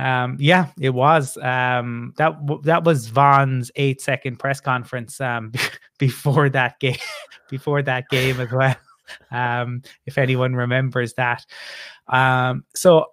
Um, 0.00 0.38
yeah, 0.40 0.68
it 0.80 0.90
was. 0.90 1.36
Um, 1.36 2.14
that 2.16 2.34
that 2.62 2.84
was 2.84 3.08
Von's 3.08 3.70
eight 3.76 4.00
second 4.00 4.38
press 4.38 4.58
conference 4.58 5.20
um, 5.20 5.52
before 5.98 6.48
that 6.48 6.80
game, 6.80 6.96
before 7.50 7.82
that 7.82 8.08
game 8.08 8.40
as 8.40 8.50
well. 8.50 8.76
Um, 9.32 9.82
if 10.06 10.18
anyone 10.18 10.54
remembers 10.54 11.14
that. 11.14 11.44
Um, 12.06 12.62
so 12.76 13.06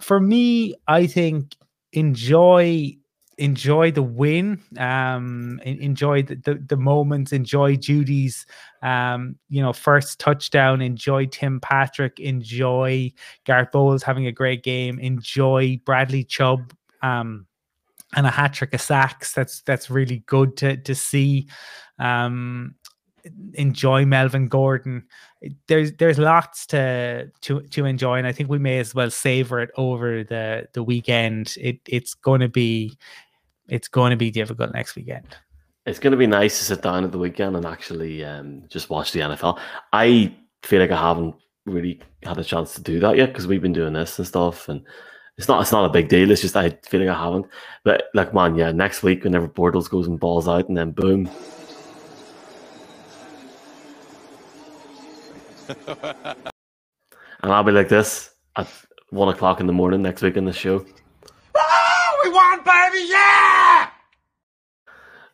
for 0.00 0.18
me, 0.18 0.74
I 0.88 1.06
think 1.06 1.54
enjoy 1.92 2.96
enjoy 3.38 3.90
the 3.90 4.02
win 4.02 4.58
um 4.78 5.60
enjoy 5.64 6.22
the, 6.22 6.36
the 6.36 6.54
the 6.54 6.76
moments 6.76 7.34
enjoy 7.34 7.76
jeudy's 7.76 8.46
um 8.80 9.36
you 9.50 9.60
know 9.60 9.74
first 9.74 10.18
touchdown 10.18 10.80
enjoy 10.80 11.26
tim 11.26 11.60
patrick 11.60 12.18
enjoy 12.18 13.12
gareth 13.44 13.70
bolles 13.72 14.02
having 14.02 14.26
a 14.26 14.32
great 14.32 14.62
game 14.62 14.98
enjoy 14.98 15.78
bradley 15.84 16.24
chubb 16.24 16.72
um 17.02 17.46
and 18.14 18.26
a 18.26 18.30
hat 18.30 18.54
trick 18.54 18.74
of 18.74 18.80
sacks. 18.80 19.32
That's 19.32 19.62
that's 19.62 19.90
really 19.90 20.22
good 20.26 20.56
to 20.58 20.76
to 20.76 20.94
see. 20.94 21.48
Um 21.98 22.74
enjoy 23.54 24.04
melvin 24.04 24.46
gordon. 24.46 25.04
There's 25.66 25.92
there's 25.94 26.18
lots 26.18 26.64
to 26.66 27.30
to 27.40 27.60
to 27.60 27.84
enjoy 27.84 28.18
and 28.18 28.26
i 28.26 28.30
think 28.30 28.48
we 28.48 28.60
may 28.60 28.78
as 28.78 28.94
well 28.94 29.10
savor 29.10 29.58
it 29.60 29.70
over 29.76 30.22
the 30.22 30.68
the 30.74 30.82
weekend. 30.84 31.54
It 31.60 31.80
it's 31.86 32.14
going 32.14 32.40
to 32.40 32.48
be 32.48 32.96
it's 33.68 33.88
going 33.88 34.10
to 34.10 34.16
be 34.16 34.30
difficult 34.30 34.72
next 34.72 34.96
weekend 34.96 35.36
It's 35.86 35.98
going 35.98 36.12
to 36.12 36.16
be 36.16 36.26
nice 36.26 36.58
to 36.58 36.64
sit 36.64 36.82
down 36.82 37.04
at 37.04 37.12
the 37.12 37.18
weekend 37.18 37.56
and 37.56 37.66
actually 37.66 38.24
um, 38.24 38.64
just 38.68 38.90
watch 38.90 39.12
the 39.12 39.20
NFL. 39.20 39.58
I 39.92 40.34
feel 40.62 40.80
like 40.80 40.90
I 40.90 41.00
haven't 41.00 41.36
really 41.64 42.00
had 42.22 42.38
a 42.38 42.44
chance 42.44 42.74
to 42.74 42.80
do 42.80 42.98
that 43.00 43.16
yet 43.16 43.28
because 43.28 43.46
we've 43.46 43.62
been 43.62 43.72
doing 43.72 43.92
this 43.92 44.18
and 44.18 44.26
stuff, 44.26 44.68
and 44.68 44.82
it's 45.38 45.48
not 45.48 45.60
it's 45.60 45.72
not 45.72 45.84
a 45.84 45.92
big 45.92 46.08
deal. 46.08 46.30
It's 46.30 46.40
just 46.40 46.56
I 46.56 46.70
feel 46.70 47.00
like 47.00 47.10
I 47.10 47.24
haven't. 47.24 47.46
But 47.84 48.04
like, 48.14 48.32
man, 48.34 48.56
yeah, 48.56 48.72
next 48.72 49.02
week 49.02 49.24
whenever 49.24 49.48
Bortles 49.48 49.90
goes 49.90 50.06
and 50.08 50.18
balls 50.18 50.48
out, 50.48 50.68
and 50.68 50.76
then 50.76 50.92
boom. 50.92 51.30
and 57.42 57.52
I'll 57.52 57.64
be 57.64 57.72
like 57.72 57.88
this 57.88 58.30
at 58.56 58.68
one 59.10 59.28
o'clock 59.28 59.60
in 59.60 59.66
the 59.66 59.72
morning 59.72 60.02
next 60.02 60.22
week 60.22 60.36
in 60.36 60.44
the 60.44 60.52
show. 60.52 60.84
Oh, 62.26 62.30
we 62.30 62.34
won, 62.34 62.58
baby, 62.64 63.06
yeah! 63.08 63.90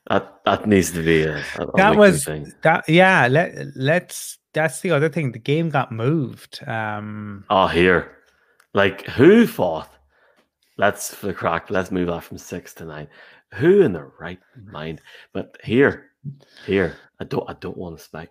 That 0.09 0.40
that 0.45 0.66
needs 0.66 0.90
to 0.93 1.03
be 1.03 1.22
a, 1.22 1.45
a 1.59 1.66
a 1.66 1.72
that 1.76 1.97
was 1.97 2.24
thing. 2.24 2.53
that 2.62 2.88
yeah 2.88 3.28
let 3.28 3.55
let's 3.76 4.38
that's 4.53 4.80
the 4.80 4.90
other 4.90 5.09
thing 5.09 5.30
the 5.32 5.38
game 5.38 5.70
got 5.70 5.93
moved 5.93 6.61
um 6.66 7.45
Oh, 7.51 7.66
here. 7.68 8.16
Like, 8.74 9.07
who 9.07 9.47
thought, 9.47 9.90
let's 10.76 11.14
for 11.14 11.26
the 11.26 11.34
crack, 11.34 11.70
let's 11.70 11.90
move 11.90 12.09
that 12.09 12.24
from 12.24 12.38
six 12.38 12.74
to 12.74 12.84
nine? 12.84 13.09
Who 13.55 13.82
in 13.82 13.93
the 13.93 14.11
right 14.18 14.40
mind? 14.64 15.01
But 15.32 15.57
here, 15.62 16.11
here, 16.66 16.97
I 17.20 17.24
don't, 17.24 17.49
I 17.49 17.53
don't 17.55 17.76
want 17.76 17.99
to 17.99 18.03
spec. 18.03 18.30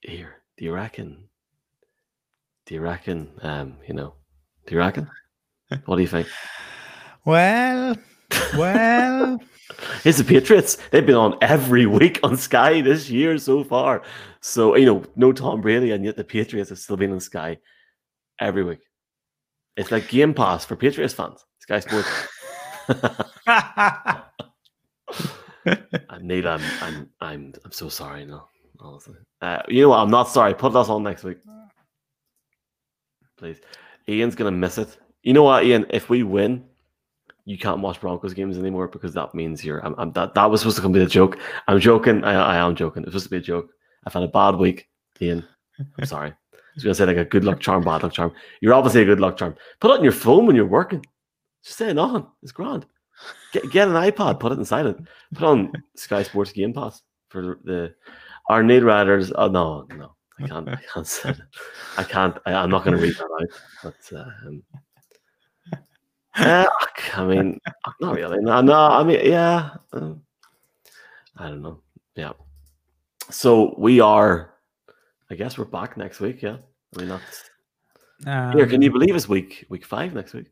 Here, 0.00 0.42
do 0.56 0.64
you 0.64 0.72
reckon? 0.72 1.28
Do 2.64 2.74
you 2.74 2.80
reckon? 2.80 3.30
Um, 3.42 3.76
you 3.86 3.92
know, 3.94 4.14
do 4.66 4.74
you 4.74 4.78
reckon? 4.80 5.08
What 5.84 5.96
do 5.96 6.02
you 6.02 6.08
think? 6.08 6.26
Well 7.26 7.96
well 8.56 9.38
It's 10.04 10.18
the 10.18 10.24
Patriots. 10.24 10.78
They've 10.90 11.04
been 11.04 11.16
on 11.16 11.36
every 11.42 11.86
week 11.86 12.20
on 12.22 12.36
Sky 12.36 12.80
this 12.80 13.10
year 13.10 13.36
so 13.38 13.64
far. 13.64 14.02
So 14.40 14.76
you 14.76 14.86
know, 14.86 15.04
no 15.16 15.32
Tom 15.32 15.60
Brady, 15.60 15.90
and 15.90 16.04
yet 16.04 16.16
the 16.16 16.24
Patriots 16.24 16.70
have 16.70 16.78
still 16.78 16.96
been 16.96 17.12
on 17.12 17.20
Sky 17.20 17.58
every 18.40 18.64
week. 18.64 18.80
It's 19.76 19.90
like 19.90 20.08
Game 20.08 20.32
Pass 20.32 20.64
for 20.64 20.76
Patriots 20.76 21.12
fans. 21.12 21.44
Sky 21.58 21.80
Sports. 21.80 22.08
and 26.10 26.22
Neil, 26.22 26.48
I'm, 26.48 26.62
I'm, 26.80 27.10
I'm, 27.20 27.52
I'm 27.64 27.72
so 27.72 27.88
sorry. 27.88 28.24
No, 28.24 28.48
honestly. 28.80 29.16
Uh, 29.42 29.62
you 29.68 29.82
know 29.82 29.90
what? 29.90 29.98
I'm 29.98 30.10
not 30.10 30.28
sorry. 30.28 30.54
Put 30.54 30.74
us 30.76 30.88
on 30.88 31.02
next 31.02 31.24
week, 31.24 31.38
please. 33.36 33.60
Ian's 34.08 34.36
gonna 34.36 34.52
miss 34.52 34.78
it. 34.78 34.96
You 35.22 35.32
know 35.32 35.42
what, 35.42 35.64
Ian? 35.64 35.86
If 35.90 36.08
we 36.08 36.22
win, 36.22 36.64
you 37.46 37.56
can't 37.56 37.80
watch 37.80 38.00
Broncos 38.00 38.34
games 38.34 38.58
anymore 38.58 38.88
because 38.88 39.14
that 39.14 39.34
means 39.34 39.64
you're. 39.64 39.84
I'm, 39.86 39.94
I'm, 39.98 40.12
that 40.12 40.34
that 40.34 40.50
was 40.50 40.60
supposed 40.60 40.76
to 40.76 40.82
come 40.82 40.92
be 40.92 41.00
a 41.00 41.06
joke. 41.06 41.38
I'm 41.68 41.80
joking. 41.80 42.24
I, 42.24 42.34
I 42.34 42.56
am 42.56 42.74
joking. 42.74 43.04
It's 43.04 43.12
supposed 43.12 43.26
to 43.26 43.30
be 43.30 43.36
a 43.36 43.40
joke. 43.40 43.70
I've 44.04 44.12
had 44.12 44.24
a 44.24 44.28
bad 44.28 44.56
week, 44.56 44.88
Ian. 45.22 45.46
I'm 45.98 46.04
sorry. 46.06 46.30
I 46.30 46.58
was 46.74 46.84
gonna 46.84 46.94
say 46.94 47.06
like 47.06 47.16
a 47.16 47.24
good 47.24 47.44
luck 47.44 47.60
charm, 47.60 47.84
bad 47.84 48.02
luck 48.02 48.12
charm. 48.12 48.32
You're 48.60 48.74
obviously 48.74 49.02
a 49.02 49.06
good 49.06 49.20
luck 49.20 49.38
charm. 49.38 49.54
Put 49.80 49.92
it 49.92 49.98
on 49.98 50.02
your 50.02 50.12
phone 50.12 50.44
when 50.44 50.56
you're 50.56 50.66
working. 50.66 51.06
Just 51.62 51.76
stay 51.76 51.96
on. 51.96 52.26
It's 52.42 52.52
grand. 52.52 52.84
Get 53.52 53.70
get 53.70 53.88
an 53.88 53.94
iPad. 53.94 54.40
Put 54.40 54.52
it 54.52 54.58
in 54.58 54.64
silent. 54.64 55.08
Put 55.32 55.44
on 55.44 55.72
Sky 55.94 56.24
Sports 56.24 56.52
Game 56.52 56.74
Pass 56.74 57.00
for 57.28 57.60
the 57.62 57.94
our 58.48 58.64
need 58.64 58.82
riders. 58.82 59.32
Oh 59.36 59.46
no, 59.46 59.86
no, 59.96 60.16
I 60.40 60.48
can't. 60.48 60.68
I 60.68 60.80
can't 60.92 61.06
say. 61.06 61.32
I 61.96 62.02
can't. 62.02 62.36
I, 62.44 62.54
I'm 62.54 62.70
not 62.70 62.84
going 62.84 62.96
to 62.96 63.02
read 63.02 63.14
that 63.14 63.24
out. 63.24 63.94
But 64.10 64.18
uh, 64.18 64.30
um, 64.46 64.62
uh, 66.38 66.66
I 67.14 67.24
mean, 67.24 67.60
not 68.00 68.14
really. 68.14 68.38
No, 68.40 68.60
no. 68.60 68.74
I 68.74 69.02
mean, 69.04 69.20
yeah. 69.24 69.70
uh, 69.92 70.12
I 71.36 71.48
don't 71.48 71.62
know. 71.62 71.80
Yeah. 72.14 72.32
So 73.30 73.74
we 73.78 74.00
are. 74.00 74.54
I 75.30 75.34
guess 75.34 75.58
we're 75.58 75.64
back 75.64 75.96
next 75.96 76.20
week. 76.20 76.42
Yeah. 76.42 76.58
I 76.96 77.00
mean, 77.00 77.08
that's 77.08 77.50
here. 78.54 78.66
Can 78.66 78.82
you 78.82 78.90
Um, 78.90 78.98
believe 78.98 79.14
it's 79.14 79.28
week 79.28 79.66
week 79.68 79.84
five 79.84 80.14
next 80.14 80.32
week? 80.32 80.46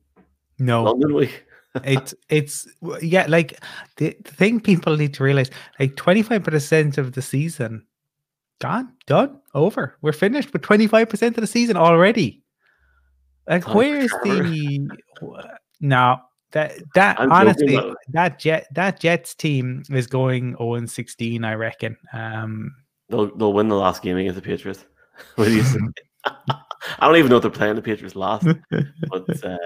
no 0.58 0.84
London 0.84 1.14
week. 1.14 1.44
it's 1.84 2.14
it's 2.28 2.68
yeah 3.02 3.26
like 3.28 3.60
the, 3.96 4.16
the 4.22 4.30
thing 4.30 4.60
people 4.60 4.96
need 4.96 5.12
to 5.12 5.24
realize 5.24 5.50
like 5.80 5.96
25% 5.96 6.98
of 6.98 7.12
the 7.12 7.22
season 7.22 7.84
gone 8.60 8.92
done 9.06 9.40
over 9.54 9.96
we're 10.00 10.12
finished 10.12 10.52
with 10.52 10.62
25% 10.62 11.28
of 11.28 11.34
the 11.34 11.46
season 11.48 11.76
already 11.76 12.44
like 13.48 13.66
where's 13.74 14.12
the 14.22 14.88
no 15.84 16.18
that 16.52 16.72
that 16.94 17.20
I'm 17.20 17.32
honestly 17.32 17.78
that 18.08 18.38
jet 18.38 18.66
that 18.72 19.00
jets 19.00 19.34
team 19.34 19.82
is 19.90 20.06
going 20.06 20.56
0 20.56 20.74
and 20.74 20.90
16 20.90 21.44
i 21.44 21.54
reckon 21.54 21.96
um 22.12 22.74
They'll 23.08 23.34
they'll 23.36 23.52
win 23.52 23.68
the 23.68 23.76
last 23.76 24.02
game 24.02 24.16
against 24.16 24.36
the 24.36 24.42
Patriots. 24.42 24.84
What 25.36 25.44
do 25.44 25.54
you 25.54 25.62
say? 25.62 25.78
I 26.26 27.06
don't 27.06 27.16
even 27.16 27.30
know 27.30 27.36
if 27.36 27.42
they're 27.42 27.50
playing 27.50 27.76
the 27.76 27.82
Patriots 27.82 28.16
last. 28.16 28.46
But 29.08 29.44
uh, 29.44 29.58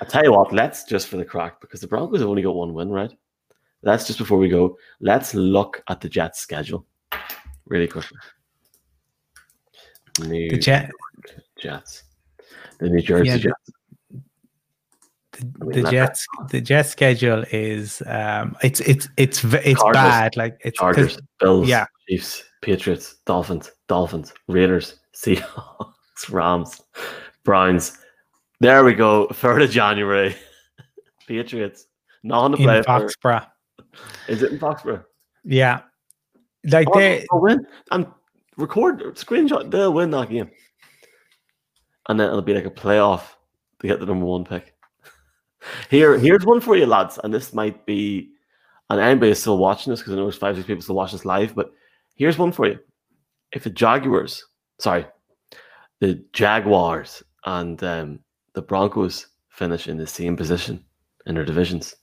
I 0.00 0.04
tell 0.06 0.24
you 0.24 0.32
what, 0.32 0.52
let's 0.52 0.84
just 0.84 1.08
for 1.08 1.18
the 1.18 1.24
crack 1.24 1.60
because 1.60 1.80
the 1.80 1.86
Broncos 1.86 2.20
have 2.20 2.28
only 2.28 2.42
got 2.42 2.54
one 2.54 2.72
win, 2.72 2.88
right? 2.88 3.12
Let's 3.82 4.06
just 4.06 4.18
before 4.18 4.38
we 4.38 4.48
go, 4.48 4.78
let's 5.00 5.34
look 5.34 5.82
at 5.88 6.00
the 6.00 6.08
Jets' 6.08 6.40
schedule 6.40 6.86
really 7.66 7.86
quickly. 7.86 8.18
New 10.20 10.48
The 10.48 10.58
Jet, 10.58 10.90
Jets. 11.58 12.04
The 12.78 12.88
New 12.88 13.02
Jersey 13.02 13.28
Yeah, 13.28 13.36
Jets. 13.36 13.70
The, 15.38 15.64
mean, 15.64 15.82
the 15.82 15.90
Jets, 15.90 16.26
the 16.50 16.60
Jets 16.60 16.90
schedule 16.90 17.44
is 17.50 18.02
um, 18.06 18.56
it's 18.62 18.80
it's 18.80 19.08
it's 19.16 19.44
it's 19.44 19.80
Chargers. 19.80 19.92
bad. 19.92 20.36
Like 20.36 20.60
it's 20.64 20.78
Chargers, 20.78 21.18
Bills, 21.40 21.68
yeah. 21.68 21.86
Chiefs, 22.08 22.44
Patriots, 22.62 23.16
Dolphins, 23.24 23.70
Dolphins, 23.88 24.32
Raiders, 24.48 25.00
Seahawks, 25.14 26.30
Rams, 26.30 26.80
Browns. 27.44 27.98
There 28.60 28.84
we 28.84 28.94
go. 28.94 29.26
Third 29.32 29.62
of 29.62 29.70
January. 29.70 30.36
Patriots. 31.28 31.86
Nothing 32.22 32.52
to 32.52 32.58
in 32.58 32.64
play 32.64 32.82
for. 32.82 33.08
Foxborough. 33.08 33.46
Is 34.28 34.42
it 34.42 34.52
in 34.52 34.58
Foxborough? 34.58 35.04
Yeah, 35.44 35.82
like 36.64 36.88
Oh, 36.92 36.98
they 36.98 37.26
win. 37.32 37.66
And 37.90 38.06
record 38.56 39.00
screenshot. 39.16 39.70
They'll 39.70 39.92
win 39.92 40.10
that 40.10 40.28
game. 40.28 40.50
And 42.08 42.18
then 42.18 42.28
it'll 42.28 42.42
be 42.42 42.54
like 42.54 42.66
a 42.66 42.70
playoff 42.70 43.22
to 43.80 43.86
get 43.86 44.00
the 44.00 44.06
number 44.06 44.26
one 44.26 44.44
pick. 44.44 44.75
Here, 45.90 46.18
here's 46.18 46.44
one 46.44 46.60
for 46.60 46.76
you, 46.76 46.86
lads. 46.86 47.18
And 47.22 47.32
this 47.32 47.52
might 47.52 47.86
be, 47.86 48.30
and 48.90 49.00
anybody 49.00 49.32
is 49.32 49.40
still 49.40 49.58
watching 49.58 49.90
this 49.92 50.00
because 50.00 50.12
I 50.12 50.16
know 50.16 50.24
there's 50.24 50.36
five, 50.38 50.56
six 50.56 50.66
people 50.66 50.82
still 50.82 50.94
watching 50.94 51.18
this 51.18 51.24
live. 51.24 51.54
But 51.54 51.72
here's 52.14 52.38
one 52.38 52.52
for 52.52 52.66
you: 52.66 52.78
if 53.52 53.64
the 53.64 53.70
Jaguars, 53.70 54.44
sorry, 54.78 55.06
the 56.00 56.22
Jaguars 56.32 57.22
and 57.44 57.82
um, 57.82 58.20
the 58.54 58.62
Broncos 58.62 59.28
finish 59.48 59.88
in 59.88 59.96
the 59.96 60.06
same 60.06 60.36
position 60.36 60.84
in 61.26 61.34
their 61.34 61.44
divisions, 61.44 61.94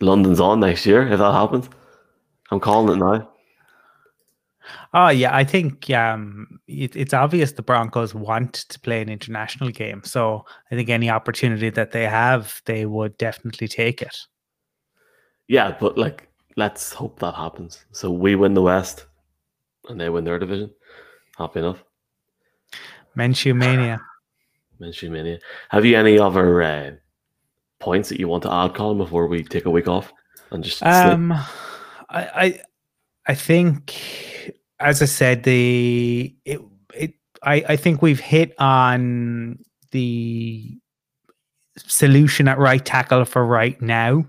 London's 0.00 0.40
on 0.40 0.60
next 0.60 0.86
year 0.86 1.06
if 1.08 1.18
that 1.18 1.32
happens. 1.32 1.68
I'm 2.50 2.60
calling 2.60 2.96
it 2.96 3.04
now. 3.04 3.30
Oh 4.94 5.08
yeah, 5.08 5.34
I 5.34 5.44
think 5.44 5.90
um, 5.90 6.60
it, 6.66 6.94
it's 6.96 7.14
obvious 7.14 7.52
the 7.52 7.62
Broncos 7.62 8.14
want 8.14 8.54
to 8.54 8.80
play 8.80 9.02
an 9.02 9.08
international 9.08 9.70
game. 9.70 10.02
So 10.04 10.44
I 10.70 10.74
think 10.74 10.88
any 10.88 11.10
opportunity 11.10 11.70
that 11.70 11.92
they 11.92 12.04
have, 12.04 12.60
they 12.64 12.86
would 12.86 13.16
definitely 13.18 13.68
take 13.68 14.02
it. 14.02 14.16
Yeah, 15.46 15.76
but 15.78 15.96
like, 15.96 16.28
let's 16.56 16.92
hope 16.92 17.18
that 17.20 17.34
happens. 17.34 17.84
So 17.92 18.10
we 18.10 18.34
win 18.34 18.54
the 18.54 18.62
West, 18.62 19.06
and 19.88 20.00
they 20.00 20.08
win 20.08 20.24
their 20.24 20.38
division. 20.38 20.70
Happy 21.36 21.60
enough. 21.60 21.82
Minshew 23.16 23.56
mania. 23.56 24.00
Minshew 24.80 25.10
Mania. 25.10 25.38
Have 25.70 25.84
you 25.84 25.96
any 25.96 26.18
other 26.18 26.62
uh, 26.62 26.90
points 27.80 28.08
that 28.08 28.20
you 28.20 28.28
want 28.28 28.42
to 28.44 28.52
add, 28.52 28.74
Colum, 28.74 28.98
before 28.98 29.26
we 29.26 29.42
take 29.42 29.66
a 29.66 29.70
week 29.70 29.88
off 29.88 30.12
and 30.50 30.62
just 30.62 30.78
sleep? 30.78 30.90
Um, 30.92 31.32
I, 31.32 31.46
I, 32.10 32.60
I 33.26 33.34
think, 33.34 33.94
as 34.80 35.02
I 35.02 35.06
said, 35.06 35.42
the 35.42 36.34
it, 36.44 36.60
it, 36.94 37.14
I, 37.42 37.64
I 37.70 37.76
think 37.76 38.02
we've 38.02 38.20
hit 38.20 38.54
on 38.58 39.58
the 39.90 40.78
solution 41.76 42.48
at 42.48 42.58
right 42.58 42.84
tackle 42.84 43.24
for 43.24 43.44
right 43.44 43.80
now. 43.80 44.26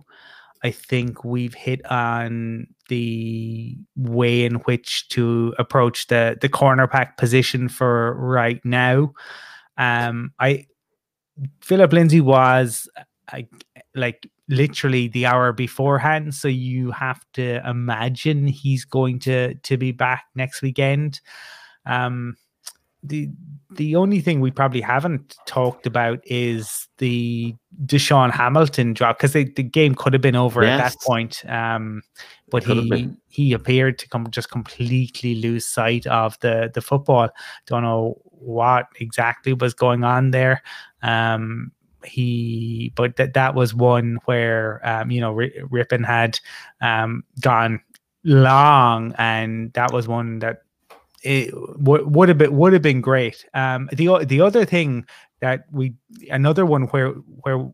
I 0.64 0.72
think 0.72 1.24
we've 1.24 1.54
hit 1.54 1.86
on 1.86 2.68
the 2.89 3.78
way 3.95 4.43
in 4.43 4.56
which 4.56 5.08
to 5.10 5.54
approach 5.58 6.08
the 6.08 6.38
the 6.41 6.50
cornerback 6.50 7.18
position 7.18 7.70
for 7.70 8.14
right 8.16 8.64
now. 8.66 9.14
Um, 9.78 10.34
I 10.39 10.66
Phillip 11.62 11.93
Lindsay 11.93 12.22
was 12.22 12.89
I, 13.32 13.47
like 13.95 14.30
literally 14.50 15.08
the 15.08 15.26
hour 15.26 15.54
beforehand, 15.54 16.36
so 16.36 16.47
you 16.47 16.91
have 16.91 17.24
to 17.34 17.62
imagine 17.68 18.47
he's 18.47 18.84
going 18.84 19.20
to 19.20 19.54
to 19.54 19.78
be 19.78 19.91
back 19.91 20.26
next 20.36 20.62
weekend. 20.62 21.22
Um, 21.86 22.36
the 23.04 23.30
the 23.72 23.95
only 23.95 24.20
thing 24.20 24.41
we 24.41 24.52
probably 24.52 24.82
haven't 24.82 25.38
talked 25.45 25.86
about 25.86 26.20
is 26.26 26.88
the 26.97 27.56
DaeSean 27.86 28.32
Hamilton 28.32 28.93
drop 28.93 29.18
because 29.18 29.34
the, 29.34 29.45
the 29.45 29.64
game 29.64 29.93
could 29.93 30.12
have 30.12 30.22
been 30.22 30.36
over 30.36 30.64
at 30.64 30.78
that 30.78 30.95
point. 31.06 31.43
Um, 31.47 32.02
but 32.50 32.64
he 32.64 33.10
he 33.30 33.54
appeared 33.54 34.00
to 34.00 34.10
come 34.10 34.30
just 34.32 34.50
completely 34.50 35.36
lose 35.36 35.66
sight 35.66 36.08
of 36.08 36.38
the 36.39 36.72
the 36.74 36.82
football. 36.82 37.30
Don't 37.68 37.84
know 37.84 38.20
what 38.24 38.88
exactly 39.00 39.54
was 39.54 39.74
going 39.74 40.04
on 40.04 40.32
there. 40.32 40.62
Um, 41.02 41.72
he 42.04 42.93
but 42.95 43.16
that 43.18 43.34
that 43.34 43.56
was 43.56 43.74
one 43.74 44.20
where 44.26 44.82
um, 44.88 45.12
you 45.12 45.22
know 45.22 45.34
Ri- 45.34 45.62
Rypien 45.70 46.06
had 46.06 46.39
um, 46.82 47.24
gone 47.41 47.82
long, 48.24 49.14
and 49.18 49.74
that 49.74 49.91
was 49.91 50.08
one 50.08 50.39
that 50.39 50.62
it 51.24 51.52
w- 51.52 52.08
would 52.08 52.30
have 52.30 52.38
been 52.38 52.56
would 52.56 52.74
have 52.74 52.82
been 52.82 53.02
great. 53.02 53.45
Um, 53.54 53.89
the 53.93 54.26
the 54.26 54.41
other 54.41 54.66
thing 54.66 55.06
that 55.41 55.66
we 55.72 55.93
another 56.30 56.66
one 56.66 56.84
where 56.84 57.10
where 57.12 57.70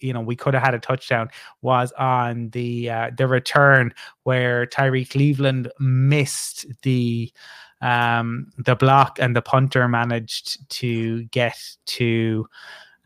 you 0.00 0.12
know 0.12 0.20
we 0.20 0.36
could 0.36 0.54
have 0.54 0.62
had 0.62 0.74
a 0.74 0.78
touchdown 0.78 1.28
was 1.62 1.92
on 1.92 2.50
the 2.50 2.90
uh, 2.90 3.10
the 3.16 3.26
return 3.26 3.92
where 4.24 4.66
Tyrie 4.66 5.04
Cleveland 5.04 5.70
missed 5.78 6.66
the 6.82 7.32
um 7.80 8.50
the 8.58 8.74
block 8.74 9.18
and 9.20 9.36
the 9.36 9.42
punter 9.42 9.86
managed 9.86 10.68
to 10.68 11.22
get 11.26 11.56
to 11.86 12.44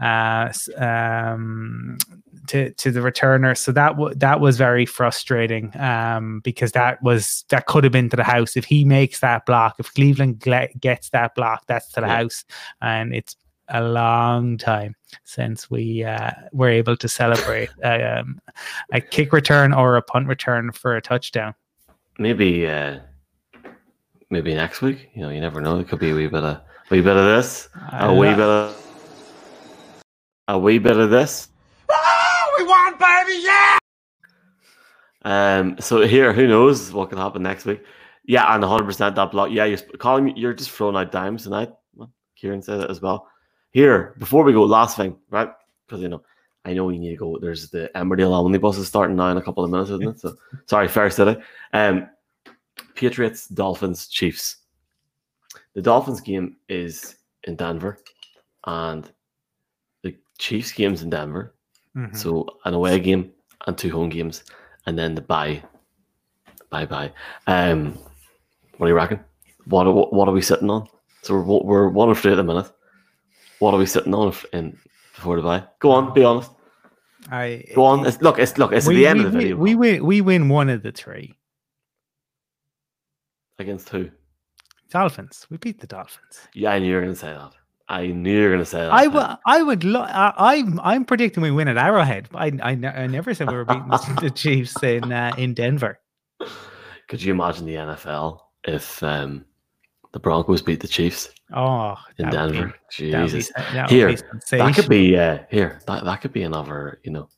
uh 0.03 0.53
um 0.79 1.97
to 2.49 2.73
to 2.75 2.91
the 2.91 3.01
returner 3.01 3.57
so 3.57 3.71
that 3.73 3.91
w- 3.91 4.15
that 4.17 4.41
was 4.41 4.57
very 4.59 4.85
frustrating 4.85 5.71
um 5.79 6.41
because 6.41 6.73
that 6.73 7.01
was 7.03 7.45
that 7.51 7.67
could 7.67 7.85
have 7.85 7.93
been 7.93 8.09
to 8.11 8.17
the 8.17 8.25
house 8.25 8.57
if 8.57 8.65
he 8.65 8.85
makes 8.85 9.21
that 9.21 9.47
block 9.47 9.77
if 9.79 9.93
Cleveland 9.95 10.41
gle- 10.41 10.67
gets 10.81 11.11
that 11.11 11.35
block 11.35 11.63
that's 11.67 11.89
to 11.93 12.01
the 12.01 12.07
Yeah. 12.07 12.17
house 12.17 12.45
and 12.81 13.15
it's 13.15 13.37
a 13.69 13.83
long 13.83 14.59
time 14.59 14.95
since 15.25 15.71
we 15.71 16.03
uh, 16.05 16.31
were 16.53 16.69
able 16.69 16.97
to 16.97 17.09
celebrate 17.09 17.71
um, 17.85 18.39
a 18.93 19.01
kick 19.01 19.33
return 19.33 19.73
or 19.73 19.97
a 19.97 20.03
punt 20.03 20.27
return 20.27 20.73
for 20.73 20.97
a 20.97 21.01
touchdown. 21.01 21.55
maybe, 22.19 22.67
uh, 22.67 22.99
maybe 24.31 24.53
next 24.55 24.83
week. 24.83 25.09
You 25.15 25.23
know, 25.23 25.31
you 25.31 25.41
never 25.41 25.61
know. 25.63 25.79
It 25.79 25.89
could 25.89 26.01
be 26.01 26.11
a 26.11 26.15
wee 26.15 26.27
bit 26.27 26.43
of, 26.45 26.61
wee 26.91 27.01
bit 27.01 27.17
of 27.17 27.25
this, 27.25 27.69
I 27.91 28.09
a 28.09 28.13
wee 28.13 28.29
lo- 28.29 28.37
bit 28.37 28.41
of, 28.49 28.82
a 30.49 30.59
wee 30.59 30.79
bit 30.79 30.97
of 30.97 31.11
this. 31.11 31.49
Oh, 31.91 32.55
we 32.59 32.65
won, 32.65 32.93
baby, 32.99 33.43
yeah! 33.43 33.79
Um, 35.25 35.77
so 35.79 36.01
here, 36.03 36.33
who 36.33 36.47
knows 36.47 36.93
what 36.93 37.11
can 37.11 37.19
happen 37.19 37.43
next 37.43 37.65
week? 37.65 37.83
Yeah, 38.25 38.53
and 38.55 38.63
100 38.63 38.85
percent 38.85 39.17
that 39.17 39.31
block. 39.31 39.51
Yeah, 39.51 39.65
you're 39.65 39.79
calling. 39.99 40.37
You're 40.37 40.55
just 40.55 40.71
throwing 40.71 40.97
out 40.97 41.13
dimes 41.13 41.45
tonight. 41.45 41.73
Well, 41.95 42.13
Kieran 42.37 42.63
said 42.63 42.81
it 42.81 42.91
as 42.91 43.01
well. 43.01 43.29
Here, 43.71 44.15
before 44.19 44.45
we 44.45 44.53
go, 44.53 44.63
last 44.65 44.97
thing, 44.97 45.17
right? 45.31 45.51
Because 45.87 46.03
you 46.03 46.09
know, 46.09 46.23
I 46.65 46.73
know 46.73 46.85
we 46.85 46.99
need 46.99 47.11
to 47.11 47.17
go. 47.17 47.39
There's 47.41 47.71
the 47.71 47.91
Emmerdale 47.95 48.33
omnibus 48.33 48.79
is 48.79 48.87
starting 48.87 49.17
now 49.17 49.31
in 49.31 49.37
a 49.37 49.43
couple 49.43 49.65
of 49.65 49.71
minutes, 49.71 49.91
isn't 49.91 50.09
it? 50.09 50.21
So 50.21 50.37
sorry, 50.67 50.89
fair 50.89 51.11
city. 51.11 51.41
Um, 51.73 52.09
Patriots, 52.95 53.49
Dolphins, 53.49 54.09
Chiefs. 54.09 54.57
The 55.75 55.83
Dolphins 55.83 56.21
game 56.21 56.57
is 56.69 57.17
in 57.45 57.57
Denver, 57.57 57.99
and 58.67 59.11
Chiefs 60.43 60.73
game's 60.73 61.03
in 61.03 61.11
Denver. 61.11 61.55
Mhm. 61.97 62.17
So 62.17 62.47
an 62.65 62.75
away 62.75 62.99
game 62.99 63.31
and 63.67 63.79
two 63.79 63.91
home 63.93 64.09
games, 64.09 64.43
and 64.87 64.99
then 64.99 65.15
the 65.15 65.21
bye. 65.21 65.63
Bye 66.71 66.87
bye. 66.87 67.13
Um, 67.47 67.93
what 68.77 68.87
do 68.87 68.91
you 68.91 68.97
reckon? 68.97 69.21
What 69.67 69.87
are, 69.87 69.93
what 69.93 70.27
are 70.29 70.33
we 70.35 70.43
sitting 70.43 70.69
on? 70.71 70.89
So 71.23 71.35
we're 71.41 71.61
we're 71.63 71.89
one 71.89 72.11
of 72.11 72.19
three 72.19 72.33
at 72.33 72.37
the 72.37 72.43
minute. 72.43 72.69
What 73.61 73.73
are 73.75 73.79
we 73.79 73.87
sitting 73.87 74.15
on 74.15 74.29
if- 74.29 74.45
in 74.53 74.77
before 75.15 75.37
the 75.37 75.43
bye? 75.43 75.63
Go 75.79 75.93
on, 75.93 76.13
be 76.13 76.25
honest. 76.25 76.51
I 77.31 77.63
Go 77.77 77.85
on. 77.85 78.05
It's, 78.05 78.21
look, 78.21 78.39
it's 78.41 78.59
look. 78.59 78.73
It's 78.73 78.87
we, 78.89 78.97
the 78.97 79.07
end 79.07 79.21
we, 79.21 79.25
of 79.27 79.33
the 79.33 79.39
we- 79.39 79.45
video. 79.45 79.57
We 79.57 79.75
win. 79.77 80.05
We 80.07 80.21
win 80.23 80.49
one 80.49 80.69
of 80.71 80.83
the 80.83 80.91
three. 80.91 81.39
against 83.61 83.89
who? 83.91 84.11
Dolphins. 84.91 85.47
We 85.51 85.57
beat 85.59 85.79
the 85.81 85.87
Dolphins. 85.87 86.49
Yeah, 86.53 86.73
I 86.73 86.79
knew 86.81 86.89
you 86.89 86.95
were 86.97 87.03
going 87.03 87.15
to 87.15 87.19
say 87.19 87.33
that. 87.33 87.53
I 87.89 88.07
knew 88.07 88.33
you 88.37 88.43
were 88.45 88.49
going 88.49 88.59
to 88.61 88.65
say 88.67 88.81
that. 88.81 88.93
I 88.93 89.07
would. 89.07 89.37
I 89.47 89.63
would. 89.63 89.85
Lo- 89.85 90.01
I, 90.03 90.55
I'm. 90.55 90.81
I'm 90.81 91.05
predicting 91.05 91.43
we 91.43 91.51
win 91.51 91.69
at 91.69 91.77
Arrowhead. 91.77 92.29
I. 92.35 92.53
I, 92.63 92.75
ne- 92.75 92.89
I 92.89 93.07
never 93.07 93.35
said 93.35 93.49
we 93.49 93.55
were 93.55 93.65
beating 93.65 93.89
the 94.21 94.31
Chiefs 94.35 94.83
in 94.83 95.13
uh, 95.13 95.33
in 95.37 95.55
Denver. 95.55 95.99
Could 97.09 97.23
you 97.23 97.33
imagine 97.33 97.67
the 97.67 97.75
NFL 97.75 98.39
if 98.65 99.03
um, 99.03 99.45
the 100.13 100.21
Broncos 100.21 100.63
beat 100.63 100.81
the 100.81 100.89
Chiefs 100.89 101.29
Oh, 101.55 101.97
in 102.19 102.27
be- 102.27 102.31
Denver? 102.33 102.67
be 102.69 102.73
Jesus, 102.91 103.51
that 103.55 103.91
would 103.91 103.91
Here, 103.91 104.09
be 104.09 104.17
that 104.57 104.75
could 104.75 104.89
be 104.89 105.17
uh, 105.19 105.39
here. 105.51 105.81
That 105.87 106.05
that 106.05 106.21
could 106.23 106.33
be 106.33 106.43
another. 106.45 107.01
You 107.05 107.11
know, 107.13 107.29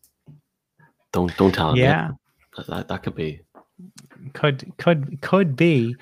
don't 1.12 1.36
don't 1.36 1.52
tell 1.54 1.72
me. 1.72 1.80
Yeah, 1.80 2.10
That, 2.56 2.66
that, 2.68 2.88
that 2.88 3.02
could 3.02 3.16
be. 3.16 3.40
Could 4.32 4.72
could 4.78 5.20
could 5.20 5.56
be. 5.56 5.96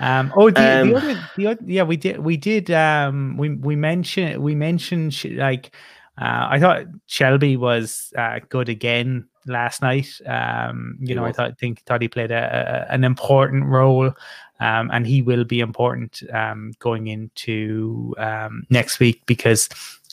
Um, 0.00 0.32
oh, 0.36 0.50
the, 0.50 0.80
Um, 0.80 0.88
the 0.88 0.96
other, 0.96 1.28
the 1.36 1.46
other, 1.46 1.60
yeah, 1.66 1.82
we 1.82 1.96
did, 1.96 2.18
we 2.20 2.36
did. 2.36 2.70
Um, 2.70 3.36
we 3.36 3.50
we 3.50 3.76
mentioned 3.76 4.42
we 4.42 4.54
mentioned 4.54 5.14
sh- 5.14 5.26
like. 5.32 5.74
Uh, 6.20 6.48
I 6.50 6.58
thought 6.58 6.86
Shelby 7.06 7.56
was 7.56 8.12
uh, 8.18 8.40
good 8.48 8.68
again 8.68 9.28
last 9.46 9.82
night. 9.82 10.20
Um, 10.26 10.98
you 11.00 11.14
know, 11.14 11.24
I 11.24 11.30
thought 11.30 11.58
think 11.58 11.82
thought 11.84 12.02
he 12.02 12.08
played 12.08 12.32
a, 12.32 12.86
a, 12.88 12.92
an 12.92 13.04
important 13.04 13.66
role, 13.66 14.12
um, 14.58 14.90
and 14.92 15.06
he 15.06 15.22
will 15.22 15.44
be 15.44 15.60
important 15.60 16.24
um, 16.32 16.72
going 16.80 17.06
into 17.06 18.16
um, 18.18 18.66
next 18.68 18.98
week 18.98 19.24
because 19.26 19.68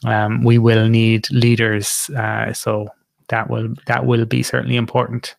um, 0.05 0.43
we 0.43 0.59
will 0.59 0.87
need 0.87 1.27
leaders. 1.31 2.09
Uh, 2.15 2.53
so 2.53 2.87
that 3.29 3.49
will 3.49 3.73
that 3.87 4.05
will 4.05 4.25
be 4.25 4.43
certainly 4.43 4.75
important. 4.75 5.35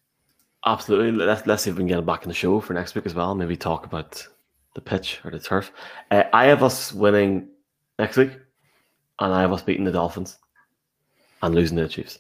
Absolutely. 0.67 1.13
Let's 1.25 1.47
let's 1.47 1.63
see 1.63 1.71
if 1.71 1.77
we 1.77 1.81
can 1.81 1.87
get 1.87 1.99
him 1.99 2.05
back 2.05 2.25
in 2.25 2.29
the 2.29 2.35
show 2.35 2.59
for 2.61 2.75
next 2.75 2.97
week 2.97 3.07
as 3.07 3.15
well. 3.15 3.35
Maybe 3.37 3.57
talk 3.57 3.87
about 3.87 4.27
the 4.75 4.81
pitch 4.81 5.21
or 5.25 5.31
the 5.31 5.39
turf. 5.39 5.73
Uh, 6.11 6.25
I 6.33 6.47
have 6.47 6.65
us 6.65 6.93
winning 6.93 7.49
next 8.01 8.17
week, 8.17 8.33
and 9.21 9.33
I 9.33 9.41
have 9.41 9.53
us 9.53 9.63
beating 9.63 9.85
the 9.85 9.93
Dolphins 9.93 10.39
and 11.43 11.55
losing 11.55 11.77
to 11.77 11.85
the 11.85 11.89
Chiefs. 11.89 12.19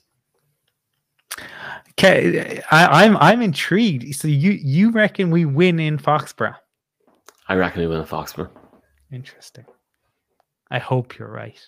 Okay, 1.98 2.62
I, 2.70 3.04
I'm 3.04 3.16
I'm 3.16 3.42
intrigued. 3.42 4.14
So 4.14 4.28
you 4.28 4.52
you 4.52 4.92
reckon 4.92 5.30
we 5.30 5.44
win 5.44 5.80
in 5.80 5.98
Foxborough? 5.98 6.54
I 7.48 7.54
reckon 7.56 7.80
we 7.80 7.88
win 7.88 7.98
in 7.98 8.06
Foxborough. 8.06 8.50
Interesting. 9.10 9.64
I 10.70 10.78
hope 10.78 11.18
you're 11.18 11.30
right. 11.30 11.60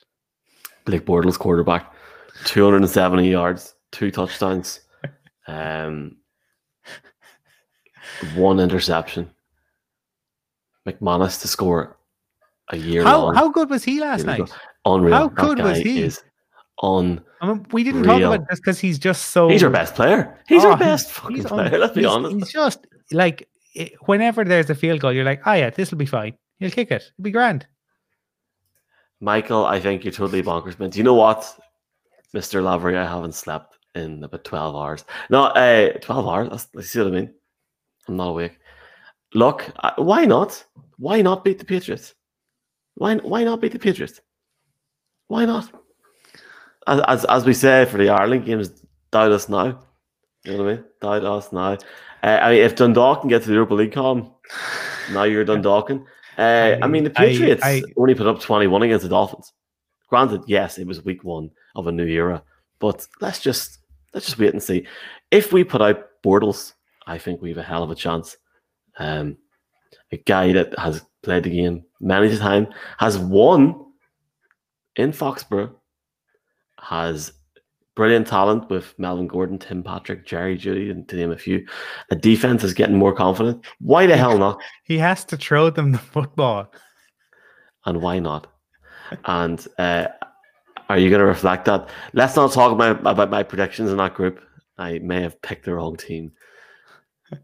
Blake 0.84 1.04
Bortles 1.06 1.38
quarterback, 1.38 1.92
270 2.44 3.28
yards, 3.28 3.74
two 3.90 4.10
touchdowns, 4.10 4.80
um, 5.48 6.16
one 8.34 8.60
interception. 8.60 9.30
McManus 10.86 11.40
to 11.42 11.48
score 11.48 11.96
a 12.70 12.76
year 12.76 13.02
How 13.02 13.32
how 13.32 13.48
good 13.50 13.68
was 13.70 13.84
he 13.84 14.00
last 14.00 14.22
Here 14.22 14.32
we 14.32 14.36
go. 14.38 14.44
night? 14.44 14.52
Unreal. 14.84 15.14
how 15.14 15.28
That 15.28 15.34
good 15.36 15.58
was 15.60 15.78
he? 15.78 16.10
On. 16.80 17.20
I 17.40 17.46
mean, 17.48 17.66
we 17.72 17.82
didn't 17.82 18.04
talk 18.04 18.20
about 18.22 18.48
this 18.48 18.60
because 18.60 18.78
he's 18.78 18.98
just 18.98 19.26
so. 19.32 19.48
He's 19.48 19.62
our 19.64 19.70
best 19.70 19.94
player. 19.96 20.38
He's 20.46 20.64
Oh, 20.64 20.68
our 20.68 20.72
ah, 20.74 20.76
best 20.76 21.10
fucking 21.10 21.42
player. 21.44 21.74
un- 21.74 21.80
Let's 21.80 21.94
be 21.94 22.04
honest. 22.04 22.36
He's 22.36 22.52
just 22.52 22.86
like 23.10 23.48
it, 23.74 23.94
whenever 24.06 24.44
there's 24.44 24.70
a 24.70 24.74
field 24.76 25.00
goal, 25.00 25.12
you're 25.12 25.24
like, 25.24 25.40
oh 25.46 25.54
yeah, 25.54 25.70
this 25.70 25.90
will 25.90 25.98
be 25.98 26.06
fine. 26.06 26.34
He'll 26.60 26.70
kick 26.70 26.90
it. 26.92 27.02
It'll 27.18 27.22
be 27.24 27.30
grand. 27.32 27.66
Michael, 29.20 29.64
I 29.66 29.80
think 29.80 30.04
you're 30.04 30.12
totally 30.12 30.42
bonkers, 30.42 30.78
man. 30.78 30.90
Do 30.90 30.98
you 30.98 31.04
know 31.04 31.14
what, 31.14 31.52
Mister 32.32 32.62
Lavery? 32.62 32.96
I 32.96 33.04
haven't 33.04 33.34
slept 33.34 33.77
in 33.98 34.24
about 34.24 34.44
twelve 34.44 34.74
hours. 34.76 35.04
No, 35.30 35.44
uh, 35.44 35.92
twelve 35.98 36.26
hours. 36.26 36.48
That's, 36.48 36.68
you 36.74 36.82
see 36.82 36.98
what 37.00 37.08
I 37.08 37.10
mean? 37.10 37.34
I'm 38.08 38.16
not 38.16 38.28
awake. 38.28 38.58
Look, 39.34 39.70
uh, 39.80 39.92
why 39.96 40.24
not? 40.24 40.64
Why 40.96 41.20
not 41.22 41.44
beat 41.44 41.58
the 41.58 41.64
Patriots? 41.64 42.14
Why 42.94 43.16
why 43.16 43.44
not 43.44 43.60
beat 43.60 43.72
the 43.72 43.78
Patriots? 43.78 44.20
Why 45.26 45.44
not? 45.44 45.70
As 46.86 47.00
as, 47.06 47.24
as 47.26 47.44
we 47.44 47.54
say 47.54 47.84
for 47.84 47.98
the 47.98 48.08
Ireland 48.08 48.46
games, 48.46 48.70
doubt 49.10 49.32
us 49.32 49.48
now. 49.48 49.80
You 50.44 50.52
know 50.56 50.64
what 50.64 50.70
I 50.72 50.74
mean? 50.76 50.84
Doubt 51.02 51.24
us 51.24 51.52
now. 51.52 51.76
Uh, 52.22 52.38
I 52.42 52.50
mean, 52.52 52.62
if 52.62 52.74
Dundalk 52.74 53.20
can 53.20 53.28
get 53.28 53.42
to 53.42 53.48
the 53.48 53.54
Europa 53.54 53.74
League 53.74 53.92
Colum, 53.92 54.30
now 55.12 55.24
you're 55.24 55.44
Dundalkin. 55.44 56.04
Uh, 56.36 56.76
I, 56.82 56.86
mean, 56.86 57.04
the 57.04 57.12
I- 57.16 57.26
Patriots 57.26 57.62
I- 57.64 57.82
only 57.96 58.14
put 58.14 58.26
up 58.26 58.40
21 58.40 58.82
against 58.82 59.02
the 59.02 59.08
Dolphins. 59.08 59.52
Granted, 60.08 60.42
yes, 60.46 60.78
it 60.78 60.86
was 60.86 61.04
week 61.04 61.22
one 61.22 61.50
of 61.74 61.86
a 61.86 61.92
new 61.92 62.06
era, 62.06 62.42
but 62.80 63.06
let's 63.20 63.40
just 63.40 63.77
let's 64.14 64.26
just 64.26 64.38
wait 64.38 64.52
and 64.52 64.62
see. 64.62 64.86
If 65.30 65.52
we 65.52 65.64
put 65.64 65.82
out 65.82 66.06
Bortles, 66.24 66.72
I 67.06 67.18
think 67.18 67.40
we 67.40 67.50
have 67.50 67.58
a 67.58 67.62
hell 67.62 67.82
of 67.82 67.90
a 67.90 67.94
chance. 67.94 68.36
Um, 68.98 69.36
a 70.12 70.16
guy 70.16 70.52
that 70.52 70.78
has 70.78 71.02
played 71.22 71.44
the 71.44 71.50
game 71.50 71.84
many 72.00 72.36
times, 72.36 72.68
has 72.98 73.18
won 73.18 73.84
in 74.96 75.12
Foxborough, 75.12 75.74
has 76.80 77.32
brilliant 77.94 78.26
talent 78.26 78.70
with 78.70 78.94
Melvin 78.98 79.26
Gordon, 79.26 79.58
Tim 79.58 79.82
Patrick, 79.82 80.24
Jerry 80.24 80.56
Jeudy, 80.56 80.90
and 80.90 81.08
to 81.08 81.16
name 81.16 81.32
a 81.32 81.36
few. 81.36 81.66
A 82.10 82.16
defense 82.16 82.62
is 82.62 82.72
getting 82.72 82.96
more 82.96 83.14
confident. 83.14 83.64
Why 83.80 84.06
the 84.06 84.16
hell 84.16 84.38
not? 84.38 84.60
He 84.84 84.98
has 84.98 85.24
to 85.26 85.36
throw 85.36 85.70
them 85.70 85.92
the 85.92 85.98
football. 85.98 86.72
and 87.86 88.00
why 88.00 88.18
not? 88.18 88.46
And 89.24 89.66
uh, 89.78 90.08
are 90.88 90.98
you 90.98 91.10
going 91.10 91.20
to 91.20 91.26
reflect 91.26 91.64
that? 91.66 91.88
Let's 92.12 92.36
not 92.36 92.52
talk 92.52 92.72
about, 92.72 93.00
about 93.06 93.30
my 93.30 93.42
predictions 93.42 93.90
in 93.90 93.96
that 93.98 94.14
group. 94.14 94.40
I 94.78 94.98
may 95.00 95.20
have 95.22 95.40
picked 95.42 95.64
the 95.64 95.74
wrong 95.74 95.96
team 95.96 96.32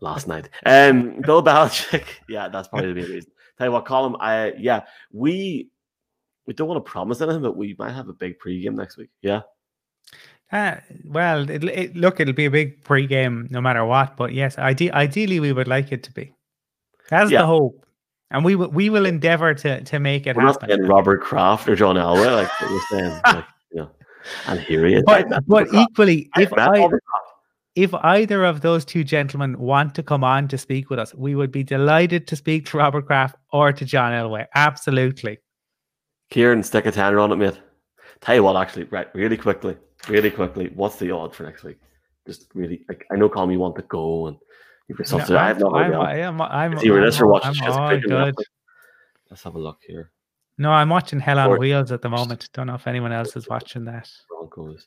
last 0.01 0.29
night. 0.29 0.49
Um, 0.65 1.21
Bill 1.21 1.43
Belichick. 1.43 2.05
Yeah, 2.29 2.49
that's 2.49 2.69
probably 2.69 2.93
the 2.95 3.01
main 3.01 3.11
reason. 3.11 3.31
Tell 3.59 3.67
you 3.69 3.73
what, 3.73 3.85
Colum. 3.85 4.17
I 4.21 4.53
yeah, 4.59 4.83
we 5.13 5.69
we 6.47 6.55
don't 6.55 6.69
want 6.69 6.85
to 6.85 6.91
promise 6.91 7.21
anything, 7.21 7.43
but 7.43 7.57
we 7.57 7.77
might 7.79 7.93
have 7.93 8.09
a 8.09 8.13
big 8.13 8.39
pregame 8.39 8.75
next 8.75 8.97
week. 8.97 9.11
Yeah, 9.23 9.43
Uh, 10.53 10.77
well, 11.07 11.49
it, 11.49 11.65
it, 11.65 11.97
look, 11.97 12.21
it'll 12.21 12.35
be 12.35 12.45
a 12.47 12.51
big 12.51 12.83
pre-game 12.85 13.47
no 13.51 13.61
matter 13.61 13.85
what. 13.85 14.17
But 14.17 14.33
yes, 14.33 14.59
ide- 14.59 14.91
ideally 14.91 15.41
we 15.41 15.53
would 15.53 15.69
like 15.69 15.93
it 15.93 16.03
to 16.05 16.13
be. 16.13 16.33
That's 17.11 17.31
Yeah. 17.31 17.41
the 17.43 17.47
hope, 17.47 17.87
and 18.35 18.45
we 18.45 18.57
will 18.57 18.69
we 18.69 18.91
will 18.91 19.07
endeavor 19.07 19.55
to 19.55 19.81
to 19.85 19.99
make 20.01 20.27
it 20.27 20.37
we're 20.37 20.43
not 20.43 20.61
happen. 20.61 20.77
saying 20.77 20.89
Robert 20.89 21.23
Kraft 21.23 21.69
or 21.69 21.77
John 21.77 21.97
Elway 21.97 22.43
like 22.43 22.61
we're 22.61 22.81
saying. 22.91 23.21
Like, 23.27 23.45
you 23.71 23.81
know, 23.81 23.91
and 24.47 24.61
here 24.61 24.85
he 24.87 24.95
is. 24.95 25.03
But 25.07 25.29
but 25.29 25.43
Robert 25.49 25.69
Kraft. 25.71 25.91
equally, 25.91 26.31
if 26.37 26.53
I 26.53 26.89
if 27.77 27.95
either 27.95 28.45
of 28.45 28.61
those 28.61 28.85
two 28.85 29.05
gentlemen 29.05 29.59
want 29.59 29.95
to 29.95 30.03
come 30.03 30.25
on 30.25 30.49
to 30.49 30.59
speak 30.59 30.91
with 30.91 30.99
us, 30.99 31.15
we 31.15 31.35
would 31.35 31.53
be 31.53 31.63
delighted 31.63 32.27
to 32.29 32.37
speak 32.37 32.67
to 32.67 32.79
Robert 32.79 33.07
Kraft 33.07 33.37
or 33.53 33.73
to 33.73 33.85
John 33.85 34.13
Elway. 34.13 34.47
Absolutely. 34.55 35.39
Kieran, 36.31 36.63
stick 36.63 36.87
a 36.87 36.93
tenner 36.93 37.21
on 37.21 37.33
it, 37.33 37.37
mate. 37.37 37.61
Tell 38.21 38.35
you 38.35 38.43
what, 38.43 38.57
actually, 38.57 38.85
right, 38.85 39.09
really 39.15 39.37
quickly, 39.37 39.77
really 40.09 40.31
quickly, 40.31 40.71
what's 40.75 40.97
the 40.97 41.11
odd 41.11 41.35
for 41.35 41.43
next 41.43 41.65
week? 41.65 41.79
Just 42.27 42.47
really, 42.55 42.85
like, 42.89 43.05
I 43.13 43.17
know, 43.17 43.29
Colum, 43.29 43.51
you 43.51 43.59
want 43.59 43.77
to 43.77 43.83
go 43.83 44.29
and 44.29 44.37
you've 44.89 44.99
got 44.99 45.07
stuff 45.07 45.29
No, 45.31 45.37
I 45.39 45.49
have 45.49 45.59
no 45.61 45.75
I'm, 45.75 45.95
idea. 45.95 46.29
I'm, 46.29 46.41
I'm, 46.41 46.51
I'm, 46.51 46.73
Is 46.75 46.83
he 46.83 46.91
with 46.91 47.05
us 47.05 47.21
I'm- 47.21 47.29
watching 47.29 47.49
I'm 47.49 47.55
Chelsea 47.55 47.79
all 48.13 48.33
good. 48.33 48.35
Let's 49.31 49.43
have 49.43 49.55
a 49.55 49.59
look 49.59 49.79
here. 49.87 50.11
No, 50.59 50.71
I'm 50.71 50.89
watching 50.89 51.19
Hell 51.21 51.39
on 51.39 51.51
Or- 51.51 51.59
Wheels 51.59 51.91
at 51.93 52.03
the 52.03 52.09
moment. 52.09 52.49
Don't 52.53 52.67
know 52.69 52.75
if 52.75 52.87
anyone 52.87 53.13
else 53.13 53.35
is 53.37 53.49
watching 53.49 53.85
that 53.87 54.09
Broncos. 54.29 54.87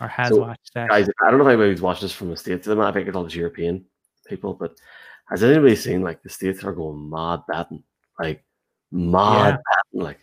or 0.00 0.06
has 0.08 0.28
So, 0.28 0.40
watched 0.40 0.72
that. 0.74 0.88
Guys, 0.90 1.08
I 1.24 1.30
don't 1.30 1.38
know 1.38 1.46
if 1.46 1.52
anybody's 1.52 1.82
watched 1.82 2.02
this 2.02 2.12
from 2.12 2.30
the 2.30 2.36
States. 2.36 2.68
I 2.68 2.92
think 2.92 3.08
it's 3.08 3.16
all 3.16 3.24
just 3.24 3.34
European 3.36 3.84
people, 4.28 4.54
but 4.54 4.72
has 5.28 5.42
anybody 5.42 5.74
seen 5.74 6.02
like 6.02 6.22
the 6.22 6.28
States 6.30 6.62
are 6.62 6.72
going 6.72 7.10
mad 7.10 7.40
betting? 7.48 7.82
Like, 8.20 8.44
mad 8.92 9.54
Yeah. 9.54 9.56
betting? 9.92 10.04
Like, 10.04 10.18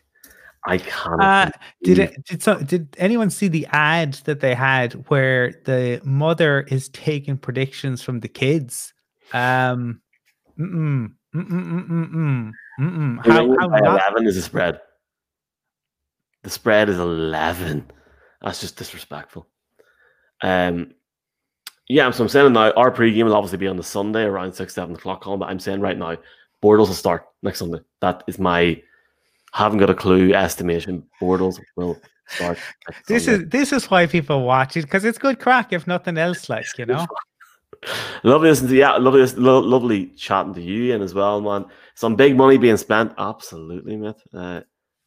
I 0.67 0.77
can't. 0.79 1.21
Uh, 1.21 1.51
did 1.83 1.99
it, 1.99 2.25
did 2.25 2.41
so 2.41 2.57
did 2.59 2.95
anyone 2.97 3.29
see 3.29 3.47
the 3.49 3.67
ad 3.71 4.13
that 4.23 4.39
they 4.39 4.55
had 4.55 4.93
where 5.09 5.51
the 5.65 6.01
mother 6.03 6.61
is 6.61 6.89
taking 6.89 7.37
predictions 7.37 8.01
from 8.01 8.21
the 8.21 8.27
kids? 8.27 8.93
Um, 9.33 10.01
mm-mm, 10.59 11.11
mm-mm, 11.35 11.49
mm-mm, 11.49 12.11
mm-mm, 12.11 12.51
mm-mm. 12.79 13.25
How, 13.25 13.33
how 13.33 13.79
not, 13.79 14.01
11 14.11 14.27
is 14.27 14.35
the 14.35 14.41
spread. 14.41 14.79
The 16.43 16.49
spread 16.49 16.89
is 16.89 16.99
11. 16.99 17.89
That's 18.41 18.61
just 18.61 18.77
disrespectful. 18.77 19.47
Um, 20.41 20.93
yeah, 21.87 22.09
so 22.11 22.23
I'm 22.23 22.29
saying 22.29 22.53
now 22.53 22.71
our 22.71 22.91
pregame 22.91 23.25
will 23.25 23.35
obviously 23.35 23.57
be 23.57 23.67
on 23.67 23.77
the 23.77 23.83
Sunday 23.83 24.23
around 24.23 24.53
6, 24.53 24.73
7 24.73 24.95
o'clock, 24.95 25.21
Colum, 25.21 25.39
but 25.39 25.49
I'm 25.49 25.59
saying 25.59 25.81
right 25.81 25.97
now, 25.97 26.17
Bortles 26.63 26.87
will 26.87 26.93
start 26.93 27.27
next 27.43 27.59
Sunday. 27.59 27.79
That 28.01 28.23
is 28.27 28.39
my 28.39 28.81
haven't 29.53 29.77
got 29.77 29.89
a 29.89 29.95
clue 29.95 30.33
estimation. 30.33 31.03
Bortles 31.21 31.59
will 31.75 31.99
start. 32.27 32.57
next 32.87 33.07
this 33.07 33.25
Sunday. 33.25 33.43
is 33.43 33.49
this 33.49 33.71
is 33.71 33.89
why 33.89 34.07
people 34.07 34.43
watch 34.43 34.75
it 34.77 34.81
because 34.81 35.05
it's 35.05 35.17
good 35.17 35.39
crack 35.39 35.73
if 35.73 35.87
nothing 35.87 36.17
else. 36.17 36.49
Like 36.49 36.65
you 36.77 36.85
know, 36.85 37.05
Lovely 38.23 38.49
listening 38.49 38.71
to 38.71 38.75
yeah, 38.77 38.97
lovely, 38.97 39.25
lo- 39.37 39.59
lovely 39.59 40.07
chatting 40.07 40.53
to 40.55 40.61
you 40.61 40.85
Ian 40.85 41.01
as 41.01 41.13
well, 41.13 41.41
man. 41.41 41.65
Some 41.95 42.15
big 42.15 42.35
money 42.35 42.57
being 42.57 42.77
spent, 42.77 43.13
absolutely, 43.17 43.95
mate. 43.95 44.15
Uh, 44.33 44.61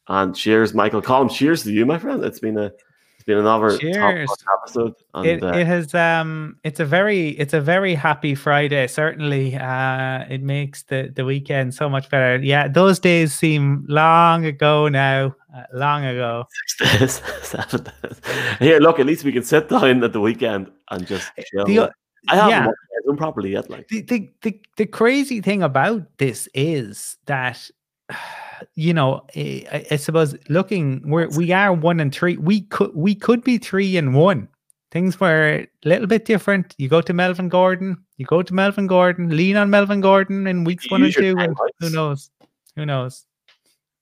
and 0.07 0.35
cheers, 0.35 0.73
Michael. 0.73 1.01
Colum, 1.01 1.29
cheers 1.29 1.63
to 1.63 1.71
you, 1.71 1.85
my 1.85 1.99
friend. 1.99 2.23
It's 2.23 2.39
been 2.39 2.57
a 2.57 2.71
it's 3.19 3.25
been 3.25 3.37
another 3.37 3.71
top 3.71 3.79
Cheers. 3.81 4.31
episode. 4.63 4.93
And, 5.13 5.25
it, 5.25 5.43
uh, 5.43 5.51
it 5.51 5.67
has 5.67 5.93
um 5.93 6.57
it's 6.63 6.79
a 6.79 6.85
very 6.85 7.31
it's 7.31 7.53
a 7.53 7.59
very 7.59 7.93
happy 7.93 8.33
friday 8.33 8.87
certainly 8.87 9.57
uh 9.57 10.23
it 10.29 10.41
makes 10.41 10.83
the 10.83 11.11
the 11.13 11.25
weekend 11.25 11.73
so 11.73 11.89
much 11.89 12.09
better 12.09 12.41
yeah 12.41 12.69
those 12.69 12.97
days 12.97 13.33
seem 13.35 13.85
long 13.89 14.45
ago 14.45 14.87
now 14.87 15.35
uh, 15.53 15.63
long 15.73 16.05
ago 16.05 16.45
six 16.77 16.97
days, 16.97 17.21
seven 17.41 17.83
days. 17.83 18.21
Here, 18.59 18.79
look, 18.79 18.99
at 18.99 19.05
least 19.05 19.23
we 19.23 19.31
can 19.31 19.43
sit 19.43 19.67
down 19.67 20.03
at 20.03 20.13
the 20.13 20.21
weekend 20.21 20.71
and 20.91 21.05
just 21.05 21.29
chill. 21.51 21.65
the, 21.65 21.91
I 22.27 22.35
haven't 22.35 22.75
yeah. 23.07 23.15
properly 23.15 23.51
yet. 23.51 23.69
Like, 23.69 23.87
the, 23.87 24.01
the 24.01 24.29
the 24.41 24.61
the 24.77 24.85
crazy 24.85 25.41
thing 25.41 25.63
about 25.63 26.03
this 26.17 26.47
is 26.53 27.17
that 27.25 27.69
you 28.75 28.93
know 28.93 29.25
I, 29.35 29.65
I- 29.71 29.85
I 29.91 29.95
suppose 29.95 30.35
looking 30.49 31.01
we're 31.09 31.29
we 31.29 31.51
are 31.51 31.73
one 31.73 31.99
and 31.99 32.13
three 32.13 32.37
we 32.37 32.61
could 32.61 32.91
we 32.93 33.15
could 33.15 33.43
be 33.43 33.57
three 33.57 33.97
and 33.97 34.13
one. 34.13 34.47
Things 34.91 35.19
were 35.19 35.67
a 35.85 35.87
little 35.87 36.07
bit 36.07 36.25
different. 36.25 36.73
You 36.77 36.89
go 36.89 37.01
to 37.01 37.13
melvin 37.13 37.47
gordon 37.47 37.97
you 38.17 38.25
go 38.25 38.41
to 38.41 38.53
melvin 38.53 38.85
gordon 38.87 39.35
lean 39.35 39.55
on 39.55 39.69
melvin 39.69 40.01
gordon 40.01 40.45
in 40.45 40.65
weeks 40.65 40.85
You 40.85 40.91
one 40.91 41.03
and 41.03 41.13
two 41.13 41.35
and 41.37 41.55
who 41.79 41.89
knows 41.89 42.29
who 42.75 42.85
knows. 42.85 43.25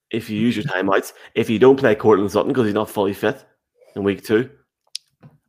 If 0.09 0.29
you 0.29 0.39
use 0.39 0.55
your 0.55 0.65
timeouts, 0.65 1.13
if 1.35 1.49
you 1.49 1.59
don't 1.59 1.75
play 1.77 1.93
Courtland 1.93 2.31
Sutton 2.31 2.49
because 2.49 2.65
he's 2.65 2.73
not 2.73 2.89
fully 2.89 3.13
fit 3.13 3.43
in 3.95 4.03
week 4.03 4.23
two, 4.23 4.49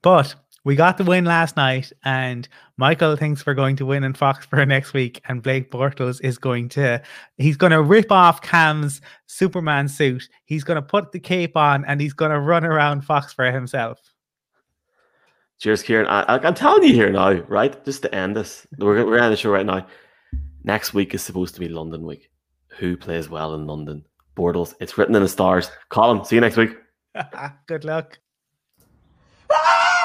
but 0.02 0.34
we 0.64 0.74
got 0.74 0.98
the 0.98 1.04
win 1.04 1.24
last 1.24 1.56
night, 1.56 1.92
and 2.04 2.48
Michael 2.76 3.16
thinks 3.16 3.46
we're 3.46 3.54
going 3.54 3.76
to 3.76 3.86
win 3.86 4.04
in 4.04 4.12
Foxborough 4.12 4.68
next 4.68 4.92
week, 4.92 5.20
and 5.28 5.42
Blake 5.42 5.70
Bortles 5.70 6.20
is 6.22 6.38
going 6.38 6.68
to 6.70 7.00
he's 7.36 7.56
going 7.56 7.72
to 7.72 7.82
rip 7.82 8.10
off 8.10 8.42
Cam's 8.42 9.00
Superman 9.26 9.88
suit. 9.88 10.28
He's 10.44 10.64
going 10.64 10.76
to 10.76 10.82
put 10.82 11.12
the 11.12 11.20
cape 11.20 11.56
on, 11.56 11.84
and 11.84 12.00
he's 12.00 12.12
going 12.12 12.32
to 12.32 12.40
run 12.40 12.64
around 12.64 13.02
Foxborough 13.02 13.54
himself. 13.54 14.00
Cheers, 15.58 15.82
Kieran. 15.82 16.06
I, 16.06 16.46
am 16.46 16.54
telling 16.54 16.84
you 16.84 16.94
here 16.94 17.10
now, 17.10 17.32
right? 17.48 17.84
Just 17.84 18.02
to 18.02 18.14
end 18.14 18.36
this, 18.36 18.66
we're 18.78 19.04
we're 19.04 19.20
on 19.20 19.30
the 19.30 19.36
show 19.36 19.50
right 19.50 19.66
now. 19.66 19.86
Next 20.64 20.92
week 20.92 21.14
is 21.14 21.22
supposed 21.22 21.54
to 21.54 21.60
be 21.60 21.68
London 21.68 22.04
week. 22.04 22.30
Who 22.78 22.96
plays 22.96 23.28
well 23.28 23.54
in 23.54 23.66
London? 23.66 24.04
Bortles. 24.36 24.74
It's 24.80 24.98
written 24.98 25.16
in 25.16 25.22
the 25.22 25.28
stars. 25.28 25.70
Colum, 25.88 26.24
see 26.24 26.36
you 26.36 26.40
next 26.40 26.56
week. 26.56 26.76
Good 27.66 27.84
luck. 27.84 28.18
Ah! 29.50 29.88